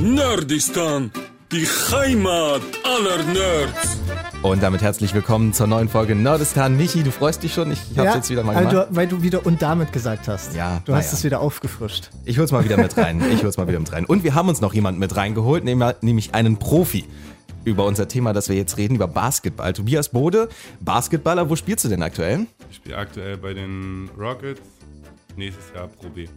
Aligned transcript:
Nerdistan, 0.00 1.10
die 1.50 1.66
Heimat 1.66 2.62
aller 2.84 3.24
Nerds. 3.24 3.98
Und 4.42 4.62
damit 4.62 4.80
herzlich 4.80 5.12
willkommen 5.12 5.52
zur 5.52 5.66
neuen 5.66 5.88
Folge 5.88 6.14
Nerdistan. 6.14 6.76
Michi, 6.76 7.02
du 7.02 7.10
freust 7.10 7.42
dich 7.42 7.52
schon? 7.52 7.72
Ich, 7.72 7.80
ich 7.90 7.98
hab's 7.98 8.14
jetzt 8.14 8.30
wieder 8.30 8.44
mal 8.44 8.54
weil 8.54 8.66
gemacht. 8.68 8.88
Du, 8.90 8.96
weil 8.96 9.08
du 9.08 9.22
wieder 9.22 9.44
und 9.44 9.60
damit 9.60 9.92
gesagt 9.92 10.28
hast. 10.28 10.54
Ja, 10.54 10.82
Du 10.84 10.94
hast 10.94 11.10
ja. 11.10 11.18
es 11.18 11.24
wieder 11.24 11.40
aufgefrischt. 11.40 12.10
Ich 12.24 12.38
hol's 12.38 12.52
mal 12.52 12.62
wieder 12.64 12.76
mit 12.76 12.96
rein. 12.96 13.20
Ich 13.32 13.42
hol's 13.42 13.56
mal 13.56 13.66
wieder 13.66 13.80
mit 13.80 13.92
rein. 13.92 14.04
Und 14.04 14.22
wir 14.22 14.36
haben 14.36 14.48
uns 14.48 14.60
noch 14.60 14.72
jemanden 14.72 15.00
mit 15.00 15.16
reingeholt, 15.16 15.64
nämlich 15.64 16.32
einen 16.32 16.58
Profi. 16.58 17.04
Über 17.64 17.84
unser 17.84 18.06
Thema, 18.06 18.32
das 18.32 18.48
wir 18.48 18.54
jetzt 18.54 18.76
reden, 18.76 18.94
über 18.94 19.08
Basketball. 19.08 19.72
Tobias 19.72 20.10
Bode, 20.10 20.48
Basketballer, 20.80 21.50
wo 21.50 21.56
spielst 21.56 21.84
du 21.84 21.88
denn 21.88 22.02
aktuell? 22.04 22.46
Ich 22.70 22.76
spiele 22.76 22.96
aktuell 22.96 23.36
bei 23.36 23.52
den 23.52 24.08
Rockets. 24.16 24.60
Nächstes 25.36 25.64
Jahr 25.74 25.88
Pro 25.88 26.08
B. 26.08 26.28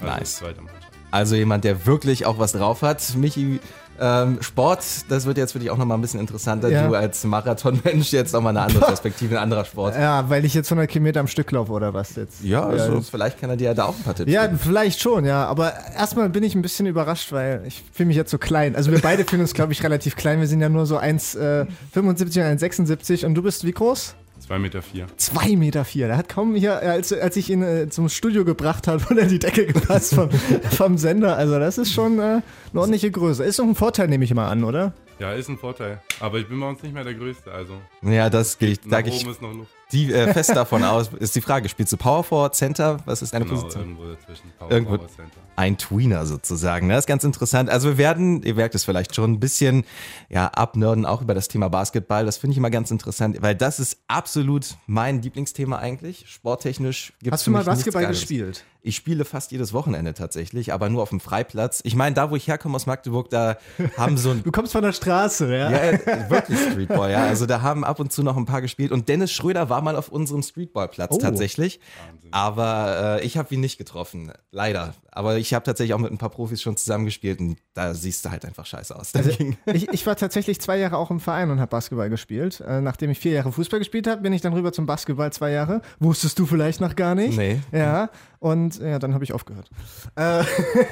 Also 0.00 0.06
Nice. 0.06 0.36
Zweite 0.36 0.60
Mannschaft. 0.62 0.87
Also 1.10 1.36
jemand, 1.36 1.64
der 1.64 1.86
wirklich 1.86 2.26
auch 2.26 2.38
was 2.38 2.52
drauf 2.52 2.82
hat. 2.82 3.16
Michi, 3.16 3.60
ähm, 4.00 4.38
Sport, 4.40 4.84
das 5.08 5.26
wird 5.26 5.38
jetzt 5.38 5.52
für 5.52 5.58
dich 5.58 5.70
auch 5.70 5.76
nochmal 5.76 5.98
ein 5.98 6.00
bisschen 6.00 6.20
interessanter. 6.20 6.68
Ja. 6.68 6.86
Du 6.86 6.94
als 6.94 7.24
Marathonmensch 7.24 8.12
jetzt 8.12 8.32
nochmal 8.32 8.56
eine 8.56 8.66
andere 8.66 8.80
Perspektive, 8.86 9.36
ein 9.36 9.42
anderer 9.42 9.64
Sport. 9.64 9.96
Ja, 9.96 10.28
weil 10.28 10.44
ich 10.44 10.54
jetzt 10.54 10.70
100 10.70 10.88
Kilometer 10.88 11.20
am 11.20 11.26
Stück 11.26 11.50
laufe 11.50 11.72
oder 11.72 11.94
was 11.94 12.14
jetzt? 12.16 12.42
Ja, 12.44 12.64
also 12.64 12.94
ja, 12.94 13.00
vielleicht 13.00 13.40
kann 13.40 13.50
er 13.50 13.56
dir 13.56 13.64
ja 13.64 13.74
da 13.74 13.86
auch 13.86 13.96
ein 13.96 14.02
paar 14.02 14.14
Tipps 14.14 14.30
ja, 14.30 14.46
geben. 14.46 14.58
vielleicht 14.58 15.00
schon, 15.00 15.24
ja. 15.24 15.46
Aber 15.46 15.72
erstmal 15.96 16.28
bin 16.28 16.44
ich 16.44 16.54
ein 16.54 16.62
bisschen 16.62 16.86
überrascht, 16.86 17.32
weil 17.32 17.62
ich 17.66 17.82
fühle 17.92 18.08
mich 18.08 18.16
jetzt 18.16 18.30
so 18.30 18.38
klein. 18.38 18.76
Also 18.76 18.92
wir 18.92 19.00
beide 19.00 19.24
fühlen 19.24 19.42
uns, 19.42 19.54
glaube 19.54 19.72
ich, 19.72 19.82
relativ 19.82 20.14
klein. 20.16 20.40
Wir 20.40 20.46
sind 20.46 20.60
ja 20.60 20.68
nur 20.68 20.86
so 20.86 20.98
1,75 20.98 21.66
und 22.04 22.16
1,76 22.16 23.26
und 23.26 23.34
du 23.34 23.42
bist 23.42 23.64
wie 23.64 23.72
groß? 23.72 24.14
2,4 24.46 24.58
Meter. 24.58 24.82
Vier. 24.82 25.06
2,4 25.18 25.56
Meter. 25.56 25.84
Vier. 25.84 26.06
Der 26.08 26.16
hat 26.16 26.28
kaum 26.28 26.54
hier, 26.54 26.78
als, 26.80 27.12
als 27.12 27.36
ich 27.36 27.50
ihn 27.50 27.62
äh, 27.62 27.88
zum 27.88 28.08
Studio 28.08 28.44
gebracht 28.44 28.86
habe, 28.86 29.04
unter 29.10 29.26
die 29.26 29.38
Decke 29.38 29.66
gepasst 29.66 30.14
vom, 30.14 30.30
vom 30.70 30.98
Sender. 30.98 31.36
Also 31.36 31.58
das 31.58 31.78
ist 31.78 31.92
schon 31.92 32.18
äh, 32.18 32.22
eine 32.22 32.42
ordentliche 32.74 33.10
Größe. 33.10 33.44
Ist 33.44 33.58
doch 33.58 33.64
ein 33.64 33.74
Vorteil, 33.74 34.08
nehme 34.08 34.24
ich 34.24 34.34
mal 34.34 34.48
an, 34.48 34.64
oder? 34.64 34.92
Ja, 35.18 35.32
ist 35.32 35.48
ein 35.48 35.58
Vorteil. 35.58 36.00
Aber 36.20 36.38
ich 36.38 36.48
bin 36.48 36.60
bei 36.60 36.68
uns 36.68 36.82
nicht 36.82 36.94
mehr 36.94 37.04
der 37.04 37.14
Größte. 37.14 37.50
Also 37.50 37.74
Ja, 38.02 38.30
das 38.30 38.58
gehe 38.58 38.70
ich, 38.70 38.80
da 38.80 39.00
nach 39.00 39.06
ich 39.06 39.20
oben 39.22 39.30
ist 39.32 39.42
noch 39.42 39.52
Luft. 39.52 39.72
Die, 39.92 40.12
äh, 40.12 40.32
fest 40.34 40.50
davon 40.54 40.84
aus. 40.84 41.08
Ist 41.18 41.34
die 41.34 41.40
Frage, 41.40 41.68
spielst 41.68 41.92
du 41.92 41.96
Power 41.96 42.22
Forward, 42.24 42.54
Center? 42.54 42.98
Was 43.06 43.22
ist 43.22 43.32
deine 43.32 43.44
Genau, 43.46 43.60
Position? 43.60 43.84
irgendwo 43.84 44.04
dazwischen. 44.14 44.52
Power 44.58 44.70
Irgendwo- 44.70 44.96
Power 44.98 45.08
Center. 45.08 45.32
Ein 45.56 45.76
Tweener 45.76 46.24
sozusagen. 46.24 46.86
ne? 46.86 46.92
Das 46.94 47.02
ist 47.04 47.08
ganz 47.08 47.24
interessant. 47.24 47.68
Also 47.68 47.88
wir 47.88 47.98
werden, 47.98 48.42
ihr 48.44 48.54
merkt 48.54 48.76
es 48.76 48.84
vielleicht 48.84 49.14
schon, 49.16 49.32
ein 49.32 49.40
bisschen 49.40 49.84
ja, 50.28 50.46
abnörden 50.46 51.04
auch 51.04 51.20
über 51.20 51.34
das 51.34 51.48
Thema 51.48 51.68
Basketball. 51.68 52.24
Das 52.24 52.36
finde 52.36 52.52
ich 52.52 52.58
immer 52.58 52.70
ganz 52.70 52.92
interessant, 52.92 53.38
weil 53.42 53.56
das 53.56 53.80
ist 53.80 53.98
absolut 54.06 54.76
mein 54.86 55.20
Lieblingsthema 55.20 55.78
eigentlich. 55.78 56.24
Sporttechnisch 56.28 57.12
gibt 57.20 57.34
es 57.34 57.40
Hast 57.40 57.46
du 57.46 57.50
mal 57.50 57.64
Basketball 57.64 58.06
gespielt? 58.06 58.64
Ich 58.82 58.94
spiele 58.94 59.24
fast 59.24 59.50
jedes 59.50 59.72
Wochenende 59.72 60.14
tatsächlich, 60.14 60.72
aber 60.72 60.88
nur 60.88 61.02
auf 61.02 61.08
dem 61.10 61.18
Freiplatz. 61.18 61.80
Ich 61.84 61.96
meine, 61.96 62.14
da 62.14 62.30
wo 62.30 62.36
ich 62.36 62.46
herkomme 62.46 62.76
aus 62.76 62.86
Magdeburg, 62.86 63.28
da 63.28 63.56
haben 63.96 64.16
so 64.16 64.30
ein 64.30 64.42
Du 64.44 64.52
kommst 64.52 64.72
von 64.72 64.82
der 64.82 64.92
Straße, 64.92 65.52
ja? 65.52 65.70
Ja, 65.70 65.78
äh, 65.90 66.30
wirklich 66.30 66.58
Streetball, 66.60 67.10
ja. 67.10 67.24
Also 67.24 67.46
da 67.46 67.60
haben 67.62 67.84
ab 67.84 67.98
und 67.98 68.12
zu 68.12 68.22
noch 68.22 68.36
ein 68.36 68.46
paar 68.46 68.62
gespielt. 68.62 68.92
Und 68.92 69.08
Dennis 69.08 69.32
Schröder 69.32 69.68
war 69.68 69.77
mal 69.82 69.96
auf 69.96 70.08
unserem 70.08 70.42
Streetballplatz 70.42 71.12
Oh. 71.14 71.18
tatsächlich. 71.18 71.80
Wahnsinn. 72.10 72.32
Aber 72.32 73.18
äh, 73.20 73.24
ich 73.26 73.36
habe 73.38 73.54
ihn 73.54 73.60
nicht 73.60 73.78
getroffen, 73.78 74.32
leider. 74.50 74.94
Aber 75.10 75.38
ich 75.38 75.54
habe 75.54 75.64
tatsächlich 75.64 75.94
auch 75.94 75.98
mit 75.98 76.12
ein 76.12 76.18
paar 76.18 76.28
Profis 76.30 76.60
schon 76.62 76.76
zusammengespielt 76.76 77.40
und 77.40 77.56
da 77.74 77.94
siehst 77.94 78.24
du 78.24 78.30
halt 78.30 78.44
einfach 78.44 78.66
scheiße 78.66 78.94
aus. 78.94 79.14
Also, 79.14 79.30
ich, 79.66 79.88
ich 79.88 80.06
war 80.06 80.14
tatsächlich 80.16 80.60
zwei 80.60 80.78
Jahre 80.78 80.96
auch 80.98 81.10
im 81.10 81.18
Verein 81.20 81.50
und 81.50 81.58
habe 81.60 81.70
Basketball 81.70 82.08
gespielt. 82.10 82.60
Äh, 82.60 82.80
nachdem 82.80 83.10
ich 83.10 83.18
vier 83.18 83.32
Jahre 83.32 83.50
Fußball 83.50 83.78
gespielt 83.80 84.06
habe, 84.06 84.22
bin 84.22 84.32
ich 84.32 84.42
dann 84.42 84.52
rüber 84.52 84.72
zum 84.72 84.86
Basketball 84.86 85.32
zwei 85.32 85.50
Jahre. 85.50 85.80
Wusstest 85.98 86.38
du 86.38 86.46
vielleicht 86.46 86.80
noch 86.80 86.94
gar 86.94 87.14
nicht? 87.14 87.36
Nee. 87.36 87.60
Ja, 87.72 88.10
und 88.40 88.78
ja, 88.78 88.98
dann 89.00 89.14
habe 89.14 89.24
ich 89.24 89.32
aufgehört. 89.32 89.68
Äh, 90.14 90.44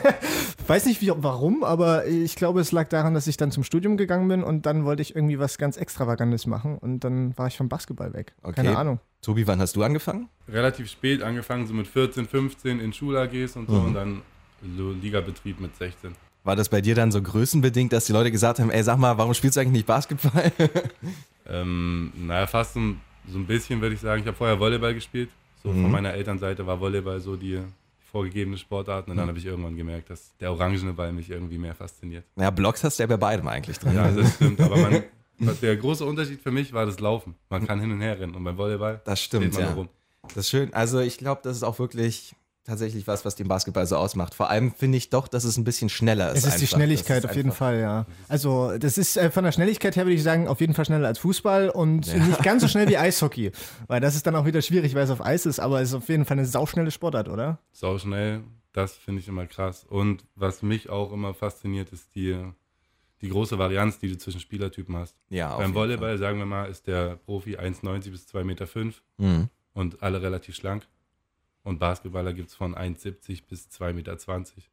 weiß 0.67 0.87
nicht 0.87 1.01
wie, 1.01 1.13
warum, 1.15 1.63
aber 1.63 2.07
ich 2.07 2.35
glaube, 2.35 2.61
es 2.61 2.73
lag 2.73 2.89
daran, 2.89 3.15
dass 3.15 3.27
ich 3.27 3.37
dann 3.37 3.51
zum 3.51 3.63
Studium 3.63 3.97
gegangen 3.97 4.27
bin 4.29 4.43
und 4.43 4.67
dann 4.67 4.85
wollte 4.85 5.03
ich 5.03 5.15
irgendwie 5.15 5.39
was 5.39 5.59
ganz 5.59 5.77
Extravagantes 5.77 6.47
machen 6.47 6.79
und 6.79 7.01
dann 7.01 7.37
war 7.39 7.47
ich 7.47 7.57
vom 7.57 7.69
Basketball 7.69 8.13
weg. 8.13 8.35
Okay. 8.43 8.63
Keine 8.77 8.91
Ahnung. 8.91 9.01
Tobi, 9.23 9.47
wann 9.47 9.61
hast 9.61 9.75
du 9.77 9.83
angefangen? 9.83 10.29
Relativ 10.49 10.89
spät 10.91 11.23
angefangen, 11.23 11.67
so 11.67 11.75
mit 11.75 11.87
14, 11.89 12.27
15 12.29 12.79
in 12.81 12.93
Schul-AGs 12.93 13.57
und 13.57 13.69
so. 13.69 13.77
Mhm. 13.77 13.85
Und 13.87 13.95
dann 13.95 14.23
so 14.77 14.93
Ligabetrieb 14.93 15.61
mit 15.61 15.75
16. 15.77 16.15
War 16.45 16.55
das 16.55 16.69
bei 16.69 16.81
dir 16.81 16.95
dann 16.95 17.11
so 17.11 17.21
größenbedingt, 17.21 17.93
dass 17.93 18.05
die 18.07 18.13
Leute 18.13 18.31
gesagt 18.31 18.61
haben, 18.61 18.71
ey, 18.71 18.83
sag 18.85 18.99
mal, 18.99 19.19
warum 19.19 19.35
spielst 19.35 19.57
du 19.57 19.61
eigentlich 19.61 19.73
nicht 19.73 19.87
Basketball? 19.87 20.53
Ähm, 21.49 22.13
naja, 22.17 22.47
fast 22.47 22.75
so, 22.75 22.81
ein- 22.81 23.01
so 23.31 23.39
ein 23.39 23.47
bisschen 23.47 23.81
würde 23.81 23.95
ich 23.95 24.01
sagen. 24.01 24.21
Ich 24.23 24.27
habe 24.27 24.37
vorher 24.37 24.59
Volleyball 24.59 24.95
gespielt. 24.95 25.31
So 25.63 25.71
Mhm. 25.71 25.83
von 25.83 25.91
meiner 25.93 26.13
Elternseite 26.13 26.67
war 26.67 26.81
Volleyball 26.81 27.21
so 27.21 27.37
die 27.37 27.61
vorgegebene 28.11 28.57
Sportart. 28.59 29.09
Und 29.09 29.17
dann 29.17 29.29
habe 29.29 29.39
ich 29.39 29.47
irgendwann 29.47 29.77
gemerkt, 29.77 30.11
dass 30.11 30.33
der 30.41 30.51
orangene 30.51 30.93
Ball 30.93 31.13
mich 31.13 31.31
irgendwie 31.31 31.59
mehr 31.59 31.75
fasziniert. 31.75 32.25
ja, 32.37 32.51
Blocks 32.51 32.83
hast 32.85 32.99
du 32.99 33.03
ja 33.05 33.07
bei 33.07 33.17
beidem 33.17 33.47
eigentlich 33.49 33.79
drin. 33.79 33.95
Ja, 33.95 34.11
das 34.11 34.35
stimmt. 34.35 34.61
Aber 34.61 34.77
man, 34.77 35.03
der 35.39 35.77
große 35.77 36.05
Unterschied 36.05 36.41
für 36.41 36.51
mich 36.51 36.73
war 36.73 36.87
das 36.87 37.01
Laufen. 37.01 37.35
Man 37.51 37.67
kann 37.67 37.81
hin 37.81 37.93
und 37.93 38.01
her 38.01 38.19
rennen. 38.19 38.35
Und 38.35 38.45
beim 38.45 38.57
Volleyball 38.57 39.01
Das 39.05 39.21
stimmt, 39.21 39.53
man 39.55 39.63
ja. 39.63 39.73
rum. 39.73 39.89
Das 40.29 40.39
ist 40.39 40.51
schön. 40.51 40.73
Also 40.75 41.01
ich 41.01 41.19
glaube, 41.19 41.41
das 41.45 41.57
ist 41.57 41.63
auch 41.63 41.79
wirklich 41.79 42.35
tatsächlich 42.65 43.07
was, 43.07 43.25
was 43.25 43.37
den 43.37 43.47
Basketball 43.47 43.87
so 43.87 43.97
ausmacht. 43.97 44.35
Vor 44.35 44.51
allem 44.51 44.73
finde 44.73 44.99
ich 44.99 45.09
doch, 45.09 45.29
dass 45.29 45.45
es 45.45 45.57
ein 45.57 45.63
bisschen 45.63 45.89
schneller 45.89 46.33
ist. 46.33 46.39
Es 46.39 46.47
ist 46.47 46.57
die 46.59 46.63
einfach. 46.65 46.77
Schnelligkeit 46.79 47.19
Das 47.19 47.25
ist 47.25 47.31
auf 47.31 47.37
jeden 47.37 47.53
Fall, 47.53 47.79
ja. 47.79 48.07
Also, 48.27 48.77
das 48.77 48.99
ist 48.99 49.17
äh, 49.17 49.31
von 49.31 49.45
der 49.45 49.53
Schnelligkeit 49.53 49.95
her, 49.95 50.05
würde 50.05 50.17
ich 50.17 50.23
sagen, 50.25 50.49
auf 50.49 50.61
jeden 50.61 50.75
Fall 50.75 50.85
schneller 50.85 51.07
als 51.07 51.21
Fußball 51.21 51.71
und 51.71 52.07
Ja. 52.07 52.17
nicht 52.19 52.43
ganz 52.43 52.63
so 52.63 52.69
schnell 52.69 52.89
wie 52.89 52.97
Eishockey. 52.99 53.53
Weil 53.87 54.01
das 54.01 54.17
ist 54.17 54.27
dann 54.27 54.35
auch 54.35 54.47
wieder 54.47 54.63
schwierig, 54.63 54.97
weil 54.97 55.05
es 55.05 55.11
auf 55.11 55.25
Eis 55.25 55.47
ist, 55.47 55.61
aber 55.61 55.81
es 55.81 55.91
ist 55.91 55.95
auf 55.95 56.09
jeden 56.09 56.25
Fall 56.25 56.39
eine 56.39 56.47
sauschnelle 56.47 56.91
Sportart, 56.91 57.29
oder? 57.29 57.61
Sau 57.73 57.99
schnell. 57.99 58.43
Das 58.73 58.95
finde 58.97 59.21
ich 59.21 59.29
immer 59.29 59.47
krass. 59.47 59.87
Und 59.89 60.25
was 60.35 60.63
mich 60.63 60.91
auch 60.91 61.13
immer 61.13 61.35
fasziniert, 61.35 61.93
ist 61.93 62.17
die, 62.17 62.37
die 63.23 63.29
große 63.29 63.59
Varianz, 63.59 63.99
die 63.99 64.09
du 64.09 64.19
zwischen 64.19 64.41
Spielertypen 64.41 64.97
hast. 64.97 65.17
Ja, 65.31 65.57
Beim 65.57 65.75
Volleyball, 65.75 66.19
sagen 66.19 66.39
wir 66.39 66.47
mal, 66.47 66.67
ist 66.69 66.87
der 66.87 67.17
Profi 67.17 67.57
1,90 67.57 68.11
bis 68.11 68.27
2,5 68.27 68.45
Meter 68.45 68.67
fünf 68.67 69.03
Mhm. 69.19 69.49
und 69.75 70.03
alle 70.03 70.21
relativ 70.23 70.55
schlank. 70.55 70.87
Und 71.67 71.81
Basketballer 71.81 72.33
gibt 72.33 72.51
es 72.51 72.55
von 72.55 72.77
1,70 72.77 73.41
bis 73.51 73.67
2,20 73.77 73.93
Meter. 73.95 74.17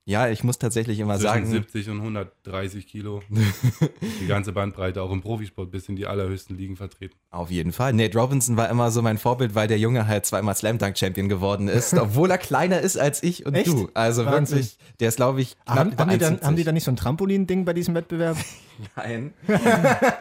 Ja, 0.05 0.29
ich 0.29 0.43
muss 0.43 0.59
tatsächlich 0.59 0.99
immer 0.99 1.15
Zwischen 1.15 1.23
sagen, 1.25 1.45
70 1.47 1.89
und 1.89 2.01
130 2.01 2.85
Kilo. 2.85 3.23
die 4.21 4.27
ganze 4.27 4.51
Bandbreite, 4.51 5.01
auch 5.01 5.11
im 5.11 5.21
Profisport 5.21 5.71
bis 5.71 5.89
in 5.89 5.95
die 5.95 6.05
allerhöchsten 6.05 6.55
Ligen 6.55 6.75
vertreten. 6.75 7.15
auf 7.31 7.49
jeden 7.49 7.71
Fall. 7.71 7.93
Nate 7.93 8.15
Robinson 8.15 8.57
war 8.57 8.69
immer 8.69 8.91
so 8.91 9.01
mein 9.01 9.17
Vorbild, 9.17 9.55
weil 9.55 9.67
der 9.67 9.79
Junge 9.79 10.05
halt 10.07 10.27
zweimal 10.27 10.55
Slam 10.55 10.77
Dunk 10.77 10.95
Champion 10.95 11.29
geworden 11.29 11.67
ist, 11.67 11.93
obwohl 11.97 12.29
er 12.29 12.37
kleiner 12.37 12.79
ist 12.81 12.95
als 12.97 13.23
ich 13.23 13.43
und 13.47 13.55
Echt? 13.55 13.69
du. 13.69 13.89
Also 13.95 14.27
Wahnsinn. 14.27 14.59
wirklich, 14.59 14.77
der 14.99 15.07
ist 15.09 15.15
glaube 15.15 15.41
ich 15.41 15.55
knapp 15.65 15.77
Haben, 15.77 15.97
haben, 15.97 16.09
die 16.11 16.17
dann, 16.19 16.37
1,70. 16.37 16.43
haben 16.45 16.55
die 16.57 16.63
dann 16.63 16.73
nicht 16.75 16.83
so 16.83 16.91
ein 16.91 16.95
Trampolin-Ding 16.95 17.65
bei 17.65 17.73
diesem 17.73 17.95
Wettbewerb? 17.95 18.37
Nein. 18.95 19.33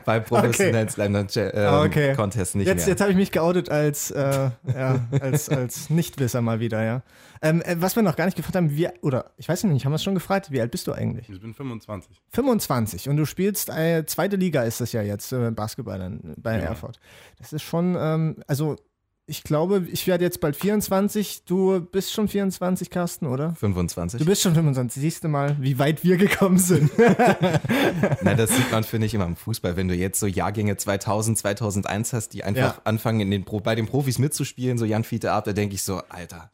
Beim 0.05 0.25
professionellen 0.25 0.89
Slam 0.89 1.13
Dunk 1.13 1.37
ähm, 1.37 1.51
Ah, 1.55 1.83
okay. 1.85 2.15
Contest 2.15 2.55
nicht 2.55 2.67
Jetzt, 2.67 2.81
mehr. 2.81 2.89
jetzt 2.89 3.01
habe 3.01 3.11
ich 3.11 3.17
mich 3.17 3.31
geoutet 3.31 3.71
als, 3.71 4.11
äh, 4.11 4.51
ja, 4.75 5.01
als, 5.21 5.49
als 5.49 5.91
Nichtwisser 5.91 6.41
mal 6.43 6.61
wieder, 6.61 6.62
ja. 6.71 7.03
Ähm, 7.43 7.63
äh, 7.63 7.77
was 7.81 7.97
wir 7.97 8.03
noch 8.03 8.15
gar 8.17 8.27
nicht 8.27 8.37
gefragt 8.37 8.55
haben, 8.55 8.77
wie, 8.77 8.89
oder 9.03 9.33
ich 9.37 9.49
weiß 9.49 9.65
nicht, 9.65 9.85
haben 9.85 9.93
wir 9.93 9.97
es 9.97 10.05
schon 10.05 10.15
gefragt, 10.15 10.51
wie 10.53 10.61
alt 10.61 10.71
bist 10.71 10.87
du 10.87 10.93
eigentlich? 10.93 11.29
Ich 11.29 11.41
bin 11.41 11.55
25. 11.55 12.23
25 12.29 13.09
und 13.09 13.17
du 13.17 13.25
spielst 13.25 13.69
äh, 13.71 14.05
zweite 14.07 14.37
Liga 14.37 14.63
ist 14.63 14.81
das 14.81 14.93
ja 14.93 15.03
jetzt 15.03 15.33
äh, 15.33 15.51
Basketball 15.51 15.99
dann 15.99 16.35
bei 16.37 16.57
Genau. 16.59 16.71
Erfurt. 16.71 17.01
Das 17.39 17.53
ist 17.53 17.63
schon, 17.63 17.97
ähm, 17.99 18.37
also 18.47 18.77
ich 19.27 19.45
glaube, 19.45 19.87
ich 19.91 20.07
werde 20.07 20.25
jetzt 20.25 20.41
bald 20.41 20.57
24. 20.57 21.45
Du 21.45 21.81
bist 21.81 22.13
schon 22.13 22.29
24, 22.29 22.91
Carsten, 22.91 23.27
oder? 23.27 23.55
25. 23.55 24.19
Du 24.19 24.27
bist 24.27 24.43
schon 24.43 24.55
25. 24.55 25.01
Siehst 25.01 25.25
du 25.25 25.29
mal, 25.29 25.57
wie 25.61 25.79
weit 25.79 26.03
wir 26.05 26.17
gekommen 26.17 26.59
sind. 26.59 26.91
Na, 28.23 28.35
das 28.35 28.51
sieht 28.55 28.71
man, 28.73 28.85
finde 28.85 29.07
ich, 29.07 29.15
immer 29.15 29.27
im 29.27 29.37
Fußball. 29.37 29.77
Wenn 29.77 29.89
du 29.89 29.95
jetzt 29.95 30.19
so 30.21 30.27
Jahrgänge 30.27 30.77
2000, 30.77 31.39
2001 31.39 32.13
hast, 32.13 32.31
die 32.31 32.45
einfach 32.45 32.77
Ja. 32.77 32.81
anfangen, 32.85 33.21
in 33.21 33.31
den 33.31 33.45
bei 33.45 33.75
den 33.75 33.87
Profis 33.87 34.19
mitzuspielen, 34.19 34.77
so 34.79 34.85
Jan 34.85 35.05
Fiete 35.05 35.33
ab, 35.33 35.45
da 35.45 35.53
denke 35.53 35.75
ich 35.77 35.83
so, 35.83 36.03
Alter, 36.09 36.51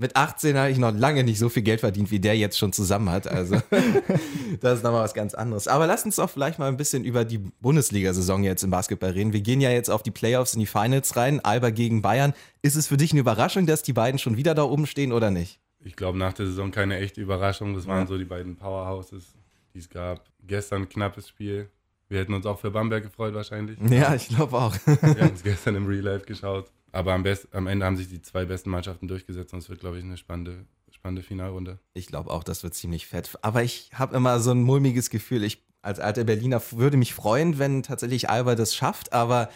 mit 0.00 0.16
18 0.16 0.56
habe 0.56 0.70
ich 0.70 0.78
noch 0.78 0.96
lange 0.96 1.24
nicht 1.24 1.38
so 1.38 1.50
viel 1.50 1.62
Geld 1.62 1.80
verdient, 1.80 2.10
wie 2.10 2.20
der 2.20 2.34
jetzt 2.36 2.58
schon 2.58 2.72
zusammen 2.72 3.10
hat. 3.10 3.28
Also, 3.28 3.60
das 4.60 4.78
ist 4.78 4.82
nochmal 4.82 5.04
was 5.04 5.12
ganz 5.12 5.34
anderes. 5.34 5.68
Aber 5.68 5.86
lasst 5.86 6.06
uns 6.06 6.16
doch 6.16 6.30
vielleicht 6.30 6.58
mal 6.58 6.68
ein 6.68 6.78
bisschen 6.78 7.04
über 7.04 7.26
die 7.26 7.38
Bundesliga-Saison 7.60 8.42
jetzt 8.42 8.62
im 8.64 8.70
Basketball 8.70 9.10
reden. 9.10 9.34
Wir 9.34 9.42
gehen 9.42 9.60
ja 9.60 9.70
jetzt 9.70 9.90
auf 9.90 10.02
die 10.02 10.10
Playoffs 10.10 10.54
in 10.54 10.60
die 10.60 10.66
Finals 10.66 11.16
rein, 11.16 11.40
Alba 11.40 11.68
gegen 11.68 12.00
Bayern. 12.00 12.32
Ist 12.62 12.76
es 12.76 12.86
für 12.86 12.96
dich 12.96 13.12
eine 13.12 13.20
Überraschung, 13.20 13.66
dass 13.66 13.82
die 13.82 13.92
beiden 13.92 14.18
schon 14.18 14.38
wieder 14.38 14.54
da 14.54 14.62
oben 14.62 14.86
stehen 14.86 15.12
oder 15.12 15.30
nicht? 15.30 15.60
Ich 15.84 15.96
glaube, 15.96 16.16
nach 16.16 16.32
der 16.32 16.46
Saison 16.46 16.70
keine 16.70 16.96
echte 16.96 17.20
Überraschung. 17.20 17.74
Das 17.74 17.86
waren 17.86 18.06
so 18.06 18.16
die 18.16 18.24
beiden 18.24 18.56
Powerhouses, 18.56 19.34
die 19.74 19.80
es 19.80 19.90
gab. 19.90 20.24
Gestern 20.46 20.82
ein 20.82 20.88
knappes 20.88 21.28
Spiel. 21.28 21.68
Wir 22.08 22.20
hätten 22.20 22.32
uns 22.32 22.46
auch 22.46 22.58
für 22.58 22.70
Bamberg 22.70 23.04
gefreut 23.04 23.34
wahrscheinlich. 23.34 23.78
Ja, 23.88 24.14
ich 24.14 24.28
glaube 24.28 24.56
auch. 24.56 24.74
Wir 24.86 25.22
haben 25.22 25.34
es 25.34 25.42
gestern 25.42 25.76
im 25.76 25.86
Real 25.86 26.04
Life 26.04 26.24
geschaut. 26.24 26.70
Aber 26.92 27.14
am, 27.14 27.22
best, 27.22 27.54
am 27.54 27.66
Ende 27.66 27.86
haben 27.86 27.96
sich 27.96 28.08
die 28.08 28.22
zwei 28.22 28.44
besten 28.44 28.70
Mannschaften 28.70 29.08
durchgesetzt 29.08 29.52
und 29.52 29.60
es 29.60 29.68
wird, 29.68 29.80
glaube 29.80 29.98
ich, 29.98 30.04
eine 30.04 30.16
spannende, 30.16 30.66
spannende 30.90 31.22
Finalrunde. 31.22 31.78
Ich 31.94 32.06
glaube 32.06 32.30
auch, 32.30 32.44
das 32.44 32.62
wird 32.62 32.74
ziemlich 32.74 33.06
fett. 33.06 33.30
Aber 33.42 33.62
ich 33.62 33.90
habe 33.94 34.16
immer 34.16 34.40
so 34.40 34.50
ein 34.50 34.62
mulmiges 34.62 35.10
Gefühl. 35.10 35.44
Ich 35.44 35.64
als 35.82 35.98
alter 36.00 36.24
Berliner 36.24 36.60
würde 36.72 36.96
mich 36.96 37.14
freuen, 37.14 37.58
wenn 37.58 37.82
tatsächlich 37.82 38.28
Alba 38.28 38.54
das 38.54 38.74
schafft. 38.74 39.12
Aber 39.12 39.48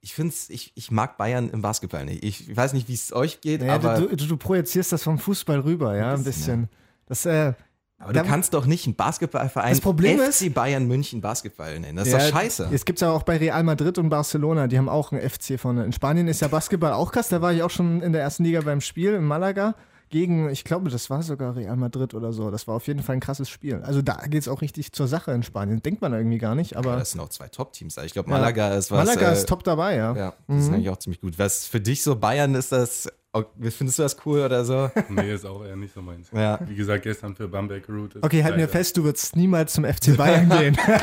ich 0.00 0.14
finde 0.14 0.34
ich, 0.48 0.72
ich 0.74 0.90
mag 0.90 1.16
Bayern 1.16 1.50
im 1.50 1.62
Basketball 1.62 2.04
nicht. 2.04 2.24
Ich 2.24 2.54
weiß 2.54 2.72
nicht, 2.72 2.88
wie 2.88 2.94
es 2.94 3.12
euch 3.12 3.40
geht, 3.40 3.60
Naja, 3.60 3.74
aber 3.74 3.94
du, 3.98 4.16
du, 4.16 4.26
du 4.26 4.36
projizierst 4.36 4.92
das 4.92 5.02
vom 5.02 5.18
Fußball 5.18 5.60
rüber, 5.60 5.96
ja, 5.96 6.10
ein 6.10 6.18
Ein 6.18 6.24
bisschen, 6.24 6.68
bisschen. 6.68 6.68
Das, 7.06 7.26
äh, 7.26 7.54
Aber 8.02 8.14
du 8.14 8.22
kannst 8.24 8.54
doch 8.54 8.64
nicht 8.66 8.86
einen 8.86 8.94
Basketballverein 8.96 9.70
Das 9.70 9.80
Problem 9.82 10.18
FC 10.18 10.46
ist- 10.46 10.54
Bayern 10.54 10.86
München 10.88 11.20
Basketball 11.20 11.78
nennen. 11.78 11.96
Das 11.96 12.06
ist 12.08 12.14
Ja, 12.14 12.18
doch 12.18 12.28
scheiße. 12.30 12.68
Es 12.72 12.84
gibt 12.86 13.00
ja 13.02 13.10
auch 13.12 13.22
bei 13.24 13.36
Real 13.36 13.62
Madrid 13.62 13.98
und 13.98 14.08
Barcelona, 14.08 14.66
die 14.68 14.78
haben 14.78 14.88
auch 14.88 15.12
einen 15.12 15.20
FC 15.20 15.58
vorne. 15.60 15.84
In 15.84 15.92
Spanien 15.92 16.26
ist 16.26 16.40
ja 16.40 16.48
Basketball 16.48 16.92
auch 16.94 17.12
krass. 17.12 17.28
Da 17.28 17.42
war 17.42 17.52
ich 17.52 17.62
auch 17.62 17.70
schon 17.70 18.00
in 18.02 18.12
der 18.12 18.22
ersten 18.22 18.42
Liga 18.44 18.62
beim 18.62 18.80
Spiel 18.80 19.12
in 19.14 19.24
Malaga 19.24 19.74
gegen, 20.08 20.48
ich 20.50 20.64
glaube, 20.64 20.90
das 20.90 21.08
war 21.10 21.22
sogar 21.22 21.54
Real 21.54 21.76
Madrid 21.76 22.14
oder 22.14 22.32
so. 22.32 22.50
Das 22.50 22.66
war 22.66 22.74
auf 22.74 22.86
jeden 22.88 23.00
Fall 23.02 23.16
ein 23.16 23.20
krasses 23.20 23.48
Spiel. 23.48 23.82
Also 23.84 24.02
da 24.02 24.14
geht 24.28 24.40
es 24.42 24.48
auch 24.48 24.60
richtig 24.62 24.92
zur 24.92 25.06
Sache 25.06 25.30
in 25.32 25.42
Spanien. 25.44 25.82
Denkt 25.82 26.00
man 26.00 26.12
irgendwie 26.14 26.38
gar 26.38 26.54
nicht, 26.56 26.76
aber 26.76 26.92
Aber 26.92 26.98
das 27.00 27.12
sind 27.12 27.20
auch 27.20 27.28
zwei 27.28 27.46
Top-Teams. 27.48 27.96
Ich 27.98 28.12
glaube, 28.14 28.28
Malaga 28.30 28.74
ist 28.74 28.90
was. 28.90 29.06
Malaga 29.06 29.30
äh, 29.30 29.34
ist 29.34 29.48
top 29.48 29.62
dabei, 29.62 29.94
ja. 29.96 30.16
Ja, 30.16 30.32
das 30.48 30.64
ist 30.64 30.72
eigentlich 30.72 30.88
auch 30.88 30.96
ziemlich 30.96 31.20
gut. 31.20 31.38
Was 31.38 31.66
für 31.66 31.80
dich 31.80 32.02
so 32.02 32.16
Bayern 32.16 32.54
ist 32.56 32.72
das, 32.72 33.08
oh, 33.32 33.44
findest 33.70 33.98
du 33.98 34.02
das 34.02 34.16
cool 34.24 34.40
oder 34.40 34.64
so? 34.64 34.90
Nee, 35.08 35.34
ist 35.34 35.44
auch 35.44 35.64
eher 35.64 35.76
nicht 35.76 35.94
so 35.94 36.02
meins. 36.02 36.30
Ja. 36.32 36.58
Wie 36.66 36.74
gesagt, 36.74 37.02
gestern 37.04 37.34
für 37.34 37.48
Bamberg 37.48 37.88
ist 37.88 38.22
Okay, 38.22 38.42
halt 38.44 38.56
mir 38.56 38.68
fest, 38.68 38.96
du 38.96 39.04
würdest 39.04 39.36
niemals 39.36 39.72
zum 39.72 39.84
FC 39.84 40.16
Bayern 40.16 40.48
gehen. 40.58 40.76
Das 40.76 41.02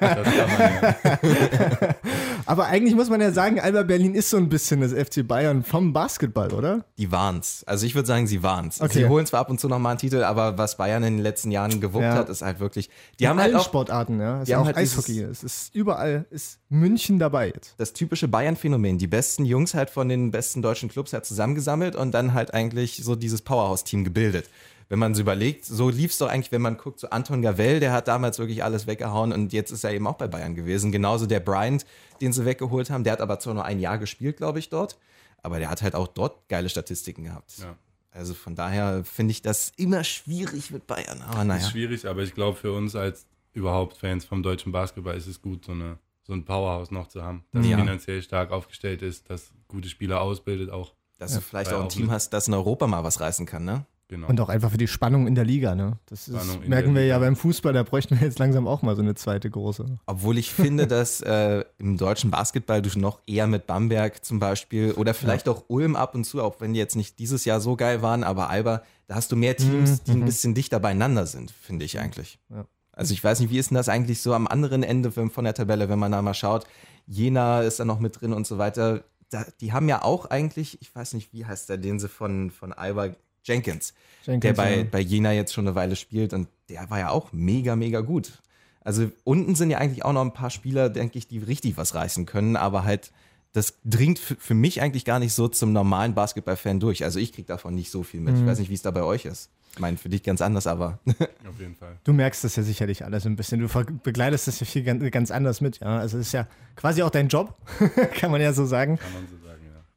kann 0.00 0.50
man 0.58 0.60
ja. 0.60 1.94
Aber 2.46 2.66
eigentlich 2.66 2.94
muss 2.94 3.10
man 3.10 3.20
ja 3.20 3.32
sagen, 3.32 3.60
Alba 3.60 3.82
Berlin 3.82 4.14
ist 4.14 4.30
so 4.30 4.36
ein 4.36 4.48
bisschen 4.48 4.80
das 4.80 4.92
FC 4.92 5.26
Bayern 5.26 5.62
vom 5.64 5.92
Basketball, 5.92 6.52
oder? 6.52 6.84
Die 6.96 7.10
waren's. 7.12 7.64
Also 7.66 7.84
ich 7.86 7.94
würde 7.94 8.06
sagen, 8.06 8.26
sie 8.26 8.42
waren's. 8.42 8.80
Okay. 8.80 8.92
Sie 9.00 9.06
holen 9.08 9.26
zwar 9.26 9.40
ab 9.40 9.50
und 9.50 9.60
zu 9.60 9.68
nochmal 9.68 9.90
einen 9.90 9.98
Titel, 9.98 10.22
aber 10.22 10.56
was 10.56 10.76
Bayern 10.76 11.02
in 11.02 11.16
den 11.16 11.22
letzten 11.22 11.50
Jahren 11.50 11.80
gewuppt 11.80 12.04
Ja. 12.04 12.14
hat, 12.14 12.28
ist 12.28 12.42
halt 12.42 12.60
wirklich. 12.60 12.88
Die 13.18 13.24
In 13.24 13.30
haben 13.30 13.38
halt 13.40 13.48
allen 13.52 13.60
auch 13.60 13.64
Sportarten, 13.64 14.20
ja. 14.20 14.38
Es 14.40 14.46
die 14.46 14.52
ist 14.52 14.56
haben 14.56 14.62
auch 14.62 14.66
halt 14.66 14.76
dieses- 14.78 14.98
Eishockey. 14.98 15.20
Es 15.22 15.42
ist 15.42 15.74
überall, 15.74 16.24
ist 16.30 16.58
München 16.68 17.18
dabei 17.18 17.48
jetzt. 17.48 17.74
das 17.78 17.92
typische 17.92 18.28
Bayern-Phänomen. 18.28 18.98
Die 18.98 19.06
besten 19.08 19.44
Jungs 19.44 19.74
halt 19.74 19.90
von 19.90 20.08
den 20.08 20.30
besten 20.30 20.62
deutschen 20.62 20.88
Clubs 20.88 21.12
halt 21.12 21.24
zusammengesammelt 21.26 21.96
und 21.96 22.12
dann 22.12 22.32
halt 22.34 22.54
eigentlich 22.54 23.02
so 23.02 23.16
dieses 23.16 23.42
Powerhouse-Team 23.42 24.04
gebildet. 24.04 24.48
Wenn 24.88 25.00
man 25.00 25.12
es 25.12 25.18
überlegt, 25.18 25.64
so 25.64 25.88
lief's 25.88 26.18
doch 26.18 26.28
eigentlich, 26.28 26.52
wenn 26.52 26.62
man 26.62 26.76
guckt, 26.76 27.00
so 27.00 27.10
Anton 27.10 27.42
Gavell, 27.42 27.80
der 27.80 27.92
hat 27.92 28.06
damals 28.06 28.38
wirklich 28.38 28.62
alles 28.62 28.86
weggehauen 28.86 29.32
und 29.32 29.52
jetzt 29.52 29.72
ist 29.72 29.82
er 29.82 29.92
eben 29.92 30.06
auch 30.06 30.14
bei 30.14 30.28
Bayern 30.28 30.54
gewesen. 30.54 30.92
Genauso 30.92 31.26
der 31.26 31.40
Bryant, 31.40 31.84
den 32.20 32.32
sie 32.32 32.44
weggeholt 32.44 32.90
haben, 32.90 33.02
der 33.02 33.14
hat 33.14 33.20
aber 33.20 33.40
zwar 33.40 33.54
nur 33.54 33.64
ein 33.64 33.80
Jahr 33.80 33.98
gespielt, 33.98 34.36
glaube 34.36 34.60
ich, 34.60 34.68
dort, 34.68 34.96
aber 35.42 35.58
der 35.58 35.70
hat 35.70 35.82
halt 35.82 35.96
auch 35.96 36.06
dort 36.06 36.48
geile 36.48 36.68
Statistiken 36.68 37.24
gehabt. 37.24 37.58
Ja. 37.58 37.76
Also 38.12 38.32
von 38.32 38.54
daher 38.54 39.04
finde 39.04 39.32
ich 39.32 39.42
das 39.42 39.72
immer 39.76 40.04
schwierig 40.04 40.70
mit 40.70 40.86
Bayern, 40.86 41.20
aber 41.22 41.40
Ist 41.40 41.46
naja. 41.46 41.68
schwierig, 41.68 42.06
aber 42.06 42.22
ich 42.22 42.34
glaube, 42.34 42.56
für 42.56 42.72
uns 42.72 42.94
als 42.94 43.26
überhaupt 43.54 43.96
Fans 43.96 44.24
vom 44.24 44.42
deutschen 44.42 44.70
Basketball 44.70 45.16
ist 45.16 45.26
es 45.26 45.42
gut, 45.42 45.64
so, 45.64 45.72
eine, 45.72 45.98
so 46.22 46.32
ein 46.32 46.44
Powerhouse 46.44 46.92
noch 46.92 47.08
zu 47.08 47.22
haben, 47.24 47.44
das 47.52 47.66
Ja. 47.66 47.76
finanziell 47.76 48.22
stark 48.22 48.52
aufgestellt 48.52 49.02
ist, 49.02 49.28
das 49.28 49.50
gute 49.66 49.88
Spieler 49.88 50.20
ausbildet 50.20 50.70
auch. 50.70 50.94
Dass 51.18 51.34
du 51.34 51.40
vielleicht 51.40 51.72
auch 51.72 51.82
ein 51.82 51.88
Team 51.88 52.10
hast, 52.10 52.30
das 52.32 52.46
in 52.46 52.54
Europa 52.54 52.86
mal 52.86 53.02
was 53.02 53.20
reißen 53.20 53.46
kann, 53.46 53.64
ne? 53.64 53.84
Genau. 54.08 54.28
Und 54.28 54.40
auch 54.40 54.48
einfach 54.48 54.70
für 54.70 54.78
die 54.78 54.86
Spannung 54.86 55.26
in 55.26 55.34
der 55.34 55.44
Liga, 55.44 55.74
ne? 55.74 55.98
Das 56.06 56.28
ist, 56.28 56.68
merken 56.68 56.94
wir 56.94 57.04
ja 57.04 57.18
beim 57.18 57.34
Fußball, 57.34 57.72
da 57.72 57.82
bräuchten 57.82 58.18
wir 58.18 58.24
jetzt 58.24 58.38
langsam 58.38 58.68
auch 58.68 58.82
mal 58.82 58.94
so 58.94 59.02
eine 59.02 59.16
zweite 59.16 59.50
große. 59.50 59.98
Obwohl 60.06 60.38
ich 60.38 60.52
finde, 60.52 60.86
dass 60.86 61.20
äh, 61.22 61.64
im 61.78 61.96
deutschen 61.96 62.30
Basketball 62.30 62.82
du 62.82 62.96
noch 62.98 63.20
eher 63.26 63.48
mit 63.48 63.66
Bamberg 63.66 64.24
zum 64.24 64.38
Beispiel 64.38 64.92
oder 64.92 65.12
vielleicht 65.12 65.48
auch 65.48 65.64
Ulm 65.66 65.96
ab 65.96 66.14
und 66.14 66.22
zu, 66.24 66.40
auch 66.40 66.60
wenn 66.60 66.72
die 66.72 66.78
jetzt 66.78 66.94
nicht 66.94 67.18
dieses 67.18 67.44
Jahr 67.44 67.60
so 67.60 67.74
geil 67.74 68.00
waren, 68.00 68.22
aber 68.22 68.48
Alba, 68.48 68.82
da 69.08 69.16
hast 69.16 69.32
du 69.32 69.36
mehr 69.36 69.56
Teams, 69.56 70.04
die 70.04 70.12
ein 70.12 70.24
bisschen 70.24 70.54
dichter 70.54 70.78
beieinander 70.78 71.26
sind, 71.26 71.50
finde 71.50 71.84
ich 71.84 71.98
eigentlich. 71.98 72.38
Ja. 72.48 72.64
Also 72.92 73.12
ich 73.12 73.22
weiß 73.22 73.40
nicht, 73.40 73.50
wie 73.50 73.58
ist 73.58 73.70
denn 73.70 73.76
das 73.76 73.88
eigentlich 73.88 74.22
so 74.22 74.34
am 74.34 74.46
anderen 74.46 74.82
Ende 74.84 75.10
von 75.10 75.30
von 75.30 75.44
der 75.44 75.54
Tabelle, 75.54 75.88
wenn 75.88 75.98
man 75.98 76.12
da 76.12 76.22
mal 76.22 76.32
schaut, 76.32 76.64
Jena 77.06 77.62
ist 77.62 77.80
da 77.80 77.84
noch 77.84 78.00
mit 78.00 78.20
drin 78.20 78.32
und 78.32 78.46
so 78.46 78.58
weiter. 78.58 79.04
Da, 79.30 79.44
die 79.60 79.72
haben 79.72 79.88
ja 79.88 80.02
auch 80.02 80.26
eigentlich, 80.26 80.80
ich 80.80 80.94
weiß 80.94 81.14
nicht, 81.14 81.32
wie 81.32 81.44
heißt 81.44 81.68
der, 81.68 81.78
den 81.78 81.98
sie 81.98 82.08
von, 82.08 82.50
von 82.50 82.72
Alba, 82.72 83.08
Jenkins, 83.46 83.94
der 84.26 84.34
Jenkins, 84.34 84.56
bei, 84.56 84.76
ja. 84.78 84.84
bei 84.84 85.00
Jena 85.00 85.32
jetzt 85.32 85.52
schon 85.54 85.66
eine 85.66 85.74
Weile 85.74 85.96
spielt 85.96 86.32
und 86.32 86.48
der 86.68 86.90
war 86.90 86.98
ja 86.98 87.10
auch 87.10 87.32
mega, 87.32 87.76
mega 87.76 88.00
gut. 88.00 88.42
Also 88.86 89.10
unten 89.24 89.54
sind 89.56 89.70
ja 89.70 89.78
eigentlich 89.78 90.04
auch 90.04 90.12
noch 90.12 90.22
ein 90.22 90.32
paar 90.32 90.50
Spieler, 90.50 90.88
denke 90.88 91.18
ich, 91.18 91.26
die 91.26 91.38
richtig 91.38 91.76
was 91.76 91.94
reißen 91.94 92.24
können, 92.24 92.54
aber 92.56 92.84
halt, 92.84 93.10
das 93.52 93.78
dringt 93.84 94.18
für, 94.18 94.54
mich 94.54 94.80
eigentlich 94.80 95.04
gar 95.04 95.18
nicht 95.18 95.32
so 95.32 95.48
zum 95.48 95.72
normalen 95.72 96.14
Basketball-Fan 96.14 96.78
durch. 96.78 97.02
Also 97.02 97.18
ich 97.18 97.32
kriege 97.32 97.48
davon 97.48 97.74
nicht 97.74 97.90
so 97.90 98.02
viel 98.02 98.20
mit. 98.20 98.34
Mhm. 98.34 98.42
Ich 98.42 98.46
weiß 98.46 98.58
nicht, 98.58 98.70
wie 98.70 98.74
es 98.74 98.82
da 98.82 98.90
bei 98.92 99.02
euch 99.02 99.24
ist. 99.24 99.50
Ich 99.72 99.80
meine, 99.80 99.96
für 99.96 100.08
dich 100.08 100.22
ganz 100.22 100.40
anders, 100.40 100.66
aber 100.66 101.00
Auf 101.06 101.58
jeden 101.58 101.74
Fall. 101.74 101.96
Du 102.04 102.12
merkst 102.12 102.44
das 102.44 102.56
ja 102.56 102.62
sicherlich 102.62 103.04
alles 103.04 103.26
ein 103.26 103.36
bisschen. 103.36 103.60
Du 103.60 103.68
begleitest 104.02 104.46
das 104.46 104.60
ja 104.60 104.66
viel 104.66 104.84
ganz, 104.84 105.10
ganz 105.10 105.30
anders 105.30 105.60
mit, 105.60 105.80
ja. 105.80 105.98
Also 105.98 106.18
es 106.18 106.28
ist 106.28 106.32
ja 106.32 106.46
quasi 106.76 107.02
auch 107.02 107.10
dein 107.10 107.28
Job, 107.28 107.56
kann 108.14 108.30
man 108.30 108.40
ja 108.40 108.52
so 108.52 108.66
sagen. 108.66 108.98
Kann 108.98 109.12
man 109.12 109.26
so 109.28 109.36
sagen. 109.36 109.45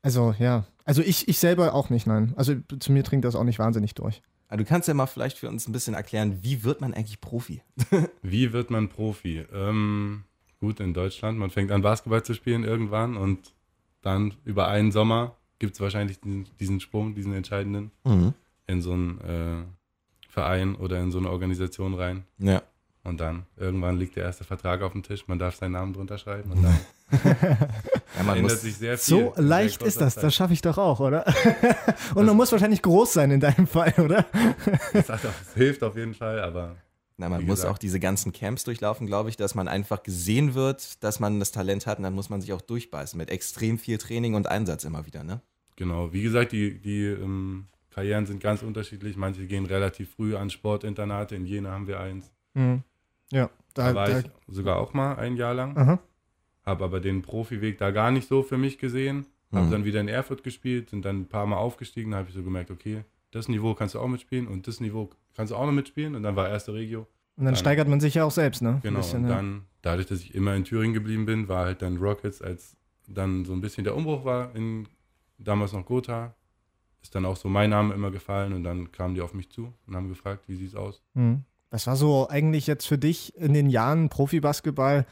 Also 0.10 0.34
ja. 0.40 0.66
Also 0.86 1.04
ich, 1.04 1.28
ich 1.28 1.38
selber 1.38 1.76
auch 1.76 1.92
nicht, 1.92 2.08
nein. 2.08 2.34
Also 2.36 2.56
zu 2.80 2.92
mir 2.92 3.04
dringt 3.04 3.24
das 3.24 3.36
auch 3.36 3.44
nicht 3.44 3.60
wahnsinnig 3.60 3.94
durch. 3.94 4.24
Aber 4.48 4.58
du 4.58 4.66
kannst 4.66 4.88
ja 4.88 4.96
mal 4.96 5.06
vielleicht 5.06 5.38
für 5.38 5.48
uns 5.48 5.68
ein 5.68 5.72
bisschen 5.72 5.94
erklären, 5.94 6.40
wie 6.42 6.64
wird 6.64 6.82
man 6.82 6.96
eigentlich 6.96 7.22
Profi? 7.22 7.62
Wie 8.24 8.52
wird 8.52 8.72
man 8.72 8.90
Profi? 8.90 9.46
Ähm, 9.54 10.24
gut, 10.60 10.80
in 10.80 10.96
Deutschland, 10.96 11.38
man 11.38 11.52
fängt 11.52 11.70
an 11.70 11.84
Basketball 11.84 12.24
zu 12.24 12.34
spielen 12.34 12.64
irgendwann 12.64 13.18
und 13.18 13.54
dann 14.02 14.34
über 14.46 14.68
einen 14.68 14.92
Sommer 14.92 15.36
gibt 15.60 15.76
es 15.76 15.80
wahrscheinlich 15.80 16.20
diesen, 16.22 16.48
diesen 16.60 16.80
Sprung, 16.80 17.14
diesen 17.14 17.34
entscheidenden, 17.34 17.92
in 18.66 18.82
so 18.82 18.94
einen 18.94 19.22
äh, 19.22 19.64
Verein 20.28 20.74
oder 20.74 21.00
in 21.00 21.12
so 21.12 21.20
eine 21.20 21.30
Organisation 21.30 21.94
rein. 21.94 22.24
Ja. 22.40 22.64
Und 23.04 23.20
dann 23.20 23.46
irgendwann 23.58 24.00
liegt 24.00 24.16
der 24.16 24.24
erste 24.24 24.44
Vertrag 24.44 24.82
auf 24.82 24.94
dem 24.94 25.04
Tisch, 25.04 25.28
man 25.28 25.38
darf 25.38 25.56
seinen 25.56 25.74
Namen 25.74 25.94
drunter 25.94 26.18
schreiben 26.18 26.52
und 26.52 26.64
dann 26.64 26.80
ja 27.12 28.24
man 28.24 28.42
muss, 28.42 28.62
sich 28.62 28.78
sehr 28.78 28.98
viel. 28.98 29.18
So 29.18 29.34
leicht 29.36 29.82
ist 29.82 30.00
das. 30.02 30.16
Zeit. 30.16 30.24
Das 30.24 30.36
schaffe 30.36 30.54
ich 30.54 30.62
doch 30.62 30.78
auch, 30.78 31.00
oder? 31.00 31.26
Und 32.16 32.26
man 32.26 32.36
muss 32.36 32.52
wahrscheinlich 32.52 32.82
groß 32.82 33.14
sein 33.14 33.32
in 33.32 33.40
deinem 33.40 33.68
Fall, 33.68 33.94
oder? 33.98 34.26
Es 34.94 35.08
hilft 35.56 35.84
auf 35.84 35.96
jeden 35.96 36.14
Fall, 36.14 36.42
aber 36.42 36.76
na, 37.18 37.28
man 37.28 37.46
muss 37.46 37.66
auch 37.66 37.78
diese 37.78 38.00
ganzen 38.00 38.32
Camps 38.32 38.64
durchlaufen, 38.64 39.06
glaube 39.06 39.30
ich, 39.30 39.36
dass 39.36 39.54
man 39.54 39.68
einfach 39.68 40.04
gesehen 40.04 40.54
wird, 40.54 41.04
dass 41.04 41.20
man 41.20 41.40
das 41.40 41.52
Talent 41.52 41.86
hat 41.86 41.98
und 41.98 42.04
dann 42.06 42.14
muss 42.14 42.30
man 42.30 42.40
sich 42.40 42.54
auch 42.54 42.62
durchbeißen 42.62 43.18
mit 43.18 43.30
extrem 43.30 43.78
viel 43.78 43.98
Training 43.98 44.36
und 44.36 44.48
Einsatz 44.48 44.86
immer 44.86 45.06
wieder, 45.06 45.26
ne? 45.26 45.42
Genau, 45.76 46.14
wie 46.14 46.22
gesagt, 46.22 46.54
die, 46.54 46.80
die 46.80 47.04
ähm, 47.06 47.68
Karrieren 47.90 48.26
sind 48.26 48.42
ganz 48.42 48.62
unterschiedlich. 48.62 49.18
Manche 49.18 49.46
gehen 49.48 49.66
relativ 49.66 50.14
früh 50.16 50.36
an 50.36 50.50
Sportinternate. 50.50 51.36
In 51.36 51.46
Jena 51.46 51.72
haben 51.72 51.88
wir 51.88 52.00
eins. 52.00 52.32
Mhm. 52.54 52.84
Ja, 53.32 53.50
Da 53.74 53.90
da, 53.90 53.96
war 53.96 54.08
da, 54.08 54.20
ich 54.20 54.26
sogar 54.48 54.78
auch 54.78 54.94
mal 54.94 55.16
ein 55.16 55.36
Jahr 55.36 55.54
lang. 55.54 55.76
aha. 55.78 56.00
Habe 56.70 56.84
aber 56.86 57.00
den 57.00 57.22
Profiweg 57.22 57.78
da 57.80 57.92
gar 57.92 58.12
nicht 58.12 58.28
so 58.28 58.44
für 58.44 58.58
mich 58.58 58.78
gesehen. 58.78 59.26
Habe 59.52 59.66
Mhm. 59.66 59.72
dann 59.72 59.86
wieder 59.86 60.00
in 60.00 60.08
Erfurt 60.08 60.44
gespielt, 60.44 60.92
sind 60.92 61.04
dann 61.06 61.22
ein 61.22 61.28
paar 61.28 61.46
Mal 61.48 61.58
aufgestiegen. 61.58 62.12
Da 62.12 62.18
habe 62.18 62.30
ich 62.30 62.36
so 62.36 62.44
gemerkt, 62.44 62.70
okay, 62.72 63.04
das 63.32 63.48
Niveau 63.48 63.74
kannst 63.74 63.96
du 63.96 64.00
auch 64.00 64.08
mitspielen 64.08 64.48
und 64.48 64.68
das 64.68 64.80
Niveau 64.80 65.10
kannst 65.36 65.52
du 65.52 65.56
auch 65.56 65.66
noch 65.66 65.72
mitspielen. 65.72 66.16
Und 66.16 66.24
dann 66.24 66.36
war 66.36 66.48
erste 66.50 66.74
Regio. 66.74 67.02
Und 67.02 67.08
dann 67.38 67.46
Dann- 67.46 67.56
steigert 67.56 67.88
man 67.88 68.00
sich 68.00 68.14
ja 68.16 68.24
auch 68.26 68.32
selbst, 68.32 68.62
ne? 68.62 68.80
Genau, 68.84 68.98
bisschen, 69.00 69.24
und 69.24 69.30
dann, 69.30 69.62
dadurch, 69.82 70.08
dass 70.08 70.20
ich 70.20 70.36
immer 70.36 70.56
in 70.56 70.66
Thüringen 70.66 70.94
geblieben 70.94 71.26
bin, 71.26 71.48
war 71.48 71.66
halt 71.66 71.82
dann 71.82 71.98
Rockets, 71.98 72.42
als 72.42 72.76
dann 73.08 73.46
so 73.46 73.54
ein 73.54 73.62
bisschen 73.62 73.84
der 73.86 73.96
Umbruch 73.96 74.24
war, 74.26 74.54
in 74.56 74.88
damals 75.40 75.74
noch 75.74 75.86
Gotha, 75.86 76.36
ist 77.02 77.16
dann 77.16 77.26
auch 77.26 77.38
so 77.38 77.48
mein 77.50 77.70
Name 77.70 77.94
immer 77.94 78.12
gefallen 78.12 78.54
und 78.54 78.64
dann 78.66 78.92
kamen 78.92 79.16
die 79.16 79.22
auf 79.22 79.34
mich 79.34 79.50
zu 79.50 79.74
und 79.88 79.96
haben 79.96 80.10
gefragt, 80.10 80.44
wie 80.48 80.56
sieht's 80.56 80.76
aus? 80.76 81.02
Mhm. 81.14 81.44
Was 81.72 81.88
war 81.88 81.96
so 81.96 82.28
eigentlich 82.30 82.68
jetzt 82.68 82.86
für 82.88 82.98
dich 82.98 83.36
in 83.38 83.54
den 83.54 83.70
Jahren 83.70 84.10
Profibasketball 84.10 85.06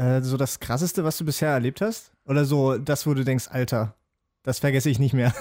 äh, 0.00 0.22
so 0.22 0.36
das 0.36 0.60
Krasseste, 0.60 1.04
was 1.04 1.18
du 1.18 1.24
bisher 1.24 1.50
erlebt 1.50 1.80
hast? 1.80 2.12
Oder 2.24 2.44
so 2.44 2.78
das, 2.78 3.06
wo 3.06 3.14
du 3.14 3.24
denkst, 3.24 3.48
Alter, 3.50 3.94
das 4.42 4.58
vergesse 4.58 4.88
ich 4.88 4.98
nicht 4.98 5.12
mehr. 5.12 5.34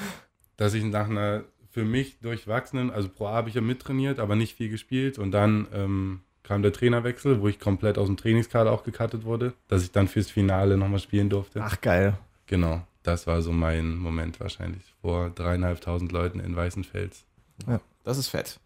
Dass 0.56 0.74
ich 0.74 0.84
nach 0.84 1.08
einer 1.08 1.44
für 1.70 1.84
mich 1.84 2.18
durchwachsenen, 2.20 2.90
also 2.90 3.08
Pro 3.08 3.26
A 3.28 3.32
habe 3.32 3.48
ich 3.48 3.54
ja 3.54 3.62
mittrainiert, 3.62 4.18
aber 4.18 4.36
nicht 4.36 4.56
viel 4.56 4.68
gespielt 4.68 5.18
und 5.18 5.30
dann 5.30 5.66
ähm, 5.72 6.20
kam 6.42 6.60
der 6.60 6.72
Trainerwechsel, 6.72 7.40
wo 7.40 7.48
ich 7.48 7.58
komplett 7.58 7.96
aus 7.96 8.08
dem 8.08 8.18
Trainingskader 8.18 8.70
auch 8.70 8.84
gecuttet 8.84 9.24
wurde, 9.24 9.54
dass 9.68 9.82
ich 9.82 9.92
dann 9.92 10.08
fürs 10.08 10.30
Finale 10.30 10.76
nochmal 10.76 10.98
spielen 10.98 11.30
durfte. 11.30 11.60
Ach, 11.62 11.80
geil. 11.80 12.18
Genau, 12.46 12.82
das 13.02 13.26
war 13.26 13.40
so 13.40 13.52
mein 13.52 13.96
Moment 13.96 14.38
wahrscheinlich, 14.40 14.82
vor 15.00 15.30
dreieinhalbtausend 15.30 16.12
Leuten 16.12 16.40
in 16.40 16.54
Weißenfels. 16.54 17.24
Das 18.04 18.18
ist 18.18 18.28
fett. 18.28 18.60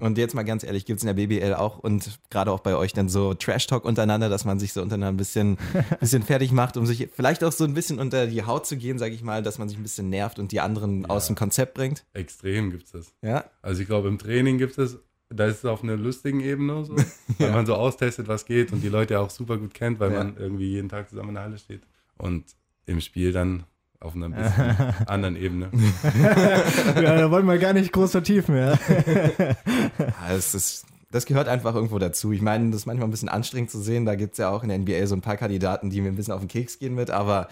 Und 0.00 0.18
jetzt 0.18 0.34
mal 0.34 0.42
ganz 0.44 0.64
ehrlich, 0.64 0.86
gibt 0.86 0.96
es 0.98 1.04
in 1.04 1.06
der 1.08 1.14
BBL 1.14 1.54
auch 1.54 1.78
und 1.78 2.18
gerade 2.30 2.50
auch 2.50 2.60
bei 2.60 2.74
euch 2.74 2.92
dann 2.92 3.08
so 3.08 3.34
Trash-Talk 3.34 3.84
untereinander, 3.84 4.28
dass 4.28 4.44
man 4.44 4.58
sich 4.58 4.72
so 4.72 4.80
untereinander 4.82 5.12
ein 5.14 5.16
bisschen, 5.18 5.58
bisschen 6.00 6.22
fertig 6.22 6.52
macht, 6.52 6.76
um 6.76 6.86
sich 6.86 7.08
vielleicht 7.14 7.44
auch 7.44 7.52
so 7.52 7.64
ein 7.64 7.74
bisschen 7.74 7.98
unter 7.98 8.26
die 8.26 8.42
Haut 8.44 8.66
zu 8.66 8.76
gehen, 8.76 8.98
sage 8.98 9.14
ich 9.14 9.22
mal, 9.22 9.42
dass 9.42 9.58
man 9.58 9.68
sich 9.68 9.78
ein 9.78 9.82
bisschen 9.82 10.08
nervt 10.10 10.38
und 10.38 10.52
die 10.52 10.60
anderen 10.60 11.06
aus 11.06 11.26
dem 11.26 11.36
Konzept 11.36 11.74
bringt? 11.74 12.04
Extrem 12.14 12.70
gibt's 12.70 12.92
das. 12.92 13.12
Ja? 13.22 13.44
Also 13.62 13.82
ich 13.82 13.86
glaube, 13.86 14.08
im 14.08 14.18
Training 14.18 14.58
gibt 14.58 14.78
es, 14.78 14.98
da 15.28 15.46
ist 15.46 15.58
es 15.58 15.64
auf 15.64 15.82
einer 15.84 15.96
lustigen 15.96 16.40
Ebene 16.40 16.84
so, 16.84 16.96
weil 17.38 17.52
man 17.52 17.66
so 17.66 17.74
austestet, 17.74 18.26
was 18.26 18.46
geht 18.46 18.72
und 18.72 18.80
die 18.80 18.88
Leute 18.88 19.20
auch 19.20 19.30
super 19.30 19.58
gut 19.58 19.74
kennt, 19.74 20.00
weil 20.00 20.12
Ja. 20.12 20.24
man 20.24 20.36
irgendwie 20.36 20.70
jeden 20.70 20.88
Tag 20.88 21.08
zusammen 21.10 21.28
in 21.30 21.34
der 21.36 21.44
Halle 21.44 21.58
steht. 21.58 21.82
Und 22.18 22.44
im 22.86 23.00
Spiel 23.00 23.32
dann 23.32 23.64
auf 24.00 24.16
einer 24.16 24.28
bisschen 24.30 24.76
anderen 25.06 25.36
Ebene. 25.36 25.68
Ja, 26.96 27.16
da 27.16 27.30
wollen 27.30 27.46
wir 27.46 27.58
gar 27.58 27.72
nicht 27.72 27.92
groß 27.92 28.10
vertiefen, 28.12 28.56
ja. 28.56 28.72
Ja, 29.98 30.34
ist, 30.36 30.86
das 31.10 31.26
gehört 31.26 31.48
einfach 31.48 31.74
irgendwo 31.74 31.98
dazu. 31.98 32.32
Ich 32.32 32.40
meine, 32.40 32.70
das 32.70 32.80
ist 32.80 32.86
manchmal 32.86 33.08
ein 33.08 33.10
bisschen 33.10 33.28
anstrengend 33.28 33.70
zu 33.70 33.80
sehen. 33.80 34.06
Da 34.06 34.14
gibt 34.14 34.32
es 34.32 34.38
ja 34.38 34.50
auch 34.50 34.62
in 34.62 34.68
der 34.68 34.78
NBA 34.78 35.06
so 35.06 35.14
ein 35.14 35.20
paar 35.20 35.36
Kandidaten, 35.36 35.90
die 35.90 36.00
mir 36.00 36.08
ein 36.08 36.16
bisschen 36.16 36.32
auf 36.32 36.40
den 36.40 36.48
Keks 36.48 36.78
gehen 36.78 36.94
mit, 36.94 37.10
aber 37.10 37.48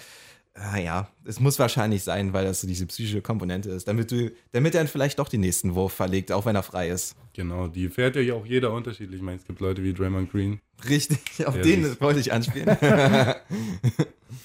Ah 0.60 0.76
ja, 0.78 1.08
es 1.24 1.38
muss 1.38 1.58
wahrscheinlich 1.60 2.02
sein, 2.02 2.32
weil 2.32 2.44
das 2.44 2.60
so 2.62 2.66
diese 2.66 2.84
psychische 2.86 3.22
Komponente 3.22 3.70
ist, 3.70 3.86
damit 3.86 4.10
du, 4.10 4.32
damit 4.52 4.74
er 4.74 4.80
dann 4.80 4.88
vielleicht 4.88 5.18
doch 5.20 5.28
den 5.28 5.40
nächsten 5.40 5.74
Wurf 5.76 5.92
verlegt, 5.92 6.32
auch 6.32 6.46
wenn 6.46 6.56
er 6.56 6.64
frei 6.64 6.88
ist. 6.88 7.14
Genau, 7.32 7.68
die 7.68 7.88
fährt 7.88 8.16
ja 8.16 8.34
auch 8.34 8.44
jeder 8.44 8.72
unterschiedlich. 8.72 9.18
Ich 9.18 9.22
meine, 9.22 9.36
es 9.38 9.44
gibt 9.46 9.60
Leute 9.60 9.84
wie 9.84 9.92
Draymond 9.94 10.32
Green, 10.32 10.60
Richtig, 10.88 11.18
auf 11.46 11.54
Ja, 11.56 11.62
den 11.62 12.00
wollte 12.00 12.18
ich 12.18 12.32
anspielen. 12.32 12.76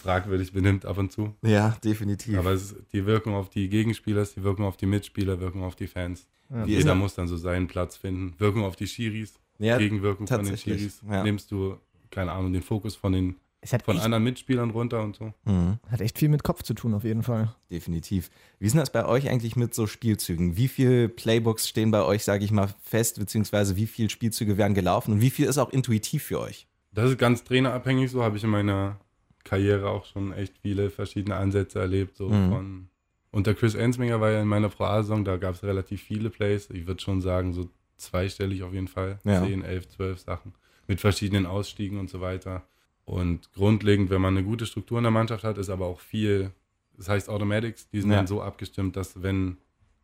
fragwürdig 0.02 0.54
benimmt 0.54 0.86
ab 0.86 0.98
und 0.98 1.12
zu. 1.12 1.34
ja, 1.42 1.76
definitiv. 1.84 2.38
Aber 2.38 2.52
es 2.52 2.64
ist 2.72 2.76
die 2.94 3.06
Wirkung 3.06 3.34
auf 3.36 3.50
die 3.50 3.70
Gegenspieler, 3.70 4.22
ist 4.22 4.36
die 4.36 4.44
Wirkung 4.44 4.66
auf 4.66 4.78
die 4.78 4.86
Mitspieler, 4.86 5.40
Wirkung 5.40 5.64
auf 5.64 5.76
die 5.76 5.88
Fans. 5.88 6.28
Ist 6.50 6.68
Jeder 6.68 6.94
muss 6.96 7.16
dann 7.16 7.28
so 7.28 7.38
seinen 7.38 7.68
Platz 7.68 7.98
finden. 7.98 8.36
Wirkung 8.38 8.64
auf 8.64 8.76
die 8.76 8.88
Schiris, 8.88 9.34
Ja, 9.58 9.78
Gegenwirkung 9.78 10.28
von 10.28 10.46
den 10.46 10.58
Schiris. 10.58 11.02
ja. 11.10 11.24
Nimmst 11.24 11.50
du, 11.52 11.78
keine 12.12 12.32
Ahnung, 12.32 12.54
den 12.54 12.62
Fokus 12.62 12.96
von 12.96 13.12
den 13.14 13.36
von 13.66 13.96
echt, 13.96 14.04
anderen 14.06 14.24
Mitspielern 14.24 14.70
runter 14.72 15.02
und 15.02 15.16
so. 15.16 15.34
Mhm, 15.46 15.80
hat 15.90 16.02
echt 16.02 16.18
viel 16.18 16.30
mit 16.30 16.44
Kopf 16.44 16.64
zu 16.64 16.74
tun, 16.74 16.94
auf 16.94 17.04
jeden 17.04 17.24
Fall. 17.24 17.56
definitiv. 17.72 18.30
Wie 18.60 18.66
ist 18.66 18.74
denn 18.74 18.80
das 18.80 18.92
bei 18.92 19.06
euch 19.06 19.30
eigentlich 19.30 19.56
mit 19.56 19.74
so 19.74 19.88
Spielzügen? 19.88 20.56
Wie 20.58 20.68
viele 20.68 21.10
Playbooks 21.10 21.68
stehen 21.68 21.92
bei 21.92 22.04
euch, 22.04 22.24
sage 22.24 22.44
ich 22.46 22.52
mal, 22.52 22.70
fest, 22.84 23.20
beziehungsweise 23.20 23.76
wie 23.76 23.88
viele 23.88 24.10
Spielzüge 24.10 24.58
werden 24.58 24.74
gelaufen 24.74 25.14
und 25.14 25.22
wie 25.22 25.30
viel 25.30 25.46
ist 25.46 25.58
auch 25.58 25.70
intuitiv 25.70 26.24
für 26.24 26.40
euch? 26.40 26.68
Das 26.92 27.10
ist 27.10 27.18
ganz 27.18 27.44
trainerabhängig, 27.44 28.12
so 28.12 28.24
habe 28.24 28.38
ich 28.38 28.44
in 28.44 28.50
meiner 28.52 29.00
Karriere 29.44 29.90
auch 29.90 30.06
schon 30.06 30.32
echt 30.34 30.58
viele 30.60 30.90
verschiedene 30.90 31.36
Ansätze 31.36 31.80
erlebt. 31.80 32.16
So 32.18 32.30
Mhm. 32.30 32.50
von 32.50 32.90
unter 33.32 33.54
Chris 33.56 33.74
Ensminger 33.76 34.22
war 34.22 34.30
ja 34.32 34.42
in 34.42 34.48
meiner 34.48 34.70
Pro 34.70 34.84
A-Saison, 34.86 35.26
da 35.26 35.38
gab 35.38 35.56
es 35.56 35.64
relativ 35.64 36.02
viele 36.04 36.30
Plays. 36.30 36.70
Ich 36.70 36.86
würde 36.86 37.02
schon 37.02 37.20
sagen, 37.22 37.52
so 37.54 37.68
zweistellig 37.98 38.62
auf 38.64 38.74
jeden 38.74 38.88
Fall. 38.88 39.20
Ja. 39.24 39.44
10, 39.44 39.64
11, 39.64 39.90
12 39.90 40.20
Sachen. 40.20 40.54
Mit 40.88 41.00
verschiedenen 41.02 41.46
Ausstiegen 41.46 41.98
und 42.00 42.10
so 42.10 42.22
weiter. 42.22 42.64
Und 43.06 43.52
grundlegend, 43.54 44.10
wenn 44.10 44.22
man 44.22 44.38
eine 44.38 44.46
gute 44.46 44.66
Struktur 44.66 44.98
in 45.00 45.04
der 45.04 45.12
Mannschaft 45.12 45.44
hat, 45.44 45.58
ist 45.58 45.70
aber 45.70 45.86
auch 45.88 46.00
viel, 46.00 46.52
das 46.98 47.10
heißt 47.10 47.30
Automatics, 47.30 47.90
die 47.90 48.02
sind 48.02 48.12
Ja. 48.12 48.18
dann 48.18 48.28
so 48.28 48.42
abgestimmt, 48.42 48.96
dass 48.96 49.22
wenn 49.22 49.58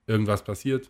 irgendwas 0.08 0.44
passiert, 0.44 0.90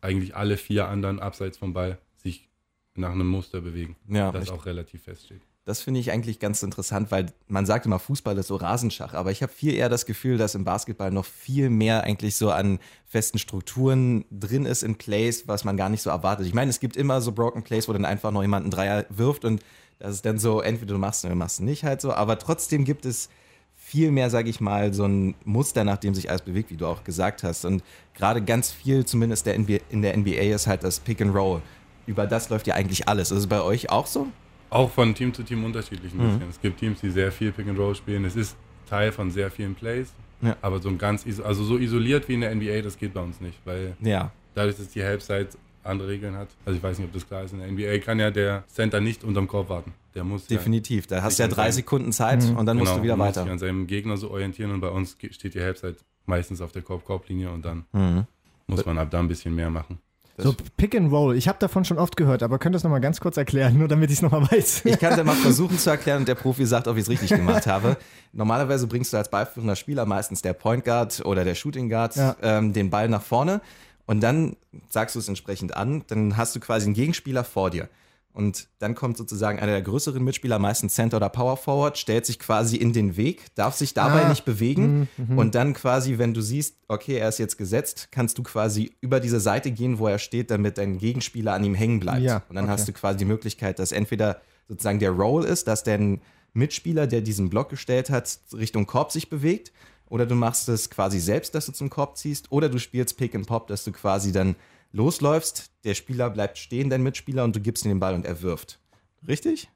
eigentlich 0.00 0.36
alle 0.36 0.56
vier 0.56 0.88
anderen 0.88 1.18
abseits 1.20 1.58
vom 1.58 1.72
Ball 1.72 1.98
sich 2.16 2.48
nach 2.94 3.10
einem 3.12 3.26
Muster 3.28 3.60
bewegen. 3.60 3.96
Ja, 4.08 4.32
das 4.32 4.42
richtig. 4.42 4.58
auch 4.58 4.66
relativ 4.66 5.02
feststeht. 5.02 5.40
Das 5.64 5.82
finde 5.82 6.00
ich 6.00 6.10
eigentlich 6.12 6.38
ganz 6.38 6.62
interessant, 6.62 7.10
weil 7.10 7.26
man 7.46 7.66
sagt 7.66 7.84
immer, 7.84 7.98
Fußball 7.98 8.38
ist 8.38 8.46
so 8.46 8.56
Rasenschach, 8.56 9.12
aber 9.12 9.32
ich 9.32 9.42
habe 9.42 9.52
viel 9.52 9.74
eher 9.74 9.90
das 9.90 10.06
Gefühl, 10.06 10.38
dass 10.38 10.54
im 10.54 10.64
Basketball 10.64 11.10
noch 11.10 11.26
viel 11.26 11.68
mehr 11.68 12.04
eigentlich 12.04 12.36
so 12.36 12.50
an 12.50 12.78
festen 13.04 13.38
Strukturen 13.38 14.24
drin 14.30 14.64
ist 14.64 14.82
in 14.82 14.96
Plays, 14.96 15.46
was 15.46 15.64
man 15.64 15.76
gar 15.76 15.90
nicht 15.90 16.00
so 16.00 16.08
erwartet. 16.08 16.46
Ich 16.46 16.54
meine, 16.54 16.70
es 16.70 16.80
gibt 16.80 16.96
immer 16.96 17.20
so 17.20 17.32
Broken 17.32 17.64
Plays, 17.64 17.86
wo 17.86 17.92
dann 17.92 18.06
einfach 18.06 18.30
noch 18.30 18.40
jemand 18.40 18.62
einen 18.64 18.70
Dreier 18.70 19.04
wirft 19.10 19.44
und 19.44 19.62
das 19.98 20.14
ist 20.14 20.24
dann 20.24 20.38
so, 20.38 20.60
entweder 20.60 20.94
du 20.94 20.98
machst 20.98 21.20
es 21.20 21.24
oder 21.24 21.34
du 21.34 21.38
machst 21.38 21.54
es 21.56 21.60
nicht 21.64 21.84
halt 21.84 22.00
so, 22.00 22.12
aber 22.12 22.38
trotzdem 22.38 22.84
gibt 22.84 23.04
es 23.04 23.28
viel 23.74 24.10
mehr, 24.10 24.28
sage 24.30 24.50
ich 24.50 24.60
mal, 24.60 24.92
so 24.92 25.04
ein 25.04 25.34
Muster, 25.44 25.84
nach 25.84 25.96
dem 25.98 26.14
sich 26.14 26.28
alles 26.30 26.42
bewegt, 26.42 26.70
wie 26.70 26.76
du 26.76 26.86
auch 26.86 27.04
gesagt 27.04 27.42
hast. 27.42 27.64
Und 27.64 27.82
gerade 28.14 28.42
ganz 28.42 28.70
viel, 28.70 29.06
zumindest 29.06 29.46
der 29.46 29.58
NBA, 29.58 29.78
in 29.90 30.02
der 30.02 30.16
NBA, 30.16 30.54
ist 30.54 30.66
halt 30.66 30.84
das 30.84 31.00
Pick 31.00 31.22
and 31.22 31.34
Roll. 31.34 31.62
Über 32.06 32.26
das 32.26 32.48
läuft 32.50 32.66
ja 32.66 32.74
eigentlich 32.74 33.08
alles. 33.08 33.30
Ist 33.30 33.38
es 33.38 33.46
bei 33.46 33.60
euch 33.62 33.90
auch 33.90 34.06
so? 34.06 34.26
Auch 34.70 34.90
von 34.90 35.14
Team 35.14 35.32
zu 35.32 35.42
Team 35.42 35.64
unterschiedlich 35.64 36.12
ein 36.12 36.18
Mhm. 36.18 36.32
bisschen. 36.38 36.50
Es 36.50 36.60
gibt 36.60 36.80
Teams, 36.80 37.00
die 37.00 37.10
sehr 37.10 37.32
viel 37.32 37.52
Pick 37.52 37.66
and 37.68 37.78
Roll 37.78 37.94
spielen. 37.94 38.24
Es 38.24 38.36
ist 38.36 38.56
Teil 38.88 39.10
von 39.12 39.30
sehr 39.30 39.50
vielen 39.50 39.74
Plays. 39.74 40.08
Ja. 40.42 40.56
Aber 40.60 40.80
so 40.80 40.88
ein 40.88 40.98
ganz, 40.98 41.24
also 41.42 41.64
so 41.64 41.78
isoliert 41.78 42.28
wie 42.28 42.34
in 42.34 42.42
der 42.42 42.50
NBA, 42.54 42.82
das 42.82 42.98
geht 42.98 43.14
bei 43.14 43.20
uns 43.20 43.40
nicht, 43.40 43.58
weil 43.64 43.96
Ja, 44.00 44.30
dadurch, 44.54 44.76
dass 44.76 44.88
die 44.88 45.02
Halbzeit 45.02 45.56
andere 45.84 46.08
Regeln 46.08 46.36
hat. 46.36 46.48
Also 46.64 46.76
ich 46.76 46.82
weiß 46.82 46.98
nicht, 46.98 47.06
ob 47.08 47.12
das 47.14 47.26
klar 47.26 47.42
ist. 47.44 47.52
In 47.52 47.58
der 47.60 47.68
NBA 47.70 47.98
kann 48.04 48.18
ja 48.18 48.30
der 48.30 48.64
Center 48.68 49.00
nicht 49.00 49.24
unterm 49.24 49.48
Korb 49.48 49.68
warten. 49.68 49.92
Der 50.14 50.24
muss 50.24 50.46
Definitiv. 50.46 51.06
Da 51.06 51.22
hast 51.22 51.38
du 51.38 51.42
ja 51.44 51.48
drei 51.48 51.70
Sekunden 51.70 52.12
Zeit 52.12 52.42
und 52.44 52.66
dann 52.66 52.76
ja, 52.76 52.82
musst 52.82 52.84
genau, 52.92 52.96
du 52.96 53.02
wieder 53.04 53.16
muss 53.16 53.26
sich 53.28 53.36
weiter. 53.36 53.50
an 53.52 53.58
seinem 53.58 53.86
Gegner 53.86 54.16
so 54.16 54.30
orientieren 54.30 54.72
und 54.72 54.80
bei 54.80 54.88
uns 54.90 55.16
steht 55.30 55.54
die 55.54 55.60
Halbzeit 55.62 55.96
meistens 56.26 56.60
auf 56.60 56.72
der 56.72 56.82
Korb-Korb-Linie 56.82 57.50
und 57.50 57.64
dann 57.64 57.84
Mhm. 57.92 58.24
muss 58.66 58.84
man 58.84 58.98
ab 58.98 59.10
da 59.10 59.18
ein 59.20 59.28
bisschen 59.28 59.54
mehr 59.54 59.70
machen. 59.70 59.98
So, 60.40 60.54
Pick 60.76 60.94
and 60.94 61.10
Roll. 61.10 61.34
Ich 61.36 61.48
habe 61.48 61.58
davon 61.58 61.84
schon 61.84 61.98
oft 61.98 62.16
gehört, 62.16 62.44
aber 62.44 62.60
könnt 62.60 62.72
ihr 62.72 62.76
das 62.76 62.84
nochmal 62.84 63.00
ganz 63.00 63.18
kurz 63.18 63.36
erklären, 63.36 63.76
nur 63.76 63.88
damit 63.88 64.08
ich 64.10 64.18
es 64.18 64.22
nochmal 64.22 64.42
weiß. 64.52 64.84
Ich 64.84 64.96
kann 65.00 65.16
dir 65.16 65.24
mal 65.24 65.34
versuchen 65.34 65.76
zu 65.76 65.90
erklären 65.90 66.18
und 66.20 66.28
der 66.28 66.36
Profi 66.36 66.64
sagt, 66.64 66.86
ob 66.86 66.96
ich 66.96 67.02
es 67.02 67.08
richtig 67.08 67.30
gemacht 67.30 67.66
habe. 67.66 67.96
Normalerweise 68.32 68.86
bringst 68.86 69.12
du 69.12 69.16
als 69.16 69.28
ballführender 69.30 69.74
Spieler, 69.74 70.06
meistens 70.06 70.40
der 70.40 70.52
Point 70.52 70.84
Guard 70.84 71.24
oder 71.24 71.42
der 71.42 71.56
Shooting 71.56 71.88
Guard, 71.88 72.14
Ja. 72.14 72.36
ähm, 72.40 72.72
den 72.72 72.88
Ball 72.88 73.08
nach 73.08 73.22
vorne 73.22 73.60
und 74.08 74.20
dann 74.20 74.56
sagst 74.88 75.14
du 75.14 75.20
es 75.20 75.28
entsprechend 75.28 75.76
an. 75.76 76.02
Dann 76.08 76.36
hast 76.36 76.56
du 76.56 76.60
quasi 76.60 76.86
einen 76.86 76.94
Gegenspieler 76.94 77.44
vor 77.44 77.70
dir. 77.70 77.88
Und 78.32 78.68
dann 78.78 78.94
kommt 78.94 79.16
sozusagen 79.16 79.58
einer 79.58 79.72
der 79.72 79.82
größeren 79.82 80.22
Mitspieler, 80.22 80.58
meistens 80.58 80.94
Center 80.94 81.16
oder 81.16 81.28
Power 81.28 81.56
Forward, 81.56 81.98
stellt 81.98 82.24
sich 82.24 82.38
quasi 82.38 82.76
in 82.76 82.92
den 82.92 83.16
Weg, 83.16 83.54
darf 83.56 83.74
sich 83.74 83.94
dabei 83.94 84.24
Ah. 84.24 84.28
nicht 84.28 84.44
bewegen. 84.44 85.08
Und 85.36 85.54
dann 85.54 85.74
quasi, 85.74 86.18
wenn 86.18 86.34
du 86.34 86.40
siehst, 86.40 86.76
okay, 86.86 87.16
er 87.16 87.28
ist 87.28 87.38
jetzt 87.38 87.58
gesetzt, 87.58 88.08
kannst 88.10 88.38
du 88.38 88.42
quasi 88.44 88.92
über 89.00 89.18
diese 89.18 89.40
Seite 89.40 89.72
gehen, 89.72 89.98
wo 89.98 90.06
er 90.06 90.18
steht, 90.18 90.50
damit 90.50 90.78
dein 90.78 90.98
Gegenspieler 90.98 91.52
an 91.52 91.64
ihm 91.64 91.74
hängen 91.74 92.00
bleibt. 92.00 92.22
Ja, 92.22 92.42
und 92.48 92.54
dann 92.54 92.64
okay. 92.64 92.72
hast 92.74 92.88
du 92.88 92.92
quasi 92.92 93.18
die 93.18 93.24
Möglichkeit, 93.24 93.78
dass 93.78 93.92
entweder 93.92 94.40
sozusagen 94.68 95.00
der 95.00 95.10
Roll 95.10 95.44
ist, 95.44 95.66
dass 95.66 95.82
dein 95.82 96.20
Mitspieler, 96.54 97.06
der 97.06 97.20
diesen 97.22 97.50
Block 97.50 97.68
gestellt 97.68 98.08
hat, 98.08 98.38
Richtung 98.52 98.86
Korb 98.86 99.10
sich 99.12 99.28
bewegt. 99.28 99.72
Oder 100.08 100.26
du 100.26 100.34
machst 100.34 100.68
es 100.68 100.90
quasi 100.90 101.20
selbst, 101.20 101.54
dass 101.54 101.66
du 101.66 101.72
zum 101.72 101.90
Korb 101.90 102.16
ziehst. 102.16 102.50
Oder 102.50 102.68
du 102.68 102.78
spielst 102.78 103.16
Pick 103.16 103.34
and 103.34 103.46
Pop, 103.46 103.66
dass 103.66 103.84
du 103.84 103.92
quasi 103.92 104.32
dann 104.32 104.56
losläufst, 104.92 105.70
der 105.84 105.94
Spieler 105.94 106.30
bleibt 106.30 106.58
stehen, 106.58 106.90
dein 106.90 107.02
Mitspieler, 107.02 107.44
und 107.44 107.54
du 107.54 107.60
gibst 107.60 107.84
ihm 107.84 107.90
den 107.90 108.00
Ball 108.00 108.14
und 108.14 108.24
er 108.24 108.40
wirft. 108.42 108.80
Richtig? 109.26 109.68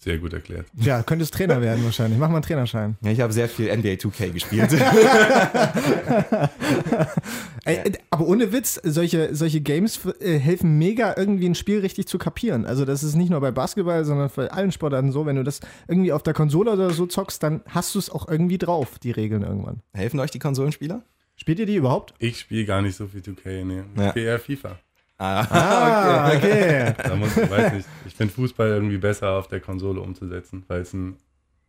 Sehr 0.00 0.18
gut 0.18 0.32
erklärt. 0.32 0.66
Ja, 0.76 1.02
könntest 1.02 1.34
Trainer 1.34 1.60
werden 1.60 1.84
wahrscheinlich. 1.84 2.20
Mach 2.20 2.28
mal 2.28 2.36
einen 2.36 2.44
Trainerschein. 2.44 2.96
Ja, 3.02 3.10
ich 3.10 3.20
habe 3.20 3.32
sehr 3.32 3.48
viel 3.48 3.66
NBA 3.76 3.94
2K 3.94 4.30
gespielt. 4.30 4.70
Ey, 7.64 7.76
äh, 7.76 7.92
aber 8.10 8.26
ohne 8.26 8.52
Witz, 8.52 8.80
solche, 8.84 9.34
solche 9.34 9.60
Games 9.60 9.98
äh, 10.20 10.38
helfen 10.38 10.78
mega, 10.78 11.14
irgendwie 11.16 11.46
ein 11.46 11.54
Spiel 11.56 11.80
richtig 11.80 12.06
zu 12.06 12.16
kapieren. 12.18 12.64
Also 12.64 12.84
das 12.84 13.02
ist 13.02 13.16
nicht 13.16 13.30
nur 13.30 13.40
bei 13.40 13.50
Basketball, 13.50 14.04
sondern 14.04 14.30
bei 14.34 14.48
allen 14.50 14.70
Sportarten 14.72 15.10
so. 15.12 15.26
Wenn 15.26 15.36
du 15.36 15.42
das 15.44 15.60
irgendwie 15.88 16.12
auf 16.12 16.22
der 16.22 16.34
Konsole 16.34 16.70
oder 16.72 16.90
so 16.90 17.06
zockst, 17.06 17.42
dann 17.42 17.62
hast 17.68 17.94
du 17.94 17.98
es 17.98 18.08
auch 18.08 18.28
irgendwie 18.28 18.58
drauf, 18.58 18.98
die 19.00 19.10
Regeln 19.10 19.42
irgendwann. 19.42 19.80
Helfen 19.92 20.20
euch 20.20 20.30
die 20.30 20.38
Konsolenspieler? 20.38 21.02
Spielt 21.36 21.58
ihr 21.58 21.66
die 21.66 21.76
überhaupt? 21.76 22.14
Ich 22.18 22.40
spiele 22.40 22.64
gar 22.64 22.82
nicht 22.82 22.96
so 22.96 23.06
viel 23.06 23.20
2K, 23.20 23.64
nee. 23.64 23.82
Ich 23.94 24.00
Ja. 24.00 24.10
spiele 24.10 24.26
eher 24.26 24.38
FIFA. 24.38 24.78
Ah, 25.18 26.32
okay. 26.36 26.94
Da 27.02 27.16
muss 27.16 27.36
ich 27.36 27.50
weiß 27.50 27.72
nicht. 27.74 27.88
Ich 28.06 28.14
finde 28.14 28.32
Fußball 28.34 28.68
irgendwie 28.68 28.98
besser 28.98 29.30
auf 29.32 29.48
der 29.48 29.60
Konsole 29.60 30.00
umzusetzen, 30.00 30.64
weil 30.68 30.82
es 30.82 30.92
ein 30.92 31.16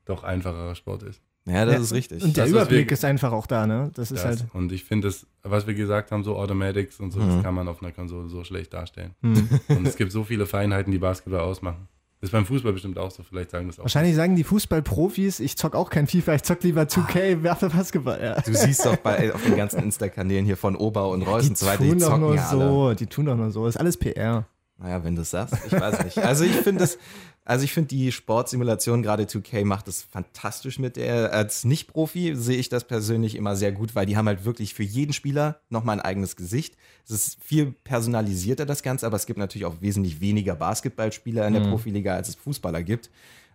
doch 0.06 0.24
einfacherer 0.24 0.76
Sport 0.76 1.04
ist. 1.04 1.22
Ja, 1.46 1.66
das 1.66 1.80
ist 1.82 1.94
richtig. 1.94 2.24
Und 2.24 2.38
der 2.38 2.44
Das, 2.46 2.52
Überblick 2.52 2.88
wir- 2.90 2.94
ist 2.94 3.06
einfach 3.06 3.32
auch 3.32 3.48
da, 3.48 3.66
ne? 3.66 3.90
Das 3.96 4.12
ist 4.12 4.24
Das. 4.24 4.42
halt. 4.42 4.46
Und 4.54 4.72
ich 4.72 4.84
finde 4.84 5.08
das, 5.08 5.26
was 5.42 5.66
wir 5.66 5.74
gesagt 5.74 6.12
haben, 6.12 6.24
so 6.24 6.36
Automatics 6.38 7.00
und 7.00 7.12
so, 7.12 7.20
Mhm. 7.20 7.30
das 7.36 7.44
kann 7.44 7.56
man 7.56 7.68
auf 7.68 7.82
einer 7.82 7.92
Konsole 7.92 8.28
so 8.30 8.44
schlecht 8.44 8.74
darstellen. 8.74 9.16
Hm. 9.22 9.50
Und 9.70 9.88
es 9.88 9.96
gibt 9.96 10.12
so 10.12 10.24
viele 10.24 10.46
Feinheiten, 10.46 10.92
die 10.92 11.00
Basketball 11.00 11.42
ausmachen. 11.42 11.88
Das 12.22 12.28
ist 12.28 12.32
beim 12.34 12.46
Fußball 12.46 12.74
bestimmt 12.74 12.98
auch 12.98 13.12
so, 13.12 13.24
vielleicht 13.24 13.52
sagen 13.52 13.68
das 13.68 13.80
auch. 13.80 13.84
Wahrscheinlich 13.84 14.14
sagen 14.14 14.36
die 14.36 14.44
Fußballprofis, 14.44 15.40
ich 15.40 15.56
zock 15.56 15.74
auch 15.74 15.90
kein 15.90 16.06
FIFA, 16.06 16.36
ich 16.36 16.44
zock 16.44 16.62
lieber 16.64 16.82
2K, 16.82 17.44
werfe 17.44 17.70
Basketball. 17.70 18.20
Ja. 18.22 18.42
Du 18.42 18.54
siehst 18.54 18.86
doch 18.86 18.98
bei, 18.98 19.34
auf 19.34 19.42
den 19.44 19.56
ganzen 19.56 19.82
Insta-Kanälen 19.82 20.46
hier 20.46 20.58
von 20.58 20.76
Ober 20.76 21.08
und 21.10 21.22
Reus 21.22 21.44
Die 21.44 21.50
und 21.50 21.58
so 21.58 21.66
weiter, 21.66 21.84
die 21.84 21.90
tun 21.92 22.00
doch 22.00 22.08
zocken 22.08 22.22
nur 22.22 22.36
ja 22.36 22.50
alle. 22.50 22.68
so, 22.68 22.94
die 22.94 23.08
tun 23.08 23.26
doch 23.26 23.36
nur 23.38 23.52
so. 23.52 23.68
Ist 23.68 23.78
alles 23.78 23.96
PR. 23.96 24.46
Naja, 24.82 25.04
wenn 25.04 25.16
du 25.16 25.24
es 25.24 25.32
sagst, 25.32 25.56
ich 25.66 25.74
weiß 25.74 26.06
nicht. 26.06 26.18
Also 26.20 26.46
ich 26.46 26.56
finde 26.56 26.80
das, 26.80 26.98
also 27.44 27.66
ich 27.66 27.74
finde 27.74 27.90
die 27.90 28.12
Sportsimulation, 28.14 29.02
gerade 29.02 29.24
2K 29.24 29.66
macht 29.66 29.88
das 29.88 30.04
fantastisch 30.04 30.80
mit 30.80 30.96
der. 30.96 31.34
Als 31.34 31.66
Nicht-Profi 31.66 32.36
sehe 32.36 32.58
ich 32.58 32.70
das 32.70 32.86
persönlich 32.86 33.36
immer 33.36 33.58
sehr 33.58 33.74
gut, 33.74 33.94
weil 33.94 34.06
die 34.06 34.16
haben 34.16 34.28
halt 34.28 34.46
wirklich 34.46 34.74
für 34.74 34.84
jeden 34.84 35.12
Spieler 35.12 35.60
nochmal 35.70 35.98
ein 36.00 36.06
eigenes 36.06 36.38
Gesicht. 36.38 36.78
Es 37.04 37.12
ist 37.12 37.44
viel 37.44 37.74
personalisierter, 37.84 38.66
das 38.66 38.82
Ganze, 38.82 39.06
aber 39.06 39.18
es 39.18 39.26
gibt 39.26 39.40
natürlich 39.40 39.66
auch 39.66 39.82
wesentlich 39.82 40.22
weniger 40.22 40.56
Basketballspieler 40.56 41.46
in 41.46 41.56
der 41.56 41.62
Profiliga, 41.62 42.16
als 42.16 42.30
es 42.30 42.36
Fußballer 42.36 42.84
gibt. 42.84 43.10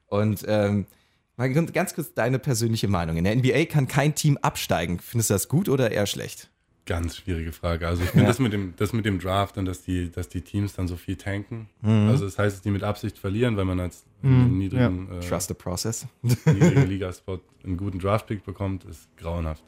Und 0.06 0.44
ähm, 0.46 0.86
mal 1.36 1.50
ganz 1.52 1.94
kurz 1.94 2.12
deine 2.12 2.38
persönliche 2.38 2.88
Meinung. 2.88 3.16
In 3.16 3.24
der 3.24 3.34
NBA 3.36 3.64
kann 3.64 3.88
kein 3.88 4.14
Team 4.14 4.38
absteigen. 4.42 4.98
Findest 4.98 5.30
du 5.30 5.34
das 5.34 5.48
gut 5.48 5.70
oder 5.70 5.90
eher 5.90 6.06
schlecht? 6.06 6.50
Ganz 6.86 7.16
schwierige 7.16 7.52
Frage. 7.52 7.88
Also 7.88 8.02
ich 8.02 8.10
finde 8.10 8.24
Ja. 8.24 8.28
das, 8.28 8.38
mit 8.38 8.52
dem, 8.52 8.74
das 8.76 8.92
mit 8.92 9.06
dem 9.06 9.18
Draft 9.18 9.56
und 9.56 9.64
dass 9.64 9.82
die, 9.82 10.10
dass 10.12 10.28
die 10.28 10.42
Teams 10.42 10.74
dann 10.74 10.86
so 10.86 10.96
viel 10.96 11.16
tanken. 11.16 11.68
Mhm. 11.80 12.08
Also 12.10 12.26
das 12.26 12.38
heißt, 12.38 12.56
dass 12.56 12.62
die 12.62 12.70
mit 12.70 12.82
Absicht 12.82 13.16
verlieren, 13.18 13.56
weil 13.56 13.64
man 13.64 13.80
als 13.80 14.04
einen 14.22 14.58
niedrigen, 14.58 15.08
äh, 15.10 15.20
Trust 15.20 15.48
the 15.48 15.54
process. 15.54 16.06
niedrigen 16.22 16.86
Ligaspot 16.88 17.40
einen 17.64 17.76
guten 17.78 17.98
Draftpick 17.98 18.44
bekommt, 18.44 18.84
ist 18.84 19.08
grauenhaft. 19.16 19.62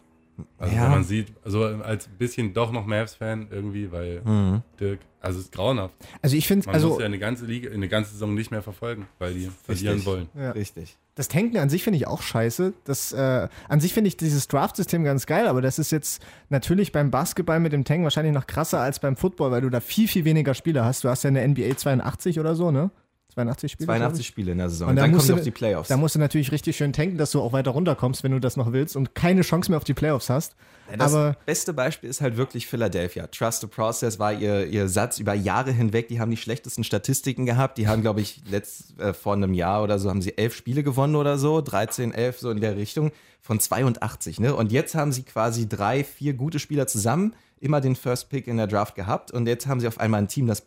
Also 0.59 0.75
Ja. 0.77 0.83
wenn 0.85 0.91
man 0.91 1.05
sieht, 1.05 1.29
also 1.45 1.65
als 1.65 2.09
bisschen 2.09 2.53
doch 2.53 2.71
noch 2.73 2.85
Mavs-Fan 2.87 3.49
irgendwie, 3.51 3.91
weil 3.93 4.21
Mhm. 4.25 4.63
Dirk, 4.79 5.01
also 5.21 5.39
es 5.39 5.47
ist 5.47 5.53
grauenhaft. 5.53 5.95
Also 6.23 6.37
ich 6.37 6.47
finde, 6.47 6.67
Man 6.67 6.75
also 6.75 6.89
muss 6.89 6.99
ja 7.01 7.07
eine 7.07 7.19
ganze 7.19 7.47
Liga, 7.47 7.71
eine 7.73 7.89
ganze 7.89 8.13
Saison 8.13 8.35
nicht 8.35 8.51
mehr 8.51 8.63
verfolgen, 8.63 9.07
weil 9.19 9.35
die 9.35 9.51
verlieren 9.65 9.95
Richtig. 9.97 10.07
wollen. 10.13 10.29
Ja. 10.35 10.51
Richtig. 10.53 10.97
das 11.15 11.29
Tanken 11.29 11.57
an 11.57 11.71
sich 11.71 11.83
finde 11.83 11.97
ich 11.97 12.07
auch 12.07 12.21
scheiße. 12.21 12.75
Das, 12.85 13.15
äh, 13.15 13.49
an 13.71 13.81
sich 13.81 13.95
finde 13.95 14.09
ich 14.09 14.19
dieses 14.19 14.49
Draft-System 14.49 15.03
ganz 15.03 15.25
geil, 15.25 15.47
aber 15.49 15.63
das 15.63 15.79
ist 15.79 15.91
jetzt 15.91 16.23
natürlich 16.51 16.93
beim 16.93 17.11
Basketball 17.11 17.59
mit 17.59 17.73
dem 17.73 17.85
Tanken 17.85 18.05
wahrscheinlich 18.05 18.35
noch 18.35 18.47
krasser 18.47 18.81
als 18.81 19.01
beim 19.01 19.17
Football, 19.17 19.51
weil 19.51 19.63
du 19.63 19.71
da 19.71 19.81
viel, 19.81 20.09
viel 20.09 20.27
weniger 20.27 20.53
Spieler 20.53 20.85
hast. 20.85 21.05
Du 21.05 21.09
hast 21.09 21.23
ja 21.25 21.29
eine 21.29 21.41
NBA 21.49 21.75
82 21.79 22.39
oder 22.39 22.55
so, 22.55 22.71
ne? 22.71 22.91
82 23.37 23.73
Spiele. 23.73 23.87
glaub 23.87 23.97
82 23.99 24.21
ich. 24.21 24.27
Spiele 24.27 24.53
in 24.53 24.59
der 24.59 24.71
Saison. 24.71 24.87
Und 24.89 24.91
Und 24.93 24.97
da 24.97 25.03
dann 25.07 25.21
sie 25.21 25.29
du- 25.29 25.35
auf 25.35 25.41
die 25.43 25.51
Playoffs. 25.51 25.89
Da 25.89 25.97
musst 25.97 26.15
du 26.15 26.19
natürlich 26.19 26.51
richtig 26.53 26.77
schön 26.77 26.93
tanken, 26.93 27.19
dass 27.19 27.31
du 27.33 27.41
auch 27.43 27.53
weiter 27.53 27.71
runterkommst, 27.73 28.25
wenn 28.25 28.33
du 28.33 28.41
das 28.41 28.57
noch 28.57 28.73
willst 28.73 28.97
und 28.97 29.15
keine 29.15 29.43
Chance 29.43 29.71
mehr 29.71 29.77
auf 29.77 29.85
die 29.85 29.95
Playoffs 29.95 30.31
hast. 30.31 30.55
Ja, 30.91 30.97
das 30.97 31.13
aber 31.15 31.37
beste 31.45 31.73
Beispiel 31.75 32.09
ist 32.09 32.21
halt 32.21 32.37
wirklich 32.37 32.67
Philadelphia. 32.67 33.27
Trust 33.27 33.61
the 33.61 33.67
Process 33.67 34.19
war 34.19 34.33
ihr, 34.33 34.67
ihr 34.69 34.89
Satz 34.89 35.19
über 35.19 35.35
Jahre 35.35 35.73
hinweg. 35.73 36.09
Die 36.09 36.21
haben 36.21 36.31
die 36.31 36.37
schlechtesten 36.37 36.85
Statistiken 36.85 37.45
gehabt. 37.45 37.77
Die 37.77 37.89
haben, 37.89 38.03
glaube 38.03 38.21
ich, 38.21 38.41
letzt, 38.49 38.99
äh, 39.01 39.13
vor 39.13 39.35
einem 39.35 39.53
Jahr 39.53 39.83
oder 39.83 39.99
so 39.99 40.09
haben 40.09 40.23
sie 40.23 40.39
elf 40.39 40.55
Spiele 40.55 40.83
gewonnen 40.83 41.17
oder 41.17 41.37
so. 41.39 41.61
13, 41.61 42.13
11, 42.13 42.39
so 42.39 42.51
in 42.51 42.61
der 42.61 42.77
Richtung 42.77 43.11
von 43.43 43.61
82. 43.61 44.41
Ne? 44.41 44.55
Und 44.55 44.73
jetzt 44.73 44.95
haben 44.95 45.13
sie 45.13 45.23
quasi 45.25 45.69
drei, 45.69 46.05
vier 46.05 46.35
gute 46.35 46.59
Spieler 46.59 46.87
zusammen, 46.87 47.35
immer 47.61 47.81
den 47.81 47.97
First 47.97 48.29
Pick 48.31 48.47
in 48.47 48.57
der 48.57 48.67
Draft 48.67 48.95
gehabt. 48.95 49.31
Und 49.33 49.47
jetzt 49.47 49.67
haben 49.67 49.81
sie 49.81 49.89
auf 49.89 49.99
einmal 49.99 50.23
ein 50.23 50.29
Team, 50.29 50.47
das 50.47 50.61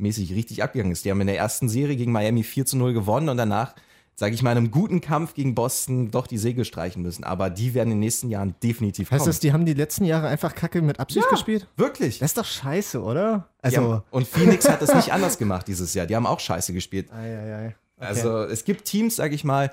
Playoff-mäßig 0.00 0.34
richtig 0.34 0.62
abgegangen 0.62 0.92
ist. 0.92 1.04
Die 1.04 1.10
haben 1.10 1.20
in 1.20 1.26
der 1.26 1.36
ersten 1.36 1.68
Serie 1.68 1.96
gegen 1.96 2.12
Miami 2.12 2.42
4 2.42 2.66
zu 2.66 2.76
0 2.76 2.92
gewonnen 2.92 3.28
und 3.28 3.36
danach 3.36 3.74
sage 4.16 4.34
ich 4.34 4.42
mal, 4.42 4.52
in 4.52 4.58
einem 4.58 4.70
guten 4.70 5.00
Kampf 5.00 5.32
gegen 5.32 5.54
Boston 5.54 6.10
doch 6.10 6.26
die 6.26 6.36
Segel 6.36 6.66
streichen 6.66 7.00
müssen. 7.00 7.24
Aber 7.24 7.48
die 7.48 7.72
werden 7.72 7.88
in 7.88 7.96
den 7.96 8.00
nächsten 8.00 8.28
Jahren 8.28 8.54
definitiv 8.62 9.10
heißt 9.10 9.20
kommen. 9.20 9.30
das, 9.30 9.40
die 9.40 9.50
haben 9.50 9.64
die 9.64 9.72
letzten 9.72 10.04
Jahre 10.04 10.28
einfach 10.28 10.54
Kacke 10.54 10.82
mit 10.82 11.00
Absicht 11.00 11.26
gespielt? 11.30 11.66
Wirklich? 11.78 12.18
Das 12.18 12.32
ist 12.32 12.36
doch 12.36 12.44
scheiße, 12.44 13.02
oder? 13.02 13.48
Also. 13.62 13.76
haben, 13.78 14.02
und 14.10 14.28
Phoenix 14.28 14.68
hat 14.68 14.82
das 14.82 14.94
nicht 14.94 15.14
anders 15.14 15.38
gemacht 15.38 15.66
dieses 15.68 15.94
Jahr. 15.94 16.04
Die 16.04 16.14
haben 16.14 16.26
auch 16.26 16.38
scheiße 16.38 16.74
gespielt. 16.74 17.10
Ei, 17.12 17.16
ei, 17.16 17.54
ei. 17.54 17.66
Okay. 17.96 18.06
Also 18.06 18.42
es 18.42 18.64
gibt 18.64 18.84
Teams, 18.84 19.16
sage 19.16 19.34
ich 19.34 19.42
mal, 19.42 19.72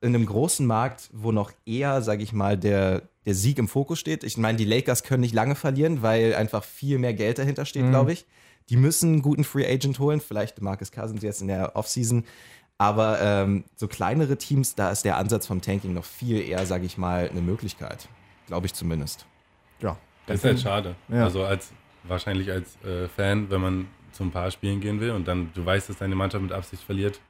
in 0.00 0.14
einem 0.14 0.24
großen 0.24 0.66
Markt, 0.66 1.10
wo 1.12 1.30
noch 1.30 1.52
eher, 1.66 2.00
sage 2.00 2.22
ich 2.22 2.32
mal, 2.32 2.56
der, 2.56 3.02
der 3.26 3.34
Sieg 3.34 3.58
im 3.58 3.68
Fokus 3.68 3.98
steht. 3.98 4.24
Ich 4.24 4.38
meine, 4.38 4.56
die 4.56 4.64
Lakers 4.64 5.02
können 5.02 5.20
nicht 5.20 5.34
lange 5.34 5.54
verlieren, 5.54 6.00
weil 6.00 6.34
einfach 6.34 6.64
viel 6.64 6.98
mehr 6.98 7.12
Geld 7.12 7.38
dahinter 7.38 7.66
steht, 7.66 7.90
glaube 7.90 8.14
ich. 8.14 8.24
Die 8.72 8.78
müssen 8.78 9.12
einen 9.12 9.22
guten 9.22 9.44
Free 9.44 9.66
Agent 9.66 9.98
holen, 9.98 10.18
vielleicht 10.18 10.62
Marcus 10.62 10.90
Cousins 10.92 11.22
jetzt 11.22 11.42
in 11.42 11.48
der 11.48 11.76
Offseason. 11.76 12.24
Aber 12.78 13.20
ähm, 13.20 13.64
so 13.76 13.86
kleinere 13.86 14.38
Teams, 14.38 14.74
da 14.74 14.90
ist 14.90 15.04
der 15.04 15.18
Ansatz 15.18 15.46
vom 15.46 15.60
Tanking 15.60 15.92
noch 15.92 16.06
viel 16.06 16.40
eher, 16.40 16.64
sage 16.64 16.86
ich 16.86 16.96
mal, 16.96 17.28
eine 17.28 17.42
Möglichkeit. 17.42 18.08
Glaube 18.46 18.64
ich 18.64 18.72
zumindest. 18.72 19.26
ja. 19.80 19.98
Das 20.26 20.36
ist 20.36 20.44
halt 20.44 20.60
schade. 20.60 20.94
Ja. 21.08 21.24
Also 21.24 21.44
als 21.44 21.70
wahrscheinlich 22.04 22.50
als 22.50 22.82
äh, 22.82 23.08
Fan, 23.08 23.50
wenn 23.50 23.60
man 23.60 23.88
zu 24.12 24.22
ein 24.22 24.30
paar 24.30 24.50
Spielen 24.50 24.80
gehen 24.80 25.00
will 25.00 25.10
und 25.10 25.28
dann 25.28 25.50
du 25.52 25.66
weißt, 25.66 25.90
dass 25.90 25.98
deine 25.98 26.14
Mannschaft 26.14 26.42
mit 26.42 26.52
Absicht 26.52 26.82
verliert, 26.82 27.20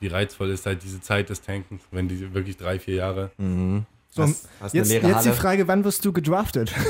wie 0.00 0.06
reizvoll 0.06 0.48
ist 0.50 0.64
halt 0.64 0.82
diese 0.82 1.02
Zeit 1.02 1.28
des 1.28 1.42
Tankens, 1.42 1.82
wenn 1.90 2.08
die 2.08 2.32
wirklich 2.32 2.56
drei, 2.56 2.78
vier 2.78 2.94
Jahre. 2.94 3.30
So, 4.10 4.22
Hast- 4.22 4.48
hast 4.60 4.72
eine 4.74 4.80
jetzt, 4.80 4.88
leere 4.90 5.08
jetzt 5.08 5.24
die 5.24 5.28
Halle. 5.28 5.38
Frage, 5.38 5.68
wann 5.68 5.84
wirst 5.84 6.04
du 6.04 6.12
gedraftet? 6.12 6.74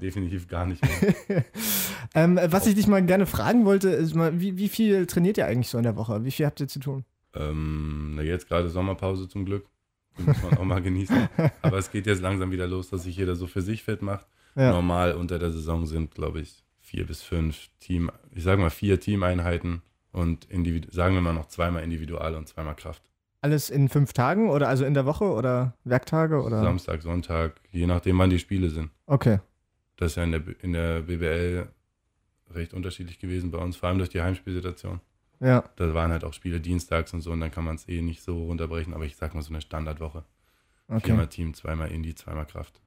Definitiv 0.00 0.48
gar 0.48 0.66
nicht 0.66 0.82
mehr. 0.82 1.44
ähm, 2.14 2.38
was 2.46 2.66
ich 2.66 2.74
dich 2.74 2.86
mal 2.86 3.04
gerne 3.04 3.26
fragen 3.26 3.64
wollte, 3.64 3.90
ist 3.90 4.14
mal, 4.14 4.40
wie, 4.40 4.56
wie 4.56 4.68
viel 4.68 5.06
trainiert 5.06 5.38
ihr 5.38 5.46
eigentlich 5.46 5.68
so 5.68 5.78
in 5.78 5.84
der 5.84 5.96
Woche? 5.96 6.24
Wie 6.24 6.30
viel 6.30 6.46
habt 6.46 6.60
ihr 6.60 6.68
zu 6.68 6.80
tun? 6.80 7.04
ähm, 7.34 8.14
na 8.16 8.22
jetzt 8.22 8.48
gerade 8.48 8.68
Sommerpause 8.70 9.28
zum 9.28 9.44
Glück. 9.44 9.66
Die 10.18 10.22
muss 10.22 10.42
man 10.42 10.58
auch 10.58 10.64
mal 10.64 10.82
genießen. 10.82 11.28
Aber 11.62 11.78
es 11.78 11.90
geht 11.90 12.06
jetzt 12.06 12.22
langsam 12.22 12.50
wieder 12.50 12.66
los, 12.66 12.90
dass 12.90 13.04
sich 13.04 13.16
jeder 13.16 13.36
so 13.36 13.46
für 13.46 13.62
sich 13.62 13.84
fit 13.84 14.02
macht. 14.02 14.26
Ja. 14.56 14.72
Normal 14.72 15.12
unter 15.14 15.38
der 15.38 15.52
Saison 15.52 15.86
sind, 15.86 16.14
glaube 16.14 16.40
ich, 16.40 16.64
vier 16.80 17.06
bis 17.06 17.22
fünf 17.22 17.68
Team, 17.80 18.10
ich 18.34 18.42
sage 18.42 18.60
mal 18.60 18.70
vier 18.70 18.98
Teameinheiten 18.98 19.82
und 20.10 20.48
sagen 20.90 21.14
wir 21.14 21.20
mal 21.20 21.34
noch 21.34 21.46
zweimal 21.48 21.84
Individual 21.84 22.34
und 22.34 22.48
zweimal 22.48 22.74
Kraft. 22.74 23.02
Alles 23.40 23.70
in 23.70 23.88
fünf 23.88 24.12
Tagen 24.12 24.50
oder 24.50 24.68
also 24.68 24.84
in 24.84 24.94
der 24.94 25.06
Woche 25.06 25.24
oder 25.24 25.74
Werktage 25.84 26.42
oder? 26.42 26.60
Samstag, 26.60 27.02
Sonntag, 27.02 27.60
je 27.70 27.86
nachdem, 27.86 28.18
wann 28.18 28.30
die 28.30 28.38
Spiele 28.38 28.68
sind. 28.68 28.90
Okay. 29.06 29.38
Das 29.96 30.12
ist 30.12 30.16
ja 30.16 30.24
in 30.24 30.32
der, 30.32 30.42
in 30.62 30.72
der 30.72 31.02
BBL 31.02 31.68
recht 32.50 32.74
unterschiedlich 32.74 33.18
gewesen 33.18 33.50
bei 33.50 33.58
uns, 33.58 33.76
vor 33.76 33.88
allem 33.88 33.98
durch 33.98 34.10
die 34.10 34.20
Heimspielsituation. 34.20 35.00
Ja. 35.40 35.64
Da 35.76 35.94
waren 35.94 36.10
halt 36.10 36.24
auch 36.24 36.32
Spiele 36.32 36.60
dienstags 36.60 37.12
und 37.14 37.20
so 37.20 37.30
und 37.30 37.40
dann 37.40 37.50
kann 37.50 37.64
man 37.64 37.76
es 37.76 37.88
eh 37.88 38.02
nicht 38.02 38.22
so 38.22 38.44
runterbrechen, 38.44 38.92
aber 38.92 39.04
ich 39.04 39.16
sag 39.16 39.34
mal 39.34 39.42
so 39.42 39.50
eine 39.50 39.60
Standardwoche. 39.60 40.24
Okay. 40.88 41.06
Viermal 41.06 41.28
Team, 41.28 41.54
zweimal 41.54 41.90
Indie, 41.92 42.14
zweimal 42.14 42.46
Kraft. 42.46 42.80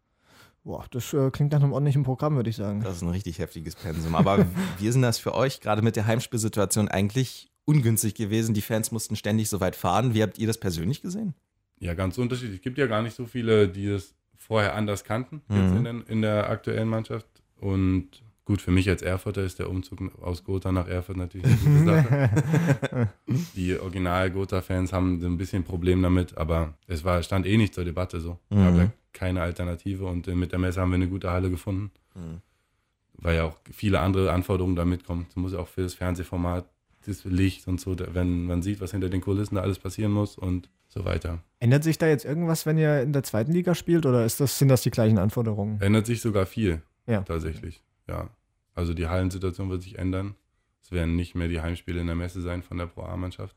Boah, 0.64 0.86
das 0.92 1.14
äh, 1.14 1.32
klingt 1.32 1.54
nach 1.54 1.62
einem 1.62 1.74
ordentlichen 1.74 2.04
Programm, 2.04 2.36
würde 2.36 2.50
ich 2.50 2.56
sagen. 2.56 2.82
Das 2.82 2.98
ist 2.98 3.02
ein 3.02 3.10
richtig 3.10 3.40
heftiges 3.40 3.76
Pensum. 3.76 4.16
Aber 4.16 4.46
wie 4.80 4.88
ist 4.88 4.94
denn 4.94 5.02
das 5.02 5.18
für 5.18 5.34
euch 5.34 5.60
gerade 5.60 5.82
mit 5.82 5.96
der 5.96 6.06
Heimspielsituation 6.06 6.88
eigentlich 6.88 7.51
ungünstig 7.66 8.16
gewesen? 8.16 8.54
Die 8.54 8.62
Fans 8.62 8.92
mussten 8.92 9.16
ständig 9.16 9.50
so 9.50 9.60
weit 9.60 9.76
fahren. 9.76 10.14
Wie 10.14 10.22
habt 10.24 10.38
ihr 10.40 10.48
das 10.48 10.58
persönlich 10.60 11.02
gesehen? 11.02 11.34
Ja, 11.80 11.94
ganz 11.94 12.18
unterschiedlich. 12.18 12.58
Es 12.58 12.62
gibt 12.62 12.78
ja 12.78 12.88
gar 12.88 13.02
nicht 13.02 13.16
so 13.16 13.26
viele, 13.26 13.68
die 13.68 13.88
es 13.88 14.14
vorher 14.38 14.76
anders 14.76 15.04
kannten 15.04 15.42
jetzt 15.50 15.72
Mhm. 15.72 15.78
in, 15.78 15.84
den, 15.84 16.02
in 16.04 16.22
der 16.22 16.50
aktuellen 16.50 16.90
Mannschaft. 16.90 17.28
Und 17.60 18.08
gut, 18.46 18.62
für 18.62 18.72
mich 18.72 18.90
als 18.90 19.02
Erfurter 19.02 19.44
ist 19.44 19.60
der 19.60 19.70
Umzug 19.70 20.00
aus 20.22 20.44
Gotha 20.44 20.72
nach 20.72 20.88
Erfurt 20.88 21.18
natürlich 21.18 21.46
eine 21.48 21.56
gute 21.58 21.86
Sache. 21.86 23.10
die 23.56 23.78
Original-Gotha-Fans 23.80 24.94
haben 24.94 25.24
ein 25.24 25.38
bisschen 25.38 25.64
Problem 25.64 26.02
damit, 26.02 26.38
aber 26.38 26.74
es 26.88 27.04
war, 27.04 27.22
stand 27.24 27.46
eh 27.46 27.58
nicht 27.58 27.74
zur 27.74 27.86
Debatte 27.86 28.20
so. 28.20 28.40
Mhm. 28.50 28.56
Gab 28.58 28.76
ja 28.78 28.92
keine 29.14 29.42
Alternative 29.42 30.06
und 30.06 30.28
äh, 30.28 30.36
mit 30.36 30.52
der 30.52 30.60
Messe 30.60 30.82
haben 30.82 30.90
wir 30.92 30.96
eine 30.96 31.08
gute 31.08 31.30
Halle 31.32 31.50
gefunden. 31.50 31.92
Mhm. 32.16 32.42
Weil 33.14 33.36
ja 33.38 33.44
auch 33.46 33.58
viele 33.72 34.00
andere 34.00 34.32
Anforderungen 34.32 34.76
da 34.76 34.86
mitkommen. 34.86 35.28
Es 35.30 35.36
muss 35.36 35.54
ja 35.54 35.60
auch 35.60 35.68
für 35.68 35.84
das 35.84 35.94
Fernsehformat, 35.94 36.66
das 37.06 37.24
Licht 37.26 37.68
und 37.68 37.80
so, 37.82 37.96
da- 37.96 38.14
wenn 38.14 38.46
man 38.46 38.62
sieht, 38.62 38.82
was 38.82 38.92
hinter 38.92 39.10
den 39.10 39.22
Kulissen 39.22 39.56
da 39.56 39.62
alles 39.62 39.80
passieren 39.80 40.12
muss 40.12 40.38
und 40.38 40.70
so 40.88 41.06
weiter. 41.06 41.40
Ändert 41.60 41.84
sich 41.84 41.98
da 41.98 42.08
jetzt 42.08 42.26
irgendwas, 42.26 42.66
wenn 42.66 42.78
ihr 42.78 43.02
in 43.02 43.14
der 43.14 43.24
zweiten 43.24 43.52
Liga 43.52 43.76
spielt 43.76 44.06
oder 44.06 44.26
ist 44.26 44.40
das, 44.40 44.58
sind 44.60 44.68
das 44.68 44.82
die 44.82 44.92
gleichen 44.92 45.18
Anforderungen? 45.18 45.80
Ändert 45.82 46.06
sich 46.06 46.22
sogar 46.22 46.46
viel, 46.46 46.82
Ja. 47.08 47.22
tatsächlich. 47.22 47.82
Ja. 48.08 48.30
Also 48.76 48.94
die 48.94 49.08
Hallensituation 49.08 49.70
wird 49.70 49.82
sich 49.84 49.98
ändern. 49.98 50.36
Es 50.84 50.92
werden 50.92 51.16
nicht 51.16 51.36
mehr 51.36 51.48
die 51.48 51.62
Heimspiele 51.62 52.02
in 52.02 52.08
der 52.08 52.16
Messe 52.16 52.42
sein 52.42 52.64
von 52.64 52.78
der 52.78 52.88
Pro 52.88 53.04
A-Mannschaft. 53.04 53.56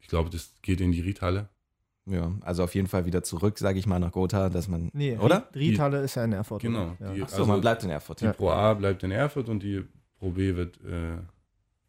Ich 0.00 0.08
glaube, 0.08 0.30
das 0.30 0.54
geht 0.62 0.80
in 0.80 0.92
die 0.92 1.00
Riedhalle. 1.00 1.48
Ja, 2.06 2.30
also 2.42 2.62
auf 2.64 2.74
jeden 2.74 2.86
Fall 2.86 3.06
wieder 3.06 3.22
zurück, 3.22 3.58
sage 3.58 3.78
ich 3.78 3.86
mal, 3.86 3.98
nach 3.98 4.12
Gotha, 4.12 4.50
dass 4.50 4.68
man. 4.68 4.90
Nee, 4.92 5.16
oder? 5.16 5.48
Riedhalle 5.54 6.02
ist 6.02 6.16
ja 6.16 6.24
in 6.24 6.32
Erfurt. 6.34 6.60
Genau. 6.60 6.94
Ja. 7.00 7.24
Achso, 7.24 7.36
also 7.38 7.46
man 7.46 7.62
bleibt 7.62 7.82
in 7.84 7.88
Erfurt. 7.90 8.20
die 8.20 8.28
Pro 8.28 8.50
A 8.50 8.74
bleibt 8.74 9.02
in 9.02 9.10
Erfurt 9.10 9.48
und 9.48 9.62
die 9.62 9.82
Pro 10.18 10.30
B 10.30 10.54
wird 10.54 10.76
äh, 10.84 11.16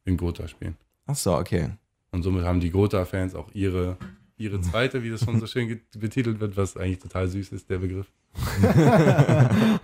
in 0.06 0.18
Gotha 0.18 0.48
spielen. 0.48 0.76
Achso, 1.06 1.38
okay. 1.38 1.70
Und 2.12 2.24
somit 2.24 2.44
haben 2.46 2.60
die 2.60 2.70
Gotha-Fans 2.72 3.36
auch 3.36 3.50
ihre, 3.54 3.98
ihre 4.38 4.62
zweite, 4.62 5.04
wie 5.04 5.10
das 5.10 5.24
schon 5.24 5.40
so 5.40 5.48
schön 5.48 5.82
betitelt 5.98 6.40
wird, 6.40 6.56
was 6.58 6.78
eigentlich 6.78 7.00
total 7.00 7.28
süß 7.28 7.52
ist, 7.52 7.70
der 7.70 7.80
Begriff. 7.80 8.08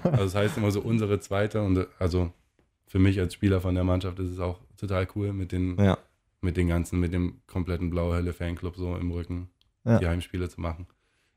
also 0.03 0.23
es 0.25 0.35
heißt 0.35 0.57
immer 0.57 0.71
so 0.71 0.81
unsere 0.81 1.19
zweite 1.19 1.61
und 1.61 1.87
also 1.99 2.31
für 2.87 2.99
mich 2.99 3.19
als 3.19 3.33
Spieler 3.33 3.61
von 3.61 3.75
der 3.75 3.83
Mannschaft 3.83 4.19
ist 4.19 4.29
es 4.31 4.39
auch 4.39 4.59
total 4.77 5.07
cool 5.15 5.31
mit 5.33 5.51
den, 5.51 5.77
Ja. 5.79 5.97
mit 6.41 6.57
den 6.57 6.67
ganzen, 6.67 6.99
mit 6.99 7.13
dem 7.13 7.41
kompletten 7.47 7.89
Blauhölle-Fanclub 7.89 8.75
so 8.75 8.95
im 8.97 9.11
Rücken 9.11 9.49
Ja. 9.85 9.99
die 9.99 10.07
Heimspiele 10.07 10.49
zu 10.49 10.59
machen. 10.61 10.87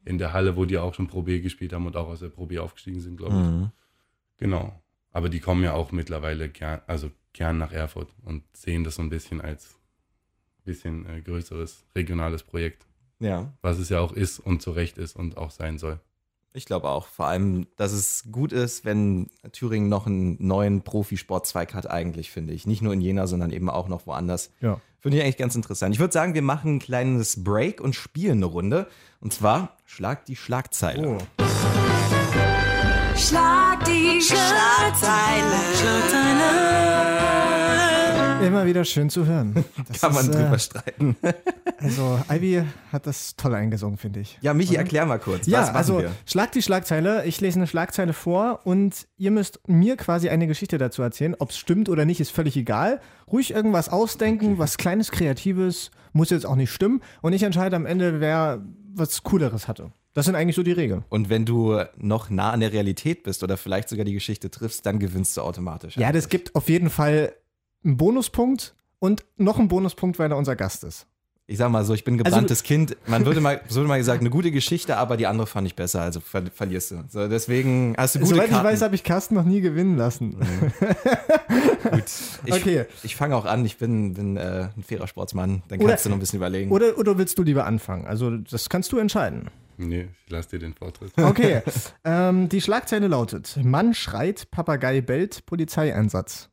In 0.04 0.18
der 0.18 0.32
Halle, 0.32 0.56
wo 0.56 0.64
die 0.64 0.76
auch 0.78 0.94
schon 0.94 1.06
Pro 1.06 1.22
B 1.22 1.40
gespielt 1.40 1.72
haben 1.72 1.86
und 1.86 1.96
auch 1.96 2.08
aus 2.08 2.20
der 2.20 2.28
Pro 2.28 2.46
B 2.46 2.58
aufgestiegen 2.58 3.00
sind, 3.00 3.16
glaube 3.16 3.34
ich. 3.34 3.40
Mhm. 3.40 3.70
Genau. 4.38 4.80
Aber 5.12 5.28
die 5.28 5.40
kommen 5.40 5.62
ja 5.62 5.72
auch 5.74 5.92
mittlerweile 5.92 6.48
gern, 6.48 6.80
also 6.86 7.10
gern 7.34 7.58
nach 7.58 7.72
Erfurt 7.72 8.08
und 8.24 8.42
sehen 8.56 8.84
das 8.84 8.94
so 8.94 9.02
ein 9.02 9.10
bisschen 9.10 9.42
als 9.42 9.74
bisschen 10.64 11.04
äh, 11.06 11.20
größeres 11.20 11.84
regionales 11.94 12.42
Projekt, 12.42 12.86
Ja, 13.20 13.52
was 13.60 13.78
es 13.78 13.90
ja 13.90 14.00
auch 14.00 14.12
ist 14.12 14.38
und 14.40 14.62
zu 14.62 14.70
Recht 14.70 14.96
ist 14.96 15.14
und 15.14 15.36
auch 15.36 15.50
sein 15.50 15.76
soll. 15.78 16.00
ich 16.54 16.64
glaube 16.64 16.88
auch. 16.88 17.06
Vor 17.08 17.26
allem, 17.26 17.66
dass 17.76 17.92
es 17.92 18.24
gut 18.32 18.52
ist, 18.52 18.86
wenn 18.86 19.28
Thüringen 19.52 19.90
noch 19.90 20.06
einen 20.06 20.36
neuen 20.38 20.80
Profisportzweig 20.82 21.74
hat, 21.74 21.90
eigentlich, 21.90 22.30
finde 22.30 22.54
ich. 22.54 22.66
Nicht 22.66 22.80
nur 22.80 22.94
in 22.94 23.02
Jena, 23.02 23.26
sondern 23.26 23.50
eben 23.50 23.68
auch 23.68 23.88
noch 23.88 24.06
woanders. 24.06 24.50
Ja. 24.60 24.80
Finde 25.00 25.18
ich 25.18 25.24
eigentlich 25.24 25.36
ganz 25.36 25.54
interessant. 25.54 25.94
Ich 25.94 26.00
würde 26.00 26.14
sagen, 26.14 26.32
wir 26.32 26.40
machen 26.40 26.76
ein 26.76 26.78
kleines 26.78 27.44
Break 27.44 27.82
und 27.82 27.94
spielen 27.94 28.38
eine 28.38 28.46
Runde. 28.46 28.86
Und 29.20 29.34
zwar 29.34 29.76
Schlag 29.84 30.24
die 30.24 30.36
Schlagzeile. 30.36 31.18
Oh. 31.18 31.18
Schlag 33.16 33.84
die 33.84 34.22
Schlagzeile. 34.22 36.13
Immer 38.46 38.66
wieder 38.66 38.84
schön 38.84 39.10
zu 39.10 39.26
hören. 39.26 39.64
Das 39.88 40.00
Kann 40.00 40.14
man 40.14 40.24
ist, 40.24 40.34
drüber 40.34 40.54
äh, 40.54 40.58
streiten. 40.58 41.16
Also, 41.78 42.18
Ivy 42.30 42.62
hat 42.92 43.06
das 43.06 43.36
toll 43.36 43.54
eingesungen, 43.54 43.98
finde 43.98 44.20
ich. 44.20 44.38
Ja, 44.40 44.54
Michi, 44.54 44.76
erklär 44.76 45.04
mal 45.04 45.18
kurz. 45.18 45.46
Ja, 45.46 45.64
also 45.72 45.98
wir? 45.98 46.12
schlag 46.24 46.52
die 46.52 46.62
Schlagzeile. 46.62 47.26
Ich 47.26 47.40
lese 47.42 47.58
eine 47.58 47.66
Schlagzeile 47.66 48.14
vor 48.14 48.60
und 48.64 49.06
ihr 49.18 49.30
müsst 49.30 49.60
mir 49.66 49.96
quasi 49.96 50.30
eine 50.30 50.46
Geschichte 50.46 50.78
dazu 50.78 51.02
erzählen. 51.02 51.34
Ob 51.38 51.50
es 51.50 51.58
stimmt 51.58 51.90
oder 51.90 52.06
nicht, 52.06 52.20
ist 52.20 52.30
völlig 52.30 52.56
egal. 52.56 53.00
Ruhig 53.30 53.50
irgendwas 53.50 53.90
ausdenken, 53.90 54.56
was 54.58 54.78
Kleines, 54.78 55.10
Kreatives, 55.10 55.90
muss 56.12 56.30
jetzt 56.30 56.46
auch 56.46 56.56
nicht 56.56 56.70
stimmen. 56.70 57.02
Und 57.20 57.34
ich 57.34 57.42
entscheide 57.42 57.76
am 57.76 57.84
Ende, 57.84 58.20
wer 58.20 58.62
was 58.94 59.22
Cooleres 59.22 59.68
hatte. 59.68 59.90
Das 60.14 60.26
sind 60.26 60.36
eigentlich 60.36 60.54
so 60.54 60.62
die 60.62 60.72
Regeln. 60.72 61.04
Und 61.08 61.28
wenn 61.28 61.44
du 61.44 61.80
noch 61.96 62.30
nah 62.30 62.52
an 62.52 62.60
der 62.60 62.72
Realität 62.72 63.24
bist 63.24 63.42
oder 63.42 63.56
vielleicht 63.56 63.88
sogar 63.88 64.04
die 64.04 64.12
Geschichte 64.14 64.48
triffst, 64.48 64.86
dann 64.86 65.00
gewinnst 65.00 65.36
du 65.36 65.42
automatisch. 65.42 65.96
Ja, 65.96 66.12
das 66.12 66.28
gibt 66.28 66.54
auf 66.54 66.68
jeden 66.68 66.88
Fall 66.88 67.34
einen 67.84 67.96
Bonuspunkt 67.96 68.74
und 68.98 69.24
noch 69.36 69.58
einen 69.58 69.68
Bonuspunkt, 69.68 70.18
weil 70.18 70.30
er 70.30 70.36
unser 70.36 70.56
Gast 70.56 70.84
ist. 70.84 71.06
Ich 71.46 71.58
sag 71.58 71.70
mal 71.70 71.84
so, 71.84 71.92
ich 71.92 72.04
bin 72.04 72.16
gebranntes 72.16 72.62
Kind. 72.62 72.96
Man 73.06 73.26
würde 73.26 73.42
mal, 73.42 73.60
so 73.68 73.76
würde 73.76 73.88
mal 73.88 73.98
gesagt, 73.98 74.20
eine 74.20 74.30
gute 74.30 74.50
Geschichte, 74.50 74.96
aber 74.96 75.18
die 75.18 75.26
andere 75.26 75.46
fand 75.46 75.66
ich 75.66 75.76
besser, 75.76 76.00
also 76.00 76.20
ver 76.20 76.42
verlierst 76.54 76.92
du. 76.92 77.04
So, 77.10 77.28
deswegen 77.28 77.94
hast 77.98 78.14
du 78.14 78.20
gute 78.20 78.30
Soweit 78.30 78.46
ich 78.46 78.50
Karten. 78.52 78.66
weiß, 78.66 78.80
habe 78.80 78.94
ich 78.94 79.04
Carsten 79.04 79.34
noch 79.34 79.44
nie 79.44 79.60
gewinnen 79.60 79.98
lassen. 79.98 80.38
Gut. 81.90 82.04
Ich, 82.46 82.52
Okay. 82.54 82.86
ich 83.02 83.14
fange 83.16 83.36
auch 83.36 83.44
an, 83.44 83.64
ich 83.66 83.76
bin, 83.76 84.14
bin 84.14 84.38
äh, 84.38 84.68
ein 84.74 84.82
fairer 84.82 85.06
Sportsmann. 85.06 85.62
Dann 85.68 85.80
Oder- 85.80 85.90
kannst 85.90 86.06
du 86.06 86.08
noch 86.08 86.16
ein 86.16 86.20
bisschen 86.20 86.38
überlegen. 86.38 86.70
Oder, 86.70 86.96
oder 86.96 87.18
willst 87.18 87.36
du 87.38 87.42
lieber 87.42 87.66
anfangen? 87.66 88.06
Also, 88.06 88.36
das 88.38 88.70
kannst 88.70 88.92
du 88.92 88.98
entscheiden. 88.98 89.50
Nee, 89.76 90.08
ich 90.24 90.30
lasse 90.32 90.50
dir 90.50 90.60
den 90.60 90.72
Vortritt. 90.72 91.12
Okay. 91.20 91.60
ähm, 92.04 92.48
die 92.48 92.60
Schlagzeile 92.62 93.08
lautet: 93.08 93.58
Mann 93.62 93.92
schreit, 93.92 94.50
Papagei 94.50 95.00
bellt, 95.02 95.44
Polizeieinsatz. 95.46 96.48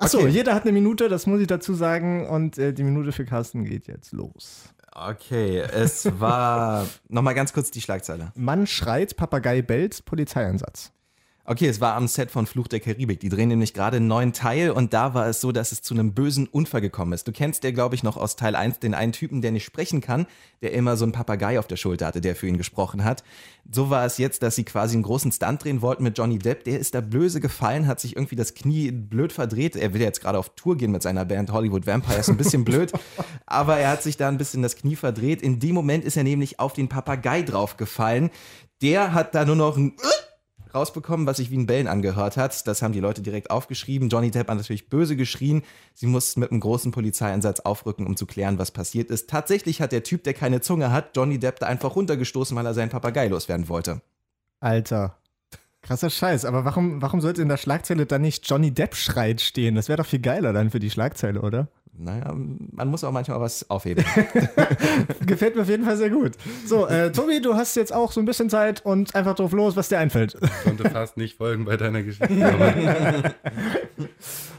Achso, 0.00 0.18
Okay. 0.20 0.28
jeder 0.28 0.54
hat 0.54 0.62
eine 0.62 0.72
Minute, 0.72 1.08
das 1.08 1.26
muss 1.26 1.40
ich 1.40 1.46
dazu 1.48 1.74
sagen. 1.74 2.26
Und 2.28 2.56
äh, 2.58 2.72
die 2.72 2.84
Minute 2.84 3.12
für 3.12 3.24
Carsten 3.24 3.64
geht 3.64 3.86
jetzt 3.88 4.12
los. 4.12 4.68
Okay, 4.92 5.58
es 5.58 6.08
war 6.20 6.86
nochmal 7.08 7.34
ganz 7.34 7.52
kurz 7.52 7.70
die 7.70 7.80
Schlagzeile. 7.80 8.32
Mann 8.34 8.66
schreit, 8.66 9.16
Papagei 9.16 9.62
bellt, 9.62 10.04
Polizeieinsatz. 10.04 10.92
Okay, 11.50 11.66
es 11.66 11.80
war 11.80 11.94
am 11.94 12.08
Set 12.08 12.30
von 12.30 12.44
Fluch 12.44 12.68
der 12.68 12.78
Karibik. 12.78 13.20
Die 13.20 13.30
drehen 13.30 13.48
nämlich 13.48 13.72
gerade 13.72 13.96
einen 13.96 14.06
neuen 14.06 14.34
Teil 14.34 14.70
und 14.70 14.92
da 14.92 15.14
war 15.14 15.28
es 15.28 15.40
so, 15.40 15.50
dass 15.50 15.72
es 15.72 15.80
zu 15.80 15.94
einem 15.94 16.12
bösen 16.12 16.46
Unfall 16.46 16.82
gekommen 16.82 17.14
ist. 17.14 17.26
Du 17.26 17.32
kennst 17.32 17.64
ja, 17.64 17.70
glaube 17.70 17.94
ich, 17.94 18.02
noch 18.02 18.18
aus 18.18 18.36
Teil 18.36 18.54
1 18.54 18.80
den 18.80 18.92
einen 18.92 19.12
Typen, 19.12 19.40
der 19.40 19.50
nicht 19.50 19.64
sprechen 19.64 20.02
kann, 20.02 20.26
der 20.60 20.74
immer 20.74 20.98
so 20.98 21.06
einen 21.06 21.12
Papagei 21.12 21.58
auf 21.58 21.66
der 21.66 21.76
Schulter 21.76 22.04
hatte, 22.04 22.20
der 22.20 22.36
für 22.36 22.48
ihn 22.48 22.58
gesprochen 22.58 23.02
hat. 23.02 23.24
So 23.72 23.88
war 23.88 24.04
es 24.04 24.18
jetzt, 24.18 24.42
dass 24.42 24.56
sie 24.56 24.64
quasi 24.64 24.96
einen 24.96 25.04
großen 25.04 25.32
Stunt 25.32 25.64
drehen 25.64 25.80
wollten 25.80 26.02
mit 26.02 26.18
Johnny 26.18 26.38
Depp. 26.38 26.64
Der 26.64 26.78
ist 26.78 26.94
da 26.94 27.00
blöse 27.00 27.40
gefallen, 27.40 27.86
hat 27.86 27.98
sich 27.98 28.14
irgendwie 28.14 28.36
das 28.36 28.52
Knie 28.52 28.90
blöd 28.90 29.32
verdreht. 29.32 29.74
Er 29.74 29.94
will 29.94 30.02
jetzt 30.02 30.20
gerade 30.20 30.38
auf 30.38 30.50
Tour 30.50 30.76
gehen 30.76 30.92
mit 30.92 31.02
seiner 31.02 31.24
Band 31.24 31.50
Hollywood 31.50 31.86
Vampires, 31.86 32.28
ein 32.28 32.36
bisschen 32.36 32.66
blöd. 32.66 32.92
Aber 33.46 33.78
er 33.78 33.92
hat 33.92 34.02
sich 34.02 34.18
da 34.18 34.28
ein 34.28 34.36
bisschen 34.36 34.60
das 34.60 34.76
Knie 34.76 34.96
verdreht. 34.96 35.40
In 35.40 35.60
dem 35.60 35.74
Moment 35.74 36.04
ist 36.04 36.18
er 36.18 36.24
nämlich 36.24 36.60
auf 36.60 36.74
den 36.74 36.90
Papagei 36.90 37.40
draufgefallen. 37.40 38.28
Der 38.82 39.14
hat 39.14 39.34
da 39.34 39.46
nur 39.46 39.56
noch 39.56 39.78
ein 39.78 39.94
rausbekommen, 40.74 41.26
was 41.26 41.38
sich 41.38 41.50
wie 41.50 41.58
ein 41.58 41.66
Bellen 41.66 41.88
angehört 41.88 42.36
hat. 42.36 42.66
Das 42.66 42.82
haben 42.82 42.92
die 42.92 43.00
Leute 43.00 43.22
direkt 43.22 43.50
aufgeschrieben. 43.50 44.08
Johnny 44.08 44.30
Depp 44.30 44.48
hat 44.48 44.56
natürlich 44.56 44.88
böse 44.88 45.16
geschrien. 45.16 45.62
Sie 45.94 46.06
mussten 46.06 46.40
mit 46.40 46.50
einem 46.50 46.60
großen 46.60 46.92
Polizeieinsatz 46.92 47.60
aufrücken, 47.60 48.06
um 48.06 48.16
zu 48.16 48.26
klären, 48.26 48.58
was 48.58 48.70
passiert 48.70 49.10
ist. 49.10 49.28
Tatsächlich 49.30 49.80
hat 49.80 49.92
der 49.92 50.02
Typ, 50.02 50.24
der 50.24 50.34
keine 50.34 50.60
Zunge 50.60 50.92
hat, 50.92 51.16
Johnny 51.16 51.38
Depp 51.38 51.60
da 51.60 51.66
einfach 51.66 51.96
runtergestoßen, 51.96 52.56
weil 52.56 52.66
er 52.66 52.74
seinen 52.74 52.90
Papagei 52.90 53.28
loswerden 53.28 53.68
wollte. 53.68 54.00
Alter. 54.60 55.18
Krasser 55.82 56.10
Scheiß, 56.10 56.44
aber 56.44 56.64
warum, 56.64 57.00
warum 57.00 57.20
sollte 57.20 57.40
in 57.40 57.48
der 57.48 57.56
Schlagzeile 57.56 58.04
dann 58.04 58.22
nicht 58.22 58.48
Johnny 58.48 58.72
Depp 58.72 58.96
schreit 58.96 59.40
stehen? 59.40 59.76
Das 59.76 59.88
wäre 59.88 59.98
doch 59.98 60.06
viel 60.06 60.18
geiler 60.18 60.52
dann 60.52 60.70
für 60.70 60.80
die 60.80 60.90
Schlagzeile, 60.90 61.40
oder? 61.40 61.68
Naja, 62.00 62.32
man 62.32 62.88
muss 62.88 63.02
auch 63.02 63.10
manchmal 63.10 63.40
was 63.40 63.68
aufheben. 63.68 64.04
Gefällt 65.26 65.56
mir 65.56 65.62
auf 65.62 65.68
jeden 65.68 65.84
Fall 65.84 65.96
sehr 65.96 66.10
gut. 66.10 66.32
So, 66.64 66.86
äh, 66.86 67.10
Tobi, 67.10 67.40
du 67.40 67.54
hast 67.54 67.74
jetzt 67.74 67.92
auch 67.92 68.12
so 68.12 68.20
ein 68.20 68.24
bisschen 68.24 68.48
Zeit 68.48 68.84
und 68.84 69.16
einfach 69.16 69.34
drauf 69.34 69.52
los, 69.52 69.74
was 69.74 69.88
dir 69.88 69.98
einfällt. 69.98 70.36
Ich 70.40 70.64
konnte 70.64 70.88
fast 70.90 71.16
nicht 71.16 71.36
folgen 71.36 71.64
bei 71.64 71.76
deiner 71.76 72.04
Geschichte. 72.04 72.46
Aber 72.46 72.72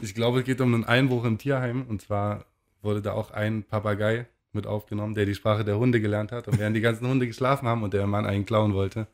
ich 0.02 0.14
glaube, 0.14 0.40
es 0.40 0.44
geht 0.44 0.60
um 0.60 0.74
einen 0.74 0.84
Einbruch 0.84 1.24
im 1.24 1.38
Tierheim. 1.38 1.86
Und 1.88 2.02
zwar 2.02 2.44
wurde 2.82 3.00
da 3.00 3.12
auch 3.12 3.30
ein 3.30 3.64
Papagei 3.64 4.26
mit 4.52 4.66
aufgenommen, 4.66 5.14
der 5.14 5.24
die 5.24 5.34
Sprache 5.34 5.64
der 5.64 5.78
Hunde 5.78 6.00
gelernt 6.00 6.32
hat. 6.32 6.46
Und 6.46 6.58
während 6.58 6.76
die 6.76 6.82
ganzen 6.82 7.08
Hunde 7.08 7.26
geschlafen 7.26 7.66
haben 7.66 7.82
und 7.82 7.94
der 7.94 8.06
Mann 8.06 8.26
einen 8.26 8.44
klauen 8.44 8.74
wollte, 8.74 9.06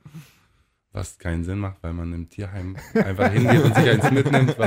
was 0.92 1.18
keinen 1.18 1.44
Sinn 1.44 1.58
macht, 1.58 1.76
weil 1.82 1.92
man 1.92 2.12
im 2.12 2.28
Tierheim 2.28 2.76
einfach 2.94 3.30
hingeht 3.30 3.62
und 3.62 3.74
sich 3.76 3.88
eins 3.88 4.10
mitnimmt. 4.10 4.56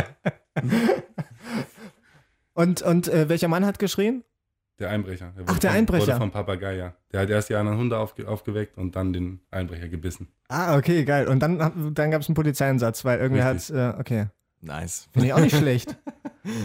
Und, 2.60 2.82
und 2.82 3.08
äh, 3.08 3.30
welcher 3.30 3.48
Mann 3.48 3.66
hat 3.66 3.80
geschrien? 3.80 4.24
der 4.80 4.90
Einbrecher. 4.90 5.34
Der 5.36 5.44
Ach, 5.46 5.50
wurde 5.52 5.60
der 5.60 5.70
vom- 5.72 5.78
Einbrecher. 5.78 6.08
Wurde 6.08 6.18
vom 6.18 6.32
Papagei, 6.32 6.76
ja. 6.78 6.94
Der 7.12 7.22
hat 7.22 7.30
erst 7.30 7.50
die 7.50 7.56
anderen 7.56 7.78
Hunde 7.78 7.98
aufge 7.98 8.28
aufgeweckt 8.28 8.78
und 8.78 8.96
dann 8.96 9.12
den 9.14 9.42
Einbrecher 9.52 9.90
gebissen. 9.90 10.28
Ah, 10.48 10.78
okay, 10.78 11.04
geil. 11.04 11.28
Und 11.28 11.40
dann, 11.42 11.94
dann 11.94 12.12
gab 12.12 12.22
es 12.22 12.28
einen 12.30 12.36
Polizeieinsatz, 12.36 13.04
weil 13.04 13.20
irgendwer 13.20 13.54
Richtig. 13.54 13.76
hat, 13.76 13.96
äh, 13.96 14.00
okay. 14.00 14.26
nice. 14.62 15.08
Finde 15.12 15.28
ich 15.28 15.34
auch 15.34 15.40
nicht 15.40 15.56
schlecht. 15.56 15.98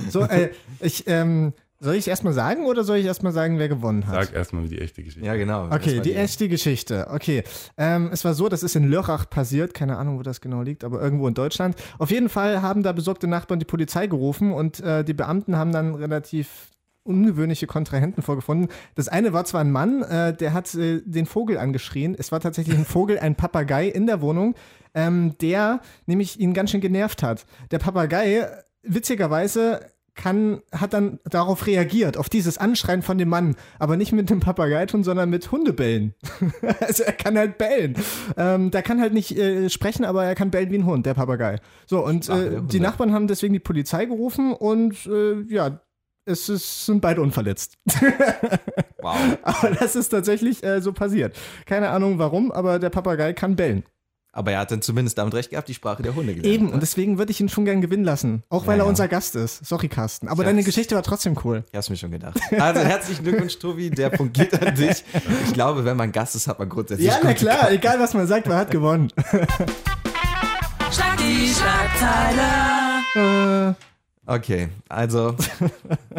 So, 0.09 0.23
äh, 0.23 0.51
ich, 0.81 1.05
ähm, 1.09 1.53
soll 1.85 1.95
ich 1.95 2.01
es 2.01 2.07
erstmal 2.07 2.33
sagen 2.33 2.65
oder 2.65 2.83
soll 2.83 2.97
ich 2.97 3.07
erstmal 3.07 3.33
sagen, 3.33 3.59
wer 3.59 3.69
gewonnen 3.69 4.07
hat? 4.07 4.27
Sag 4.27 4.35
erstmal 4.35 4.67
die 4.67 4.81
echte 4.81 5.03
Geschichte. 5.03 5.27
Ja, 5.27 5.37
genau. 5.37 5.67
Okay, 5.67 5.97
war 5.97 6.03
die 6.03 6.15
echte 6.15 6.49
Geschichte. 6.49 7.07
Okay, 7.11 7.45
ähm, 7.77 8.09
es 8.13 8.25
war 8.25 8.35
so, 8.35 8.49
das 8.49 8.63
ist 8.63 8.75
in 8.75 8.89
Lörrach 8.89 9.29
passiert. 9.29 9.75
Keine 9.75 9.99
Ahnung, 9.99 10.19
wo 10.19 10.23
das 10.23 10.41
genau 10.41 10.63
liegt, 10.63 10.83
aber 10.83 11.01
irgendwo 11.01 11.29
in 11.29 11.35
Deutschland. 11.35 11.77
Auf 11.99 12.11
jeden 12.11 12.29
Fall 12.29 12.63
haben 12.63 12.83
da 12.83 12.93
besorgte 12.93 13.27
Nachbarn 13.27 13.61
die 13.61 13.67
Polizei 13.67 14.07
gerufen 14.07 14.53
und 14.53 14.81
äh, 14.81 15.05
die 15.05 15.15
Beamten 15.15 15.57
haben 15.57 15.73
dann 15.73 15.95
relativ 15.95 16.71
ungewöhnliche 17.05 17.67
Kontrahenten 17.67 18.23
vorgefunden. 18.23 18.69
Das 18.95 19.09
eine 19.09 19.33
war 19.33 19.45
zwar 19.45 19.61
ein 19.61 19.71
Mann, 19.71 20.03
äh, 20.03 20.35
der 20.35 20.55
hat 20.55 20.75
äh, 20.75 21.03
den 21.05 21.27
Vogel 21.27 21.59
angeschrien. 21.59 22.17
Es 22.19 22.33
war 22.33 22.41
tatsächlich 22.41 22.77
ein 22.77 22.87
Vogel, 22.87 23.19
ein 23.19 23.37
Papagei 23.37 23.89
in 23.89 24.07
der 24.07 24.23
Wohnung, 24.23 24.55
ähm, 24.95 25.37
der 25.41 25.81
nämlich 26.07 26.41
ihn 26.41 26.55
ganz 26.55 26.71
schön 26.71 26.81
genervt 26.81 27.23
hat. 27.23 27.45
Der 27.71 27.79
Papagei, 27.79 28.47
witzigerweise, 28.83 29.81
kann, 30.15 30.63
hat 30.73 30.93
dann 30.93 31.19
darauf 31.25 31.67
reagiert, 31.67 32.17
auf 32.17 32.29
dieses 32.29 32.59
Anschreien 32.59 33.03
von 33.03 33.19
dem 33.19 33.29
Mann, 33.29 33.57
aber 33.79 33.97
nicht 33.97 34.13
mit 34.13 34.31
dem 34.31 34.41
Papagei 34.41 34.87
tun, 34.87 35.05
sondern 35.05 35.31
mit 35.31 35.51
Hundebellen. 35.51 36.15
also 36.81 37.03
er 37.03 37.13
kann 37.13 37.37
halt 37.37 37.59
bellen. 37.59 37.97
Ähm, 38.37 38.71
der 38.71 38.83
kann 38.83 39.01
halt 39.01 39.13
nicht 39.13 39.37
äh, 39.37 39.69
sprechen, 39.69 40.05
aber 40.05 40.25
er 40.25 40.35
kann 40.35 40.51
bellen 40.51 40.71
wie 40.71 40.79
ein 40.79 40.87
Hund, 40.87 41.07
der 41.07 41.15
Papagei. 41.15 41.59
So, 41.87 42.05
und 42.05 42.27
Sprache 42.27 42.57
äh, 42.57 42.63
die. 42.63 42.81
Nachbarn 42.81 43.13
haben 43.13 43.27
deswegen 43.27 43.53
die 43.53 43.61
Polizei 43.61 44.05
gerufen 44.07 44.53
und 44.53 45.07
äh, 45.07 45.43
ja, 45.49 45.81
es 46.27 46.49
ist, 46.49 46.87
sind 46.87 47.01
beide 47.01 47.21
unverletzt. 47.21 47.77
Wow. 49.01 49.17
aber 49.43 49.71
das 49.71 49.97
ist 49.97 50.09
tatsächlich 50.09 50.65
äh, 50.65 50.81
so 50.81 50.93
passiert. 50.93 51.37
Keine 51.67 51.91
Ahnung 51.91 52.19
warum, 52.19 52.51
aber 52.53 52.79
der 52.79 52.91
Papagei 52.91 53.33
kann 53.33 53.57
bellen. 53.57 53.85
Aber 54.37 54.51
er 54.51 54.59
hat 54.59 54.73
dann 54.73 54.83
zumindest 54.83 55.17
damit 55.17 55.33
recht 55.33 55.51
gehabt, 55.51 55.69
die 55.69 55.75
Sprache 55.75 56.03
der 56.03 56.17
Hunde 56.17 56.35
gelernt. 56.35 56.53
Eben, 56.53 56.67
ne? 56.67 56.73
und 56.73 56.81
deswegen 56.83 57.19
würde 57.19 57.31
ich 57.31 57.41
ihn 57.41 57.49
schon 57.49 57.65
gern 57.65 57.81
gewinnen 57.81 58.03
lassen. 58.03 58.43
Auch 58.49 58.67
weil 58.67 58.79
Ja, 58.79 58.83
er 58.83 58.87
ja. 58.87 58.91
unser 58.91 59.07
Gast 59.07 59.37
ist. 59.37 59.65
Sorry, 59.65 59.87
Carsten. 59.89 60.27
Aber 60.27 60.43
Ich 60.43 60.49
deine 60.49 60.65
Geschichte 60.65 60.97
war 60.97 61.05
trotzdem 61.05 61.37
cool. 61.45 61.63
Ich 61.71 61.77
hab's 61.77 61.89
mir 61.89 61.95
schon 61.97 62.11
gedacht. 62.11 62.41
Also 62.59 62.81
herzlichen 62.81 63.23
Glückwunsch, 63.23 63.57
Tobi. 63.61 63.91
Der 63.91 64.11
Punkt 64.11 64.35
geht 64.35 64.61
an 64.61 64.75
dich. 64.75 65.05
Ich 65.47 65.53
glaube, 65.55 65.85
wenn 65.85 65.97
man 65.97 66.11
Gast 66.11 66.35
ist, 66.35 66.49
hat 66.49 66.59
man 66.59 66.69
grundsätzlich 66.69 67.07
Ja, 67.07 67.19
na 67.23 67.29
gute 67.31 67.45
klar, 67.45 67.71
egal 67.71 68.01
was 68.01 68.13
man 68.13 68.27
sagt, 68.27 68.49
wer 68.49 68.57
hat 68.57 68.73
gewonnen. 68.73 69.13
Schlag 70.91 71.17
die 71.19 71.55
Schlagzeile. 71.55 73.71
Äh, 73.71 73.75
Okay, 74.27 74.69
also 74.89 75.37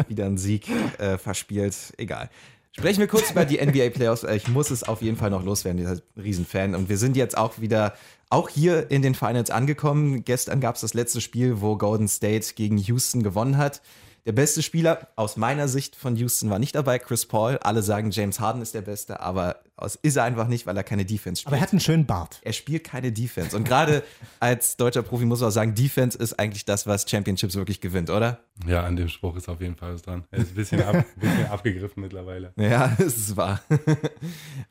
wieder 0.06 0.26
ein 0.26 0.38
Sieg 0.38 0.68
äh, 0.98 1.18
verspielt. 1.18 1.74
Egal. 1.98 2.30
Sprechen 2.78 3.00
wir 3.00 3.06
kurz 3.06 3.30
über 3.30 3.46
die 3.46 3.56
NBA 3.56 3.88
Playoffs. 3.88 4.22
Äh, 4.22 4.36
Ich 4.36 4.48
muss 4.48 4.70
es 4.70 4.82
auf 4.82 5.00
jeden 5.00 5.16
Fall 5.16 5.30
noch 5.30 5.42
loswerden, 5.42 5.78
dieser 5.78 5.96
Riesenfan. 6.22 6.74
Und 6.74 6.90
wir 6.90 6.98
sind 6.98 7.16
jetzt 7.16 7.38
auch 7.38 7.58
wieder, 7.58 7.94
auch 8.28 8.50
hier 8.50 8.90
in 8.90 9.00
den 9.00 9.14
Finals 9.14 9.48
angekommen. 9.50 10.24
Gestern 10.26 10.60
gab 10.60 10.74
es 10.74 10.82
das 10.82 10.92
letzte 10.92 11.22
Spiel, 11.22 11.62
wo 11.62 11.78
Golden 11.78 12.06
State 12.06 12.52
gegen 12.54 12.76
Houston 12.76 13.22
gewonnen 13.22 13.56
hat. 13.56 13.80
Der 14.26 14.32
beste 14.32 14.60
Spieler 14.60 15.06
aus 15.14 15.36
meiner 15.36 15.68
Sicht 15.68 15.94
von 15.94 16.16
Houston 16.16 16.50
war 16.50 16.58
nicht 16.58 16.74
dabei, 16.74 16.98
Chris 16.98 17.26
Paul. 17.26 17.58
Alle 17.62 17.80
sagen, 17.80 18.10
James 18.10 18.40
Harden 18.40 18.60
ist 18.60 18.74
der 18.74 18.82
Beste, 18.82 19.20
aber 19.20 19.60
das 19.76 19.94
ist 19.94 20.16
er 20.16 20.24
einfach 20.24 20.48
nicht, 20.48 20.66
weil 20.66 20.76
er 20.76 20.82
keine 20.82 21.04
Defense 21.04 21.42
spielt. 21.42 21.52
aber 21.52 21.58
er 21.58 21.62
hat 21.62 21.70
einen 21.70 21.78
schönen 21.78 22.06
Bart. 22.06 22.40
er 22.42 22.52
spielt 22.52 22.82
keine 22.82 23.12
Defense. 23.12 23.56
Und 23.56 23.62
gerade 23.62 24.02
als 24.40 24.76
deutscher 24.76 25.04
Profi 25.04 25.26
muss 25.26 25.38
man 25.40 25.50
auch 25.50 25.52
sagen, 25.52 25.76
Defense 25.76 26.18
ist 26.18 26.40
eigentlich 26.40 26.64
das, 26.64 26.88
was 26.88 27.08
Championships 27.08 27.54
wirklich 27.54 27.80
gewinnt, 27.80 28.10
oder? 28.10 28.40
Ja, 28.66 28.82
an 28.82 28.96
dem 28.96 29.08
Spruch 29.08 29.36
ist 29.36 29.48
auf 29.48 29.60
jeden 29.60 29.76
Fall 29.76 29.94
was 29.94 30.02
dran. 30.02 30.24
Er 30.32 30.40
ist 30.40 30.48
ein 30.48 30.54
bisschen, 30.56 30.82
ab, 30.82 30.96
ein 30.96 31.04
bisschen 31.20 31.46
abgegriffen 31.46 32.02
mittlerweile. 32.02 32.52
Ja, 32.56 32.96
es 32.98 33.16
ist 33.16 33.36
wahr. 33.36 33.60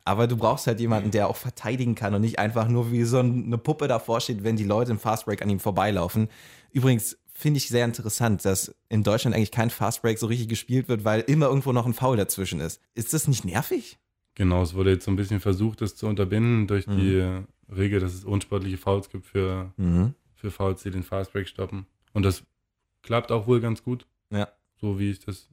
Aber 0.04 0.26
du 0.26 0.36
brauchst 0.36 0.66
halt 0.66 0.80
jemanden, 0.80 1.12
der 1.12 1.28
auch 1.28 1.36
verteidigen 1.36 1.94
kann 1.94 2.12
und 2.12 2.20
nicht 2.20 2.38
einfach 2.38 2.68
nur 2.68 2.92
wie 2.92 3.04
so 3.04 3.20
eine 3.20 3.56
Puppe 3.56 3.88
davor 3.88 4.20
steht, 4.20 4.44
wenn 4.44 4.56
die 4.56 4.64
Leute 4.64 4.90
im 4.90 4.98
Fastbreak 4.98 5.40
an 5.40 5.48
ihm 5.48 5.60
vorbeilaufen. 5.60 6.28
Übrigens 6.72 7.16
finde 7.36 7.58
ich 7.58 7.68
sehr 7.68 7.84
interessant, 7.84 8.44
dass 8.44 8.74
in 8.88 9.02
Deutschland 9.02 9.36
eigentlich 9.36 9.50
kein 9.52 9.70
Fastbreak 9.70 10.18
so 10.18 10.26
richtig 10.26 10.48
gespielt 10.48 10.88
wird, 10.88 11.04
weil 11.04 11.20
immer 11.20 11.46
irgendwo 11.46 11.72
noch 11.72 11.86
ein 11.86 11.94
Foul 11.94 12.16
dazwischen 12.16 12.60
ist. 12.60 12.80
Ist 12.94 13.12
das 13.12 13.28
nicht 13.28 13.44
nervig? 13.44 13.98
Genau, 14.34 14.62
es 14.62 14.74
wurde 14.74 14.90
jetzt 14.90 15.04
so 15.04 15.10
ein 15.10 15.16
bisschen 15.16 15.40
versucht, 15.40 15.80
das 15.80 15.96
zu 15.96 16.06
unterbinden 16.06 16.66
durch 16.66 16.84
die 16.86 17.42
Regel, 17.74 18.00
dass 18.00 18.14
es 18.14 18.24
unsportliche 18.24 18.78
Fouls 18.78 19.08
gibt 19.10 19.26
für, 19.26 19.72
Mhm. 19.76 20.14
für 20.34 20.50
Fouls, 20.50 20.82
die 20.82 20.90
den 20.90 21.02
Fastbreak 21.02 21.48
stoppen. 21.48 21.86
Und 22.12 22.22
das 22.22 22.42
klappt 23.02 23.30
auch 23.32 23.46
wohl 23.46 23.60
ganz 23.60 23.82
gut, 23.82 24.06
Ja. 24.30 24.48
so 24.80 24.98
wie 24.98 25.10
ich 25.10 25.20
das 25.20 25.48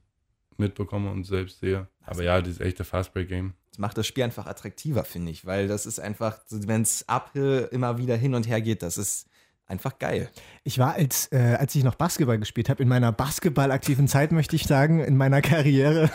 mitbekomme 0.56 1.10
und 1.10 1.24
selbst 1.24 1.60
sehe. 1.60 1.88
Aber 2.04 2.22
ja, 2.22 2.40
dieses 2.40 2.60
echte 2.60 2.84
Fastbreak-Game. 2.84 3.54
Das 3.70 3.78
macht 3.78 3.98
das 3.98 4.06
Spiel 4.06 4.22
einfach 4.24 4.46
attraktiver, 4.46 5.04
finde 5.04 5.32
ich, 5.32 5.44
weil 5.46 5.66
das 5.66 5.84
ist 5.86 5.98
einfach, 5.98 6.38
wenn 6.50 6.82
es 6.82 7.04
uphill 7.08 7.68
immer 7.72 7.98
wieder 7.98 8.16
hin 8.16 8.34
und 8.34 8.46
her 8.48 8.60
geht, 8.60 8.82
das 8.82 8.96
ist, 8.98 9.26
einfach 9.66 9.98
geil. 9.98 10.30
Ich 10.66 10.78
war, 10.78 10.94
als, 10.94 11.28
äh, 11.30 11.56
als 11.60 11.74
ich 11.74 11.84
noch 11.84 11.94
Basketball 11.94 12.38
gespielt 12.38 12.70
habe, 12.70 12.82
in 12.82 12.88
meiner 12.88 13.12
basketballaktiven 13.12 14.08
Zeit, 14.08 14.32
möchte 14.32 14.56
ich 14.56 14.64
sagen, 14.64 15.00
in 15.00 15.14
meiner 15.14 15.42
Karriere. 15.42 16.08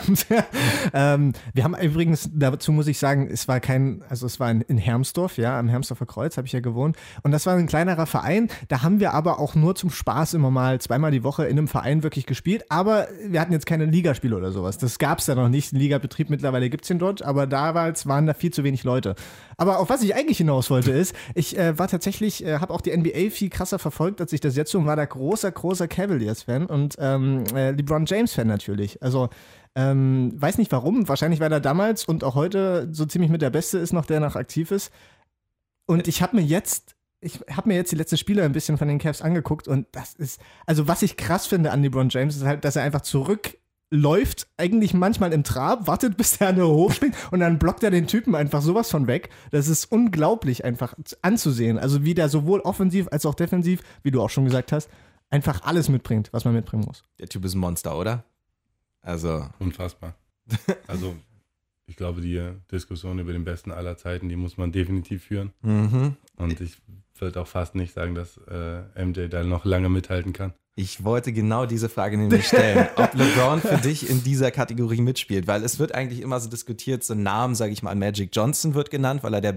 ähm, 0.92 1.34
wir 1.54 1.62
haben 1.62 1.76
übrigens, 1.76 2.28
dazu 2.32 2.72
muss 2.72 2.88
ich 2.88 2.98
sagen, 2.98 3.28
es 3.30 3.46
war 3.46 3.60
kein, 3.60 4.02
also 4.08 4.26
es 4.26 4.40
war 4.40 4.50
in, 4.50 4.62
in 4.62 4.76
Hermsdorf, 4.76 5.36
ja, 5.36 5.56
am 5.56 5.68
Hermsdorfer 5.68 6.04
Kreuz 6.04 6.36
habe 6.36 6.48
ich 6.48 6.52
ja 6.52 6.58
gewohnt. 6.58 6.96
Und 7.22 7.30
das 7.30 7.46
war 7.46 7.54
ein 7.54 7.68
kleinerer 7.68 8.06
Verein. 8.06 8.48
Da 8.66 8.82
haben 8.82 8.98
wir 8.98 9.14
aber 9.14 9.38
auch 9.38 9.54
nur 9.54 9.76
zum 9.76 9.90
Spaß 9.90 10.34
immer 10.34 10.50
mal 10.50 10.80
zweimal 10.80 11.12
die 11.12 11.22
Woche 11.22 11.44
in 11.44 11.56
einem 11.56 11.68
Verein 11.68 12.02
wirklich 12.02 12.26
gespielt. 12.26 12.64
Aber 12.70 13.06
wir 13.24 13.40
hatten 13.40 13.52
jetzt 13.52 13.66
keine 13.66 13.84
Ligaspiele 13.84 14.36
oder 14.36 14.50
sowas. 14.50 14.78
Das 14.78 14.98
gab 14.98 15.20
es 15.20 15.26
da 15.26 15.36
noch 15.36 15.48
nicht. 15.48 15.72
Ein 15.72 15.76
Ligabetrieb 15.76 16.28
mittlerweile 16.28 16.70
gibt 16.70 16.82
es 16.82 16.90
ihn 16.90 16.98
dort, 16.98 17.22
aber 17.22 17.46
damals 17.46 18.08
waren 18.08 18.26
da 18.26 18.34
viel 18.34 18.52
zu 18.52 18.64
wenig 18.64 18.82
Leute. 18.82 19.14
Aber 19.58 19.78
auf 19.78 19.90
was 19.90 20.02
ich 20.02 20.16
eigentlich 20.16 20.38
hinaus 20.38 20.70
wollte, 20.70 20.90
ist, 20.90 21.14
ich 21.36 21.56
äh, 21.56 21.78
war 21.78 21.86
tatsächlich, 21.86 22.44
äh, 22.44 22.58
habe 22.58 22.72
auch 22.72 22.80
die 22.80 22.96
NBA 22.96 23.30
viel 23.30 23.50
krasser 23.50 23.78
verfolgt, 23.78 24.20
als 24.20 24.32
ich 24.32 24.39
jetzt 24.56 24.70
so 24.70 24.78
und 24.78 24.86
war 24.86 24.96
da 24.96 25.04
großer, 25.04 25.50
großer 25.50 25.88
Cavaliers-Fan 25.88 26.66
und 26.66 26.96
ähm, 26.98 27.44
äh, 27.54 27.70
LeBron 27.72 28.06
James-Fan 28.06 28.46
natürlich. 28.46 29.02
Also 29.02 29.28
ähm, 29.74 30.32
weiß 30.34 30.58
nicht 30.58 30.72
warum, 30.72 31.08
wahrscheinlich 31.08 31.40
weil 31.40 31.52
er 31.52 31.60
damals 31.60 32.04
und 32.04 32.24
auch 32.24 32.34
heute 32.34 32.88
so 32.92 33.06
ziemlich 33.06 33.30
mit 33.30 33.42
der 33.42 33.50
Beste 33.50 33.78
ist, 33.78 33.92
noch 33.92 34.06
der 34.06 34.20
noch 34.20 34.36
aktiv 34.36 34.70
ist. 34.70 34.92
Und 35.86 36.08
ich 36.08 36.22
habe 36.22 36.36
mir 36.36 36.42
jetzt 36.42 36.96
ich 37.20 37.38
habe 37.50 37.68
mir 37.68 37.74
jetzt 37.74 37.92
die 37.92 37.96
letzten 37.96 38.16
Spiele 38.16 38.42
ein 38.42 38.52
bisschen 38.52 38.78
von 38.78 38.88
den 38.88 38.98
Cavs 38.98 39.20
angeguckt 39.20 39.68
und 39.68 39.86
das 39.92 40.14
ist, 40.14 40.40
also 40.66 40.88
was 40.88 41.02
ich 41.02 41.18
krass 41.18 41.46
finde 41.46 41.70
an 41.70 41.82
LeBron 41.82 42.08
James, 42.08 42.36
ist 42.36 42.44
halt, 42.44 42.64
dass 42.64 42.76
er 42.76 42.82
einfach 42.82 43.02
zurückläuft, 43.90 44.46
eigentlich 44.56 44.94
manchmal 44.94 45.32
im 45.32 45.44
Trab, 45.44 45.86
wartet, 45.86 46.16
bis 46.16 46.38
der 46.38 46.48
eine 46.48 46.66
hochspringt 46.66 47.14
und 47.30 47.40
dann 47.40 47.58
blockt 47.58 47.82
er 47.82 47.90
den 47.90 48.06
Typen 48.06 48.34
einfach 48.34 48.62
sowas 48.62 48.90
von 48.90 49.06
weg. 49.06 49.30
Das 49.50 49.68
ist 49.68 49.86
unglaublich 49.86 50.64
einfach 50.64 50.94
anzusehen. 51.22 51.78
Also 51.78 52.04
wie 52.04 52.14
der 52.14 52.28
sowohl 52.28 52.60
offensiv 52.60 53.08
als 53.10 53.26
auch 53.26 53.34
defensiv, 53.34 53.82
wie 54.02 54.10
du 54.10 54.22
auch 54.22 54.30
schon 54.30 54.44
gesagt 54.44 54.72
hast, 54.72 54.88
einfach 55.28 55.62
alles 55.62 55.88
mitbringt, 55.88 56.32
was 56.32 56.44
man 56.44 56.54
mitbringen 56.54 56.84
muss. 56.86 57.02
Der 57.18 57.28
Typ 57.28 57.44
ist 57.44 57.54
ein 57.54 57.60
Monster, 57.60 57.98
oder? 57.98 58.24
Also, 59.02 59.46
Unfassbar. 59.58 60.14
Also, 60.86 61.14
ich 61.86 61.96
glaube, 61.96 62.20
die 62.20 62.40
Diskussion 62.70 63.18
über 63.18 63.32
den 63.32 63.44
besten 63.44 63.72
aller 63.72 63.96
Zeiten, 63.96 64.28
die 64.28 64.36
muss 64.36 64.56
man 64.56 64.72
definitiv 64.72 65.24
führen. 65.24 65.52
mhm. 65.62 66.16
Und 66.36 66.60
ich 66.60 66.76
würde 67.18 67.40
auch 67.40 67.46
fast 67.46 67.74
nicht 67.74 67.92
sagen, 67.92 68.14
dass 68.14 68.38
äh, 68.48 69.04
MJ 69.04 69.28
da 69.28 69.44
noch 69.44 69.64
lange 69.64 69.88
mithalten 69.88 70.32
kann. 70.32 70.54
Ich 70.80 71.04
wollte 71.04 71.30
genau 71.34 71.66
diese 71.66 71.90
Frage 71.90 72.16
nämlich 72.16 72.48
stellen, 72.48 72.88
ob 72.96 73.12
LeBron 73.12 73.60
für 73.60 73.76
dich 73.84 74.08
in 74.08 74.24
dieser 74.24 74.50
Kategorie 74.50 75.02
mitspielt, 75.02 75.46
weil 75.46 75.62
es 75.62 75.78
wird 75.78 75.94
eigentlich 75.94 76.22
immer 76.22 76.40
so 76.40 76.48
diskutiert, 76.48 77.04
so 77.04 77.12
ein 77.12 77.22
Namen, 77.22 77.54
sage 77.54 77.74
ich 77.74 77.82
mal, 77.82 77.94
Magic 77.94 78.30
Johnson 78.32 78.72
wird 78.72 78.90
genannt, 78.90 79.22
weil 79.22 79.34
er 79.34 79.42
der, 79.42 79.56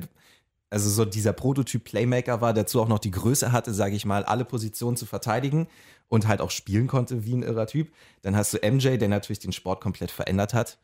also 0.69 0.89
so 0.89 1.05
dieser 1.05 1.31
Prototyp-Playmaker 1.31 2.41
war, 2.41 2.53
dazu 2.53 2.81
auch 2.81 2.89
noch 2.89 2.99
die 2.99 3.11
Größe 3.11 3.53
hatte, 3.53 3.73
sage 3.73 3.95
ich 3.95 4.03
mal, 4.03 4.25
alle 4.25 4.43
Positionen 4.43 4.97
zu 4.97 5.05
verteidigen 5.05 5.67
und 6.09 6.27
halt 6.27 6.41
auch 6.41 6.51
spielen 6.51 6.87
konnte 6.87 7.23
wie 7.23 7.35
ein 7.35 7.43
irrer 7.43 7.67
Typ. 7.67 7.93
Dann 8.21 8.35
hast 8.35 8.53
du 8.53 8.57
MJ, 8.57 8.97
der 8.97 9.07
natürlich 9.07 9.39
den 9.39 9.53
Sport 9.53 9.79
komplett 9.79 10.11
verändert 10.11 10.53
hat, 10.53 10.77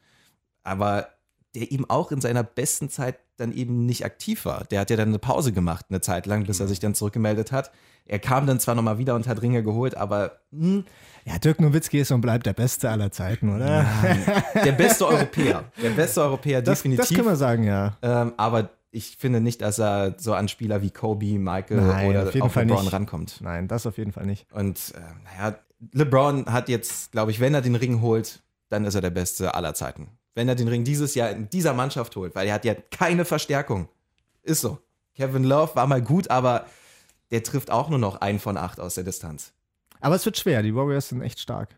aber 0.64 1.10
der 1.56 1.72
eben 1.72 1.90
auch 1.90 2.12
in 2.12 2.22
seiner 2.22 2.44
besten 2.44 2.90
Zeit 2.90 3.20
dann 3.38 3.52
eben 3.54 3.86
nicht 3.86 4.06
aktiv 4.06 4.46
war. 4.46 4.66
Der 4.66 4.82
hat 4.82 4.90
ja 4.90 4.98
dann 4.98 5.08
eine 5.10 5.20
Pause 5.20 5.52
gemacht, 5.54 5.86
eine 5.90 6.02
Zeit 6.02 6.26
lang, 6.26 6.46
bis 6.46 6.60
er 6.60 6.68
sich 6.68 6.80
dann 6.80 6.94
zurückgemeldet 6.94 7.52
hat. 7.52 7.72
Er 8.06 8.20
kam 8.20 8.48
dann 8.48 8.60
zwar 8.60 8.76
nochmal 8.76 8.98
wieder 8.98 9.16
und 9.16 9.28
hat 9.28 9.42
Ringe 9.42 9.64
geholt, 9.64 9.96
aber 9.96 10.40
hm, 10.52 10.84
Ja, 11.26 11.38
Dirk 11.38 11.62
Nowitzki 11.62 12.00
ist 12.00 12.12
und 12.12 12.22
bleibt 12.22 12.46
der 12.46 12.54
Beste 12.54 12.90
aller 12.90 13.12
Zeiten, 13.12 13.56
oder? 13.56 13.86
der 14.56 14.72
beste 14.74 15.08
Europäer. 15.08 15.64
Der 15.82 15.92
beste 15.92 16.22
Europäer, 16.22 16.62
Das, 16.62 16.80
definitiv. 16.80 17.08
das 17.08 17.16
können 17.16 17.28
wir 17.30 17.36
sagen, 17.36 17.64
ja. 17.64 17.98
ähm, 18.02 18.34
aber 18.38 18.70
ich 18.92 19.18
finde 19.18 19.40
nicht, 19.42 19.62
dass 19.62 19.78
er 19.80 20.16
so 20.18 20.34
an 20.34 20.48
Spieler 20.48 20.82
wie 20.82 20.90
Kobe, 20.90 21.38
Michael 21.38 21.78
Nein, 21.82 22.10
oder 22.10 22.24
auf 22.24 22.34
jeden 22.34 22.46
auf 22.46 22.54
Fall 22.54 22.66
LeBron 22.66 22.84
nicht. 22.84 22.94
rankommt. 22.94 23.40
Nein, 23.42 23.68
das 23.68 23.86
auf 23.86 23.98
jeden 24.00 24.12
Fall 24.12 24.26
nicht. 24.26 24.52
Und 24.52 24.94
äh, 24.96 25.00
naja, 25.40 25.56
LeBron 25.94 26.48
hat 26.48 26.68
jetzt, 26.70 27.12
glaube 27.12 27.30
ich, 27.32 27.40
wenn 27.40 27.54
er 27.54 27.62
den 27.62 27.76
Ring 27.76 28.02
holt, 28.02 28.42
dann 28.70 28.86
ist 28.86 28.96
er 28.96 29.02
der 29.02 29.12
Beste 29.12 29.54
aller 29.54 29.76
Zeiten. 29.76 30.08
Wenn 30.36 30.48
er 30.48 30.56
den 30.56 30.68
Ring 30.68 30.84
dieses 30.84 31.16
Jahr 31.16 31.32
in 31.32 31.50
dieser 31.50 31.74
Mannschaft 31.74 32.16
holt, 32.16 32.36
weil 32.36 32.48
er 32.48 32.54
hat 32.54 32.66
ja 32.66 32.76
keine 32.76 33.26
Verstärkung. 33.26 33.90
Ist 34.44 34.62
so. 34.62 34.80
Kevin 35.16 35.44
Love 35.44 35.76
war 35.76 35.88
mal 35.88 36.02
gut, 36.02 36.30
aber 36.30 36.66
der 37.32 37.44
trifft 37.44 37.72
auch 37.72 37.90
nur 37.90 38.00
noch 38.00 38.22
einen 38.22 38.40
von 38.40 38.58
acht 38.58 38.80
aus 38.80 38.96
der 38.96 39.04
Distanz. 39.04 39.54
Aber 40.00 40.16
es 40.16 40.26
wird 40.26 40.38
schwer, 40.38 40.64
die 40.64 40.74
Warriors 40.76 41.10
sind 41.10 41.22
echt 41.22 41.40
stark. 41.40 41.78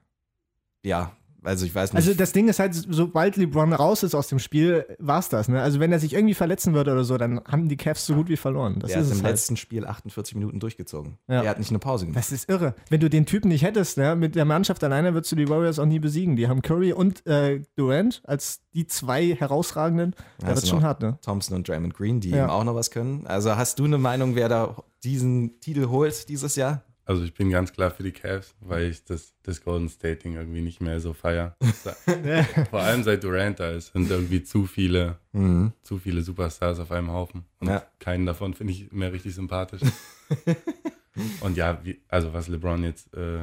Ja, 0.84 1.16
also 1.44 1.66
ich 1.66 1.74
weiß 1.74 1.94
nicht. 1.94 1.98
Also 2.06 2.14
das 2.14 2.32
Ding 2.34 2.48
ist 2.48 2.60
halt, 2.60 2.74
sobald 2.74 3.36
LeBron 3.38 3.74
raus 3.74 4.04
ist 4.04 4.14
aus 4.16 4.28
dem 4.28 4.40
Spiel, 4.40 4.86
war's 5.00 5.30
das. 5.30 5.48
Ne? 5.48 5.62
Also 5.62 5.80
wenn 5.80 5.92
er 5.92 6.00
sich 6.00 6.14
irgendwie 6.14 6.34
verletzen 6.34 6.74
würde 6.74 6.92
oder 6.92 7.04
so, 7.04 7.18
dann 7.18 7.42
haben 7.48 7.68
die 7.70 7.78
Cavs 7.78 8.06
so 8.06 8.14
gut 8.16 8.30
wie 8.30 8.38
verloren. 8.38 8.80
Das 8.80 8.92
der 8.92 9.02
ist 9.02 9.08
hat 9.08 9.14
es 9.14 9.20
im 9.20 9.24
halt. 9.26 9.34
letzten 9.34 9.58
Spiel 9.58 9.86
48 9.86 10.36
Minuten 10.36 10.60
durchgezogen. 10.60 11.18
Ja. 11.28 11.42
Er 11.44 11.50
hat 11.50 11.60
nicht 11.60 11.70
eine 11.72 11.80
Pause 11.80 12.06
gemacht. 12.06 12.20
Das 12.20 12.32
ist 12.32 12.50
irre. 12.50 12.76
Wenn 12.90 13.00
du 13.00 13.10
den 13.10 13.26
Typen 13.26 13.48
nicht 13.50 13.64
hättest, 13.64 13.98
ne, 13.98 14.16
mit 14.16 14.36
der 14.36 14.46
Mannschaft 14.46 14.84
alleine 14.84 15.14
würdest 15.14 15.32
du 15.32 15.36
die 15.36 15.50
Warriors 15.50 15.80
auch 15.80 15.86
nie 15.86 16.00
besiegen. 16.00 16.36
Die 16.36 16.48
haben 16.48 16.62
Curry 16.62 16.94
und 16.94 17.26
äh, 17.26 17.62
Durant 17.76 18.22
als 18.26 18.62
die 18.74 18.88
zwei 18.88 19.34
herausragenden. 19.36 20.16
Da 20.40 20.48
wird's 20.48 20.62
du 20.62 20.68
schon 20.68 20.84
hart, 20.84 21.02
ne? 21.02 21.18
Thompson 21.22 21.56
und 21.58 21.68
Draymond 21.68 21.94
Green, 21.94 22.20
die 22.22 22.30
Ja. 22.30 22.44
eben 22.44 22.50
auch 22.50 22.64
noch 22.64 22.76
was 22.76 22.92
können. 22.92 23.26
Also 23.28 23.56
hast 23.56 23.80
du 23.80 23.86
eine 23.86 23.98
Meinung, 23.98 24.36
wer 24.36 24.48
da 24.50 24.76
diesen 25.04 25.60
Titel 25.60 25.88
holt 25.90 26.30
dieses 26.30 26.56
Jahr? 26.56 26.84
Also 27.06 27.24
ich 27.24 27.34
bin 27.34 27.50
ganz 27.50 27.74
klar 27.74 27.92
für 27.92 28.04
die 28.04 28.12
Cavs, 28.12 28.54
weil 28.62 28.84
ich 28.90 29.04
das, 29.04 29.34
das 29.44 29.64
Golden 29.64 29.90
State 29.90 30.18
Ding 30.24 30.36
irgendwie 30.36 30.62
nicht 30.62 30.82
mehr 30.82 31.00
so 31.00 31.14
feier. 31.14 31.58
Vor 32.70 32.80
allem 32.82 33.04
seit 33.04 33.24
Durant 33.24 33.60
da 33.60 33.72
ist, 33.72 33.92
sind 33.94 34.10
irgendwie 34.10 34.44
zu 34.44 34.66
viele, 34.66 35.18
zu 35.84 35.98
viele 35.98 36.22
Superstars 36.22 36.80
auf 36.80 36.92
einem 36.92 37.12
Haufen. 37.12 37.44
Und 37.60 37.68
Ja. 37.70 37.86
keinen 38.00 38.26
davon 38.26 38.54
finde 38.54 38.74
ich 38.74 38.92
mehr 38.92 39.12
richtig 39.12 39.34
sympathisch. 39.36 39.82
Und 41.42 41.58
ja, 41.58 41.80
wie, 41.84 42.00
also 42.08 42.34
was 42.34 42.48
LeBron 42.48 42.84
jetzt 42.84 43.14
äh, 43.14 43.40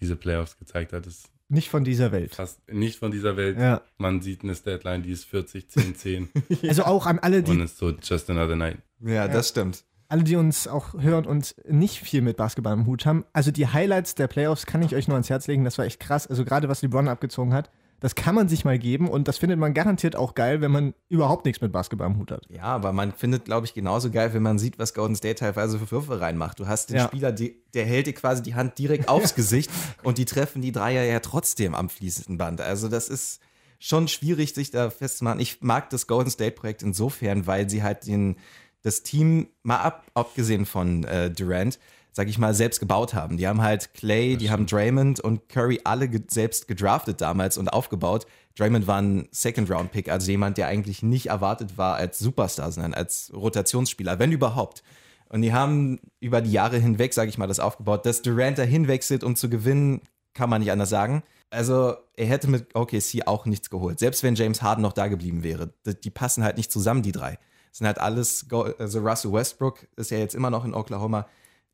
diese 0.00 0.16
Playoffs 0.16 0.56
gezeigt 0.58 0.92
hat, 0.94 1.06
ist 1.06 1.28
Nicht 1.48 1.68
von 1.68 1.84
dieser 1.84 2.10
Welt. 2.12 2.34
fast 2.34 2.60
nicht 2.72 2.98
von 2.98 3.10
dieser 3.10 3.36
Welt. 3.36 3.58
Ja. 3.58 3.82
Man 3.98 4.22
sieht 4.22 4.42
eine 4.44 4.54
Statline, 4.54 5.02
die 5.02 5.10
ist 5.12 5.24
40, 5.26 5.68
10, 5.68 5.94
10 5.96 6.28
Also 6.68 6.84
auch 6.84 7.04
an 7.06 7.18
alle, 7.18 7.38
und 7.38 7.48
die, 7.48 7.60
ist 7.62 7.76
so 7.78 7.90
just 7.90 8.30
another 8.30 8.56
night. 8.56 8.78
Ja, 9.00 9.28
das 9.28 9.50
stimmt. 9.50 9.84
Alle, 10.10 10.24
die 10.24 10.36
uns 10.36 10.66
auch 10.68 10.94
hören 10.94 11.24
und 11.26 11.54
nicht 11.68 12.00
viel 12.00 12.20
mit 12.22 12.36
Basketball 12.36 12.74
im 12.74 12.86
Hut 12.86 13.06
haben. 13.06 13.24
Also 13.32 13.50
die 13.50 13.66
Highlights 13.68 14.14
der 14.14 14.26
Playoffs 14.26 14.66
kann 14.66 14.82
ich 14.82 14.94
euch 14.94 15.08
nur 15.08 15.14
ans 15.14 15.30
Herz 15.30 15.46
legen. 15.46 15.64
Das 15.64 15.78
war 15.78 15.84
echt 15.84 16.00
krass. 16.00 16.26
Also 16.26 16.44
gerade 16.44 16.68
was 16.68 16.82
LeBron 16.82 17.08
abgezogen 17.08 17.52
hat, 17.54 17.70
das 18.00 18.14
kann 18.14 18.34
man 18.34 18.48
sich 18.48 18.64
mal 18.64 18.78
geben 18.78 19.08
und 19.08 19.28
das 19.28 19.36
findet 19.36 19.58
man 19.58 19.74
garantiert 19.74 20.16
auch 20.16 20.34
geil, 20.34 20.62
wenn 20.62 20.70
man 20.70 20.94
überhaupt 21.10 21.44
nichts 21.44 21.60
mit 21.60 21.70
Basketball 21.70 22.06
im 22.06 22.16
Hut 22.16 22.30
hat. 22.30 22.46
Ja, 22.48 22.62
aber 22.62 22.92
man 22.92 23.12
findet, 23.12 23.44
glaube 23.44 23.66
ich, 23.66 23.74
genauso 23.74 24.10
geil, 24.10 24.32
wenn 24.32 24.42
man 24.42 24.58
sieht, 24.58 24.78
was 24.78 24.94
Golden 24.94 25.14
State 25.16 25.34
teilweise 25.36 25.78
für 25.78 25.90
Würfe 25.90 26.18
reinmacht. 26.20 26.58
Du 26.58 26.66
hast 26.66 26.88
den 26.88 26.96
Ja. 26.96 27.04
Spieler, 27.08 27.30
die, 27.30 27.62
der 27.74 27.84
hält 27.84 28.06
dir 28.06 28.14
quasi 28.14 28.42
die 28.42 28.54
Hand 28.54 28.78
direkt 28.78 29.08
aufs 29.10 29.34
Gesicht 29.34 29.70
und 30.02 30.16
die 30.16 30.24
treffen 30.24 30.62
die 30.62 30.72
Dreier 30.72 31.04
ja 31.04 31.20
trotzdem 31.20 31.74
am 31.74 31.88
fließenden 31.90 32.38
Band. 32.38 32.62
Also 32.62 32.88
das 32.88 33.08
ist 33.10 33.40
schon 33.78 34.08
schwierig, 34.08 34.54
sich 34.54 34.70
da 34.70 34.88
festzumachen. 34.90 35.40
Ich 35.40 35.58
mag 35.60 35.90
das 35.90 36.06
Golden 36.06 36.30
State-Projekt 36.30 36.82
insofern, 36.82 37.46
weil 37.46 37.68
sie 37.68 37.82
halt 37.82 38.06
den, 38.06 38.36
das 38.82 39.02
Team, 39.02 39.48
mal 39.62 39.78
ab, 39.78 40.06
abgesehen 40.14 40.66
von 40.66 41.04
äh, 41.04 41.30
Durant, 41.30 41.78
sag 42.12 42.28
ich 42.28 42.38
mal, 42.38 42.54
selbst 42.54 42.80
gebaut 42.80 43.14
haben. 43.14 43.36
Die 43.36 43.46
haben 43.46 43.62
halt 43.62 43.94
Clay, 43.94 44.36
die 44.36 44.50
haben 44.50 44.66
Draymond 44.66 45.20
und 45.20 45.48
Curry 45.48 45.80
alle 45.84 46.08
ge 46.08 46.22
selbst 46.28 46.66
gedraftet 46.66 47.20
damals 47.20 47.58
und 47.58 47.68
aufgebaut. 47.68 48.26
Draymond 48.56 48.86
war 48.86 49.00
ein 49.00 49.28
Second-Round-Pick, 49.30 50.10
also 50.10 50.30
jemand, 50.30 50.58
der 50.58 50.66
eigentlich 50.66 51.02
nicht 51.02 51.26
erwartet 51.26 51.78
war 51.78 51.94
als 51.96 52.18
Superstar, 52.18 52.72
sondern 52.72 52.94
als 52.94 53.32
Rotationsspieler, 53.34 54.18
wenn 54.18 54.32
überhaupt. 54.32 54.82
Und 55.28 55.42
die 55.42 55.52
haben 55.52 56.00
über 56.18 56.40
die 56.40 56.50
Jahre 56.50 56.78
hinweg, 56.78 57.14
sage 57.14 57.30
ich 57.30 57.38
mal, 57.38 57.46
das 57.46 57.60
aufgebaut. 57.60 58.04
Dass 58.04 58.22
Durant 58.22 58.58
da 58.58 58.62
hinwechselt, 58.64 59.22
um 59.22 59.36
zu 59.36 59.48
gewinnen, 59.48 60.00
kann 60.34 60.50
man 60.50 60.60
nicht 60.60 60.72
anders 60.72 60.90
sagen. 60.90 61.22
Also 61.50 61.94
er 62.16 62.26
hätte 62.26 62.48
mit 62.48 62.74
OKC 62.74 63.26
auch 63.26 63.46
nichts 63.46 63.70
geholt. 63.70 64.00
Selbst 64.00 64.22
wenn 64.24 64.34
James 64.34 64.62
Harden 64.62 64.82
noch 64.82 64.92
da 64.92 65.06
geblieben 65.06 65.44
wäre. 65.44 65.72
Die 66.04 66.10
passen 66.10 66.42
halt 66.42 66.56
nicht 66.56 66.72
zusammen, 66.72 67.02
die 67.02 67.12
drei. 67.12 67.38
Das 67.70 67.78
sind 67.78 67.86
halt 67.86 67.98
alles, 67.98 68.48
Go- 68.48 68.72
also 68.78 69.00
Russell 69.00 69.32
Westbrook 69.32 69.86
ist 69.96 70.10
ja 70.10 70.18
jetzt 70.18 70.34
immer 70.34 70.50
noch 70.50 70.64
in 70.64 70.74
Oklahoma. 70.74 71.26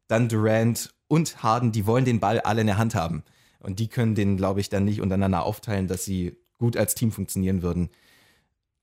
Dann 0.08 0.28
Durant 0.28 0.94
und 1.08 1.42
Harden, 1.42 1.72
die 1.72 1.86
wollen 1.86 2.04
den 2.04 2.20
Ball 2.20 2.40
alle 2.40 2.60
in 2.60 2.66
der 2.66 2.78
Hand 2.78 2.94
haben. 2.94 3.24
Und 3.60 3.78
die 3.80 3.88
können 3.88 4.14
den, 4.14 4.36
glaube 4.36 4.60
ich, 4.60 4.68
dann 4.68 4.84
nicht 4.84 5.00
untereinander 5.00 5.42
aufteilen, 5.44 5.88
dass 5.88 6.04
sie 6.04 6.36
gut 6.58 6.76
als 6.76 6.94
Team 6.94 7.10
funktionieren 7.12 7.62
würden. 7.62 7.88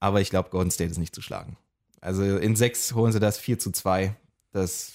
Aber 0.00 0.20
ich 0.20 0.30
glaube, 0.30 0.50
Golden 0.50 0.70
State 0.70 0.90
ist 0.90 0.98
nicht 0.98 1.14
zu 1.14 1.22
schlagen. 1.22 1.56
Also 2.00 2.22
in 2.36 2.56
sechs 2.56 2.94
holen 2.94 3.12
sie 3.12 3.20
das 3.20 3.38
4 3.38 3.58
zu 3.58 3.70
2. 3.70 4.14
Das, 4.52 4.92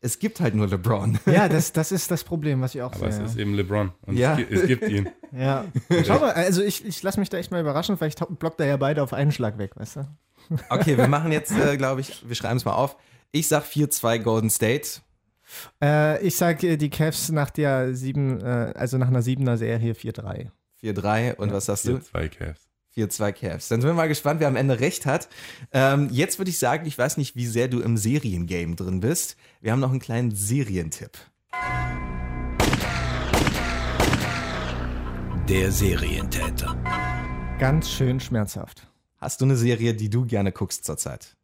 es 0.00 0.18
gibt 0.20 0.40
halt 0.40 0.54
nur 0.54 0.68
LeBron. 0.68 1.18
Ja, 1.26 1.48
das, 1.48 1.72
das 1.72 1.90
ist 1.90 2.10
das 2.10 2.22
Problem, 2.22 2.60
was 2.60 2.74
ich 2.74 2.82
auch 2.82 2.92
Aber 2.92 3.08
es 3.08 3.16
sehe. 3.16 3.24
ist 3.24 3.36
eben 3.36 3.54
LeBron 3.54 3.90
und 4.06 4.16
Ja. 4.16 4.38
es, 4.38 4.60
es 4.60 4.66
gibt 4.68 4.88
ihn. 4.88 5.08
Ja. 5.32 5.64
Schau 6.06 6.18
mal, 6.20 6.32
also 6.32 6.60
ich, 6.62 6.84
ich 6.84 7.02
lasse 7.04 7.18
mich 7.20 7.28
da 7.30 7.38
echt 7.38 7.50
mal 7.52 7.60
überraschen, 7.60 7.96
vielleicht 7.96 8.18
blockt 8.40 8.60
er 8.60 8.66
ja 8.66 8.76
beide 8.76 9.00
auf 9.02 9.12
einen 9.12 9.30
Schlag 9.32 9.58
weg, 9.58 9.72
weißt 9.76 9.96
du? 9.96 10.08
Okay, 10.68 10.96
wir 10.96 11.08
machen 11.08 11.32
jetzt, 11.32 11.52
äh, 11.52 11.76
glaube 11.76 12.00
ich, 12.00 12.28
wir 12.28 12.34
schreiben 12.34 12.56
es 12.56 12.64
mal 12.64 12.74
auf. 12.74 12.96
Ich 13.32 13.48
sag 13.48 13.64
4-2 13.64 14.18
Golden 14.18 14.50
State. 14.50 15.00
Äh, 15.82 16.22
ich 16.24 16.36
sage 16.36 16.76
die 16.76 16.90
Cavs 16.90 17.30
nach 17.30 17.50
der 17.50 17.94
sieben, 17.94 18.40
äh, 18.40 18.72
also 18.74 18.98
nach 18.98 19.08
einer 19.08 19.22
siebener 19.22 19.56
Serie 19.56 19.94
4-3. 19.94 20.50
4-3. 20.82 21.36
Und 21.36 21.52
was 21.52 21.66
sagst 21.66 21.86
du? 21.86 21.96
4-2 21.96 22.28
Cavs. 22.28 22.68
4-2 22.96 23.32
Cavs. 23.32 23.68
Dann 23.68 23.80
sind 23.80 23.88
wir 23.90 23.94
mal 23.94 24.08
gespannt, 24.08 24.40
wer 24.40 24.48
am 24.48 24.56
Ende 24.56 24.80
recht 24.80 25.06
hat. 25.06 25.28
Ähm, 25.72 26.08
jetzt 26.10 26.38
würde 26.38 26.50
ich 26.50 26.58
sagen, 26.58 26.86
ich 26.86 26.98
weiß 26.98 27.16
nicht, 27.16 27.36
wie 27.36 27.46
sehr 27.46 27.68
du 27.68 27.80
im 27.80 27.96
Seriengame 27.96 28.74
drin 28.74 29.00
bist. 29.00 29.36
Wir 29.60 29.72
haben 29.72 29.80
noch 29.80 29.90
einen 29.90 30.00
kleinen 30.00 30.32
Serientipp. 30.32 31.12
Der 35.48 35.72
Serientäter. 35.72 36.76
Ganz 37.58 37.90
schön 37.90 38.20
schmerzhaft. 38.20 38.89
Hast 39.20 39.42
du 39.42 39.44
eine 39.44 39.56
Serie, 39.56 39.92
die 39.92 40.08
du 40.08 40.24
gerne 40.24 40.50
guckst 40.50 40.86
zurzeit? 40.86 41.36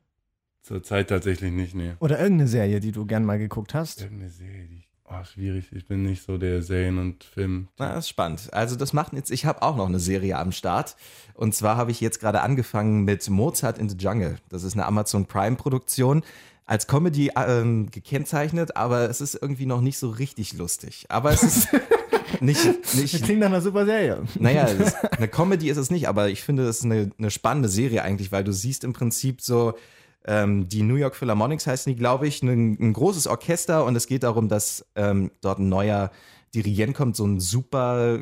Zurzeit 0.62 1.11
tatsächlich 1.11 1.53
nicht, 1.53 1.75
nee. 1.75 1.93
Oder 2.01 2.19
irgendeine 2.19 2.49
Serie, 2.49 2.81
die 2.81 2.91
du 2.91 3.05
gern 3.05 3.25
mal 3.25 3.39
geguckt 3.39 3.75
hast. 3.75 4.01
Irgendeine 4.01 4.31
Serie, 4.31 4.67
die 4.67 4.79
ich, 4.79 4.89
oh, 5.05 5.23
schwierig. 5.25 5.71
Ich 5.73 5.87
bin 5.87 6.03
nicht 6.03 6.23
so 6.23 6.39
der 6.39 6.62
Serien- 6.62 6.99
und 6.99 7.23
Film. 7.23 7.69
Na, 7.79 7.93
das 7.93 8.07
ist 8.07 8.09
spannend. 8.09 8.49
Also 8.53 8.77
das 8.77 8.95
macht 8.95 9.12
jetzt, 9.12 9.31
ich 9.31 9.45
habe 9.45 9.61
auch 9.61 9.77
noch 9.77 9.87
eine 9.87 10.01
Serie 10.01 10.39
am 10.39 10.53
Start. 10.53 10.97
Und 11.35 11.55
zwar 11.55 11.77
habe 11.77 11.91
ich 11.91 12.01
jetzt 12.01 12.19
gerade 12.19 12.41
angefangen 12.41 13.05
mit 13.05 13.29
Mozart 13.29 13.77
in 13.77 13.91
the 13.91 13.97
Jungle. 13.97 14.39
Das 14.49 14.62
ist 14.62 14.73
eine 14.73 14.87
Amazon 14.87 15.27
Prime-Produktion. 15.27 16.23
Als 16.65 16.87
Comedy 16.89 17.31
ähm, 17.37 17.91
gekennzeichnet, 17.91 18.77
aber 18.77 19.09
es 19.09 19.21
ist 19.21 19.35
irgendwie 19.41 19.67
noch 19.67 19.83
nicht 19.83 19.99
so 19.99 20.09
richtig 20.09 20.55
lustig. 20.55 21.07
Aber 21.11 21.31
es 21.31 21.43
ist 21.43 21.69
nicht, 22.41 22.65
Das 22.83 22.95
nicht 22.95 23.23
klingt 23.25 23.41
nach 23.41 23.47
einer 23.47 23.61
super 23.61 23.85
Serie. 23.85 24.23
Naja, 24.39 24.65
ist, 24.65 24.97
eine 25.12 25.29
Comedy 25.29 25.71
ist 25.71 25.77
es 25.77 25.91
nicht, 25.91 26.09
aber 26.09 26.29
ich 26.29 26.43
finde, 26.43 26.65
es 26.67 26.79
ist 26.79 26.85
eine, 26.85 27.11
eine 27.19 27.31
spannende 27.31 27.69
Serie 27.69 28.03
eigentlich, 28.03 28.33
weil 28.33 28.45
du 28.45 28.53
siehst 28.53 28.85
im 28.85 28.93
Prinzip 28.93 29.41
so, 29.41 29.75
ähm, 30.27 30.69
die 30.69 30.83
New 30.83 30.97
York 30.97 31.15
Philharmonics 31.15 31.67
heißen 31.67 31.93
die, 31.93 31.99
glaube 31.99 32.27
ich, 32.27 32.43
ein, 32.43 32.77
ein 32.81 32.93
großes 32.93 33.27
Orchester 33.27 33.85
und 33.85 33.95
es 33.97 34.07
geht 34.07 34.25
darum, 34.25 34.49
dass 34.49 34.85
ähm, 34.97 35.31
dort 35.41 35.61
ein 35.61 35.69
neuer 35.69 36.11
Dirigent 36.55 36.95
kommt, 36.95 37.17
so 37.17 37.25
ein 37.25 37.41
super 37.41 38.21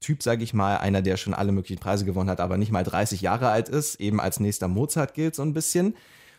Typ, 0.00 0.22
sage 0.22 0.44
ich 0.44 0.52
mal, 0.52 0.76
einer, 0.76 1.00
der 1.00 1.16
schon 1.16 1.34
alle 1.34 1.52
möglichen 1.52 1.80
Preise 1.80 2.04
gewonnen 2.04 2.28
hat, 2.28 2.40
aber 2.40 2.58
nicht 2.58 2.70
mal 2.72 2.84
30 2.84 3.22
Jahre 3.22 3.48
alt 3.48 3.68
ist, 3.68 3.98
eben 4.00 4.20
als 4.20 4.38
nächster 4.40 4.68
Mozart 4.68 5.14
gilt 5.14 5.34
so 5.34 5.42
ein 5.42 5.54
bisschen. 5.54 5.94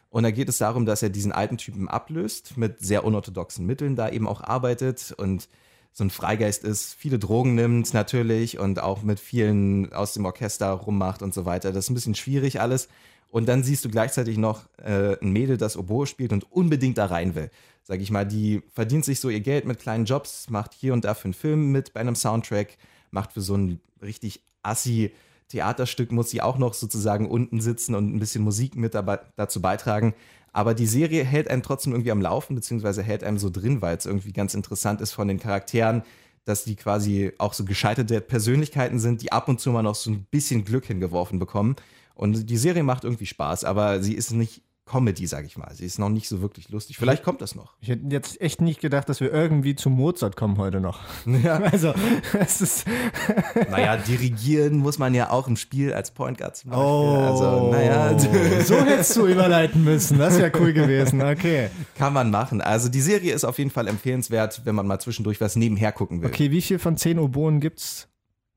Und 0.10 0.24
da 0.24 0.32
geht 0.32 0.48
es 0.48 0.60
darum, 0.60 0.86
dass 0.86 1.04
er 1.04 1.10
diesen 1.10 1.32
alten 1.32 1.58
Typen 1.58 1.90
ablöst, 1.90 2.56
mit 2.56 2.80
sehr 2.80 3.04
unorthodoxen 3.04 3.66
Mitteln 3.66 3.96
da 3.96 4.10
eben 4.10 4.28
auch 4.28 4.42
arbeitet 4.42 5.14
und 5.18 5.50
so 5.98 6.04
ein 6.04 6.12
Freigeist 6.12 6.64
ist, 6.64 6.94
viele 6.94 7.18
Drogen 7.18 7.56
nimmt 7.56 7.92
natürlich 7.92 8.60
und 8.60 8.80
auch 8.80 9.02
mit 9.02 9.20
vielen 9.20 9.92
aus 9.94 10.14
dem 10.14 10.26
Orchester 10.26 10.70
rummacht 10.70 11.24
und 11.24 11.34
so 11.34 11.46
weiter. 11.46 11.72
Das 11.72 11.86
ist 11.86 11.90
ein 11.90 11.96
bisschen 11.96 12.14
schwierig 12.14 12.62
alles. 12.62 12.88
Und 13.32 13.50
dann 13.50 13.64
siehst 13.64 13.84
du 13.84 13.90
gleichzeitig 13.90 14.38
noch 14.38 14.70
äh, 14.78 15.18
ein 15.20 15.32
Mädel, 15.32 15.58
das 15.58 15.76
Oboe 15.76 16.06
spielt 16.06 16.34
und 16.34 16.52
unbedingt 16.52 17.00
da 17.00 17.08
rein 17.08 17.34
will. 17.34 17.50
Sag 17.84 18.00
ich 18.00 18.12
mal, 18.12 18.28
die 18.28 18.62
verdient 18.76 19.06
sich 19.06 19.20
so 19.20 19.30
ihr 19.30 19.40
Geld 19.40 19.66
mit 19.66 19.80
kleinen 19.80 20.06
Jobs, 20.06 20.52
macht 20.52 20.76
hier 20.76 20.94
und 20.94 21.04
da 21.04 21.16
für 21.16 21.26
einen 21.26 21.34
Film 21.34 21.72
mit 21.72 21.94
bei 21.94 22.02
einem 22.02 22.16
Soundtrack, 22.16 22.78
macht 23.10 23.34
für 23.34 23.42
so 23.42 23.56
ein 23.56 23.82
richtig 24.00 24.42
assi 24.62 25.12
Theaterstück, 25.48 26.12
muss 26.12 26.30
sie 26.30 26.44
auch 26.44 26.60
noch 26.60 26.76
sozusagen 26.76 27.28
unten 27.28 27.60
sitzen 27.60 27.96
und 27.96 28.14
ein 28.14 28.20
bisschen 28.20 28.44
Musik 28.44 28.76
mit 28.76 28.94
dabei, 28.94 29.18
dazu 29.36 29.64
beitragen. 29.64 30.14
Aber 30.54 30.74
die 30.74 30.88
Serie 30.88 31.24
hält 31.24 31.50
einen 31.50 31.64
trotzdem 31.64 31.94
irgendwie 31.94 32.12
am 32.12 32.22
Laufen, 32.22 32.56
beziehungsweise 32.56 33.04
hält 33.04 33.24
einem 33.24 33.38
so 33.38 33.50
drin, 33.50 33.82
weil 33.82 33.98
es 33.98 34.06
irgendwie 34.06 34.34
ganz 34.34 34.54
interessant 34.54 35.02
ist 35.02 35.12
von 35.12 35.28
den 35.28 35.40
Charakteren, 35.40 36.04
dass 36.46 36.64
die 36.64 36.76
quasi 36.76 37.34
auch 37.38 37.54
so 37.54 37.66
gescheiterte 37.66 38.22
Persönlichkeiten 38.22 39.00
sind, 39.00 39.22
die 39.22 39.32
ab 39.32 39.50
und 39.50 39.60
zu 39.60 39.72
mal 39.72 39.84
noch 39.84 39.96
so 39.96 40.10
ein 40.12 40.26
bisschen 40.32 40.64
Glück 40.64 40.86
hingeworfen 40.86 41.40
bekommen. 41.40 41.76
Und 42.16 42.50
die 42.50 42.58
Serie 42.58 42.84
macht 42.84 43.04
irgendwie 43.04 43.26
Spaß, 43.26 43.64
aber 43.64 44.02
sie 44.02 44.14
ist 44.14 44.32
nicht 44.32 44.64
Comedy, 44.88 45.28
sag 45.28 45.46
ich 45.46 45.58
mal. 45.58 45.74
Sie 45.74 45.86
ist 45.86 46.00
noch 46.00 46.10
nicht 46.10 46.28
so 46.28 46.42
wirklich 46.42 46.70
lustig. 46.70 46.98
Vielleicht 46.98 47.24
kommt 47.24 47.42
das 47.42 47.56
noch. 47.56 47.74
Ich 47.82 47.90
hätte 47.90 48.04
jetzt 48.10 48.40
echt 48.42 48.62
nicht 48.62 48.80
gedacht, 48.80 49.10
dass 49.10 49.20
wir 49.20 49.32
irgendwie 49.32 49.76
zu 49.76 49.90
Mozart 49.90 50.36
kommen 50.36 50.58
heute 50.58 50.80
noch. 50.80 51.00
Ja. 51.26 51.58
Also, 51.72 51.94
es 52.40 52.62
ist. 52.62 52.86
Naja, 53.70 53.98
dirigieren 53.98 54.78
muss 54.78 54.98
man 55.00 55.14
ja 55.14 55.30
auch 55.30 55.48
im 55.48 55.58
Spiel 55.58 55.94
als 55.94 56.12
Point 56.12 56.38
Guard 56.38 56.56
zum 56.56 56.72
Beispiel. 56.72 56.86
Oh, 56.86 57.16
Also, 57.18 57.72
naja, 57.72 58.18
so 58.64 58.76
hättest 58.76 59.16
du 59.18 59.28
überleiten 59.28 59.84
müssen. 59.84 60.18
Das 60.18 60.38
wäre 60.38 60.52
cool 60.60 60.72
gewesen. 60.74 61.22
Okay. 61.22 61.70
kann 61.98 62.14
man 62.14 62.32
machen. 62.32 62.62
Also 62.62 62.90
die 62.90 63.02
Serie 63.02 63.34
ist 63.34 63.44
auf 63.44 63.58
jeden 63.58 63.70
Fall 63.72 63.88
empfehlenswert, 63.88 64.62
wenn 64.66 64.76
man 64.76 64.88
mal 64.88 65.00
zwischendurch 65.00 65.42
was 65.42 65.56
nebenher 65.56 65.92
gucken 65.92 66.22
will. 66.22 66.30
Okay, 66.30 66.52
wie 66.52 66.62
viel 66.62 66.80
von 66.80 66.96
zehn 66.98 67.20
Oboen 67.20 67.60
gibt's? 67.60 68.08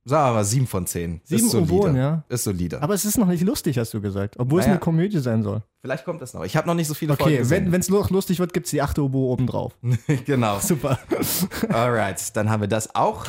Sagen 0.04 0.30
wir 0.30 0.34
mal 0.36 0.44
sieben 0.44 0.66
von 0.66 0.86
zehn. 0.86 1.20
Sieben 1.24 1.44
ist 1.44 1.50
solide. 1.50 1.72
Oboen, 1.74 1.96
ja. 1.96 2.24
Ist 2.30 2.44
solide. 2.44 2.82
Aber 2.82 2.94
es 2.94 3.04
ist 3.04 3.18
noch 3.18 3.26
nicht 3.26 3.42
lustig, 3.44 3.76
hast 3.78 3.92
du 3.92 4.00
gesagt. 4.00 4.36
Obwohl 4.38 4.60
es 4.60 4.66
Naja. 4.66 4.76
eine 4.76 4.80
Komödie 4.80 5.18
sein 5.18 5.42
soll. 5.42 5.62
Vielleicht 5.82 6.04
kommt 6.06 6.22
das 6.22 6.32
noch. 6.32 6.42
Ich 6.44 6.56
habe 6.56 6.66
noch 6.66 6.74
nicht 6.74 6.88
so 6.88 6.94
viele 6.94 7.16
Folgen 7.16 7.34
Okay, 7.42 7.50
wenn 7.50 7.74
es 7.80 7.90
noch 7.90 8.08
lustig 8.10 8.38
wird, 8.38 8.54
gibt's 8.54 8.70
die 8.70 8.80
achte 8.80 9.02
Oboe 9.04 9.30
oben 9.30 9.46
drauf. 9.46 9.76
genau. 10.24 10.58
Super. 10.58 10.98
Alright, 11.68 12.34
dann 12.34 12.48
haben 12.48 12.62
wir 12.62 12.68
das 12.68 12.94
auch. 12.94 13.26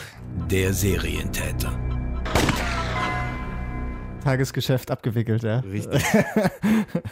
Der 0.49 0.73
Serientäter. 0.73 1.77
Tagesgeschäft 4.23 4.91
abgewickelt, 4.91 5.43
ja. 5.43 5.59
Richtig. 5.59 6.03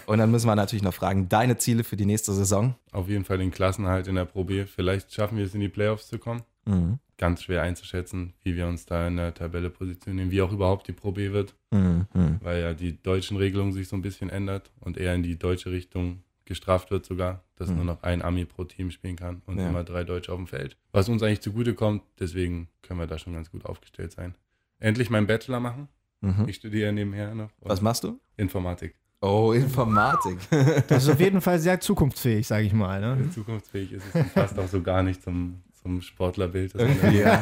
Und 0.05 0.19
dann 0.19 0.29
müssen 0.31 0.47
wir 0.47 0.55
natürlich 0.55 0.83
noch 0.83 0.93
fragen, 0.93 1.27
deine 1.27 1.57
Ziele 1.57 1.83
für 1.83 1.97
die 1.97 2.05
nächste 2.05 2.33
Saison? 2.33 2.75
Auf 2.91 3.09
jeden 3.09 3.25
Fall 3.25 3.39
den 3.39 3.51
Klassenhalt 3.51 4.07
in 4.07 4.15
der 4.15 4.25
Pro 4.25 4.43
B. 4.43 4.65
Vielleicht 4.65 5.11
schaffen 5.13 5.37
wir 5.37 5.45
es 5.45 5.53
in 5.55 5.59
die 5.61 5.69
Playoffs 5.69 6.07
zu 6.07 6.19
kommen. 6.19 6.43
Mhm. 6.65 6.99
Ganz 7.19 7.43
schwer 7.43 7.61
einzuschätzen, 7.61 8.33
wie 8.43 8.55
wir 8.55 8.65
uns 8.65 8.85
da 8.85 9.05
in 9.07 9.17
der 9.17 9.33
Tabelle 9.33 9.69
positionieren, 9.69 10.31
wie 10.31 10.41
auch 10.41 10.51
überhaupt 10.51 10.87
die 10.87 10.93
Pro 10.93 11.11
B 11.11 11.31
wird, 11.31 11.53
Mhm. 11.71 12.07
weil 12.41 12.61
ja 12.61 12.73
die 12.73 12.99
deutschen 13.03 13.35
Regelungen 13.37 13.73
sich 13.73 13.87
so 13.89 13.95
ein 13.95 14.01
bisschen 14.01 14.29
ändert 14.29 14.71
und 14.79 14.97
eher 14.97 15.13
in 15.13 15.21
die 15.21 15.37
deutsche 15.37 15.69
Richtung 15.69 16.23
gestraft 16.45 16.89
wird 16.89 17.05
sogar, 17.05 17.43
dass 17.57 17.69
nur 17.69 17.83
noch 17.83 18.01
ein 18.01 18.21
Ami 18.23 18.45
pro 18.45 18.63
Team 18.63 18.89
spielen 18.89 19.15
kann 19.17 19.41
und 19.45 19.59
Ja. 19.59 19.67
immer 19.69 19.83
drei 19.83 20.03
Deutsche 20.03 20.31
auf 20.31 20.37
dem 20.39 20.47
Feld. 20.47 20.77
Was 20.93 21.07
uns 21.09 21.21
eigentlich 21.21 21.41
zugute 21.41 21.75
kommt, 21.75 22.01
deswegen 22.19 22.69
können 22.81 22.99
wir 23.01 23.05
da 23.05 23.19
schon 23.19 23.33
ganz 23.33 23.51
gut 23.51 23.65
aufgestellt 23.65 24.13
sein. 24.13 24.33
Endlich 24.79 25.09
meinen 25.11 25.27
Bachelor 25.27 25.59
machen. 25.59 25.89
Mhm. 26.21 26.45
Ich 26.47 26.55
studiere 26.55 26.91
nebenher 26.93 27.35
noch. 27.35 27.49
Was 27.61 27.81
machst 27.81 28.03
du? 28.05 28.19
Informatik. 28.37 28.95
Oh, 29.21 29.51
Informatik. 29.51 30.37
Das 30.87 31.03
ist 31.03 31.09
auf 31.09 31.19
jeden 31.19 31.41
Fall 31.41 31.59
sehr 31.59 31.79
zukunftsfähig, 31.81 32.47
sage 32.47 32.65
ich 32.65 32.73
mal. 32.73 32.99
Ne? 33.01 33.29
Zukunftsfähig 33.29 33.91
ist 33.91 34.03
es 34.07 34.15
und 34.15 34.33
passt 34.33 34.57
auch 34.57 34.67
so 34.69 34.81
gar 34.81 35.03
nicht 35.03 35.21
zum, 35.21 35.61
zum 35.89 36.01
Sportlerbild, 36.01 36.73
ja. 37.13 37.41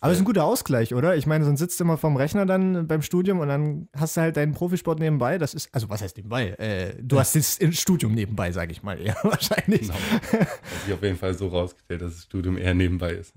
Aber 0.00 0.12
es 0.12 0.18
ist 0.18 0.22
ein 0.22 0.24
guter 0.24 0.44
Ausgleich, 0.44 0.94
oder? 0.94 1.16
Ich 1.16 1.26
meine, 1.26 1.44
sonst 1.44 1.60
sitzt 1.60 1.78
du 1.78 1.84
immer 1.84 1.98
vorm 1.98 2.16
Rechner 2.16 2.46
dann 2.46 2.86
beim 2.86 3.02
Studium 3.02 3.40
und 3.40 3.48
dann 3.48 3.88
hast 3.94 4.16
du 4.16 4.22
halt 4.22 4.36
deinen 4.36 4.52
Profisport 4.52 4.98
nebenbei. 4.98 5.38
Das 5.38 5.52
ist, 5.54 5.68
also 5.72 5.90
was 5.90 6.00
heißt 6.02 6.16
nebenbei? 6.16 6.50
Äh, 6.52 6.94
du 7.02 7.18
hast 7.18 7.36
das 7.36 7.58
Studium 7.72 8.14
nebenbei, 8.14 8.52
sage 8.52 8.72
ich 8.72 8.82
mal 8.82 8.98
eher 9.00 9.16
wahrscheinlich. 9.22 9.82
Genau. 9.82 9.94
Hat 9.94 10.48
sich 10.84 10.94
auf 10.94 11.02
jeden 11.02 11.18
Fall 11.18 11.34
so 11.34 11.48
rausgestellt, 11.48 12.02
dass 12.02 12.14
das 12.14 12.24
Studium 12.24 12.56
eher 12.56 12.74
nebenbei 12.74 13.12
ist. 13.12 13.34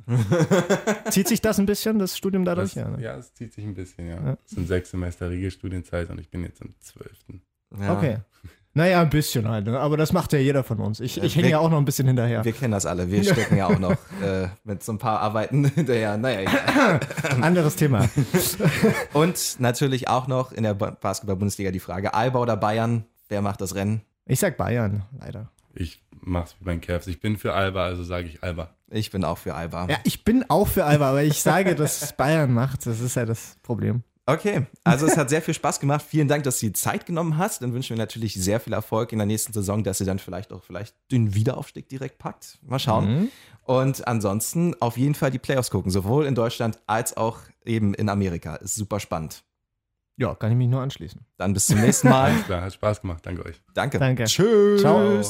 Zieht 1.09 1.27
sich 1.27 1.41
das 1.41 1.59
ein 1.59 1.65
bisschen, 1.65 1.99
das 1.99 2.17
Studium 2.17 2.45
dadurch? 2.45 2.73
Das, 2.73 2.83
ja, 2.83 2.89
ne? 2.89 3.03
ja, 3.03 3.17
es 3.17 3.33
zieht 3.33 3.53
sich 3.53 3.65
ein 3.65 3.73
bisschen, 3.73 4.07
ja. 4.07 4.15
Ja. 4.15 4.37
Es 4.45 4.51
sind 4.51 4.67
sechs 4.67 4.91
Semester 4.91 5.29
Regelstudienzeit 5.29 6.09
und 6.09 6.19
ich 6.19 6.29
bin 6.29 6.43
jetzt 6.43 6.61
im 6.61 6.73
zwölften. 6.79 7.41
Ja. 7.77 7.97
Okay. 7.97 8.17
Naja, 8.77 9.01
ein 9.01 9.09
bisschen 9.09 9.49
halt, 9.49 9.65
ne? 9.65 9.79
aber 9.79 9.97
das 9.97 10.13
macht 10.13 10.33
ja 10.33 10.39
jeder 10.39 10.63
von 10.63 10.77
uns. 10.79 10.99
Ich, 10.99 11.19
ich 11.19 11.35
hänge 11.35 11.49
ja 11.49 11.57
auch 11.57 11.71
noch 11.71 11.79
ein 11.79 11.85
bisschen 11.85 12.05
hinterher. 12.05 12.45
Wir 12.45 12.51
kennen 12.53 12.73
das 12.73 12.85
alle. 12.85 13.09
Wir 13.09 13.23
stecken 13.23 13.57
ja 13.57 13.65
auch 13.65 13.79
noch 13.79 13.91
äh, 14.23 14.49
mit 14.63 14.83
so 14.83 14.91
ein 14.91 14.99
paar 14.99 15.19
Arbeiten 15.19 15.65
hinterher. 15.75 16.15
Naja, 16.15 16.41
egal. 16.41 16.99
Anderes 17.41 17.75
Thema. 17.75 18.07
Und 19.13 19.55
natürlich 19.59 20.07
auch 20.07 20.27
noch 20.27 20.51
in 20.51 20.61
der 20.61 20.75
Ba- 20.75 20.91
Basketball-Bundesliga 21.01 21.71
die 21.71 21.79
Frage: 21.79 22.13
Alba 22.13 22.37
oder 22.39 22.55
Bayern? 22.55 23.05
Wer 23.29 23.41
macht 23.41 23.61
das 23.61 23.73
Rennen? 23.73 24.01
Ich 24.27 24.39
sag 24.39 24.57
Bayern, 24.57 25.03
leider. 25.19 25.49
Ich 25.73 26.03
mach's 26.21 26.55
wie 26.59 26.65
beim 26.65 26.79
Cavs. 26.79 27.07
Ich 27.07 27.19
bin 27.19 27.35
für 27.37 27.53
Alba, 27.53 27.85
also 27.85 28.03
sage 28.03 28.27
ich 28.27 28.43
Alba. 28.43 28.69
Ich 28.89 29.09
bin 29.11 29.23
auch 29.23 29.39
für 29.39 29.55
Alba. 29.55 29.87
Ja, 29.89 29.97
ich 30.03 30.23
bin 30.23 30.45
auch 30.49 30.67
für 30.67 30.85
Alba, 30.85 31.09
aber 31.09 31.23
ich 31.23 31.41
sage, 31.41 31.73
dass 31.75 32.15
Bayern 32.15 32.53
macht. 32.53 32.85
Das 32.85 32.99
ist 33.01 33.15
ja 33.15 33.25
das 33.25 33.57
Problem. 33.63 34.03
Okay, 34.29 34.65
also 34.83 35.05
es 35.05 35.15
hat 35.15 35.29
sehr 35.29 35.41
viel 35.41 35.53
Spaß 35.53 35.79
gemacht. 35.79 36.05
Vielen 36.05 36.27
Dank, 36.27 36.43
dass 36.43 36.59
du 36.59 36.65
die 36.65 36.73
Zeit 36.73 37.05
genommen 37.05 37.37
hast. 37.37 37.61
Dann 37.61 37.73
wünschen 37.73 37.95
wir 37.95 37.97
natürlich 37.97 38.33
sehr 38.33 38.59
viel 38.59 38.73
Erfolg 38.73 39.13
in 39.13 39.19
der 39.19 39.25
nächsten 39.25 39.53
Saison, 39.53 39.85
dass 39.85 40.01
ihr 40.01 40.05
dann 40.05 40.19
vielleicht 40.19 40.51
auch 40.51 40.63
vielleicht 40.63 40.93
den 41.13 41.33
Wiederaufstieg 41.33 41.87
direkt 41.87 42.17
packt. 42.17 42.59
Mal 42.61 42.77
schauen. 42.77 43.31
Und 43.63 44.05
ansonsten 44.05 44.75
auf 44.81 44.97
jeden 44.97 45.15
Fall 45.15 45.31
die 45.31 45.39
Playoffs 45.39 45.71
gucken, 45.71 45.91
sowohl 45.91 46.25
in 46.25 46.35
Deutschland 46.35 46.77
als 46.87 47.15
auch 47.15 47.39
eben 47.63 47.93
in 47.93 48.09
Amerika. 48.09 48.55
Ist 48.57 48.75
super 48.75 48.99
spannend. 48.99 49.45
Ja, 50.17 50.35
kann 50.35 50.51
ich 50.51 50.57
mich 50.57 50.67
nur 50.67 50.81
anschließen. 50.81 51.21
Dann 51.37 51.53
bis 51.53 51.67
zum 51.67 51.79
nächsten 51.79 52.09
Mal. 52.09 52.31
Alles 52.31 52.45
klar, 52.45 52.61
hat 52.63 52.73
Spaß 52.73 53.01
gemacht. 53.01 53.25
Danke 53.25 53.45
euch. 53.45 53.61
Danke. 53.73 53.97
Danke. 53.97 54.25
Tschüss. 54.25 54.81
Ciao. 54.81 55.21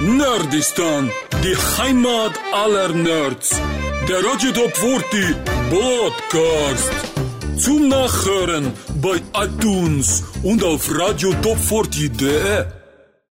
Nerdistan, 0.00 1.10
die 1.44 1.56
Heimat 1.80 2.32
aller 2.52 2.88
Nerds. 2.92 3.60
Der 4.08 4.24
Radio 4.24 4.50
Top 4.52 4.76
40 4.76 5.36
Podcast. 5.70 7.17
Zum 7.58 7.88
Nachhören 7.88 8.72
bei 9.02 9.20
iTunes 9.34 10.22
und 10.44 10.62
auf 10.62 10.88
radiotop40.de. 10.88 12.77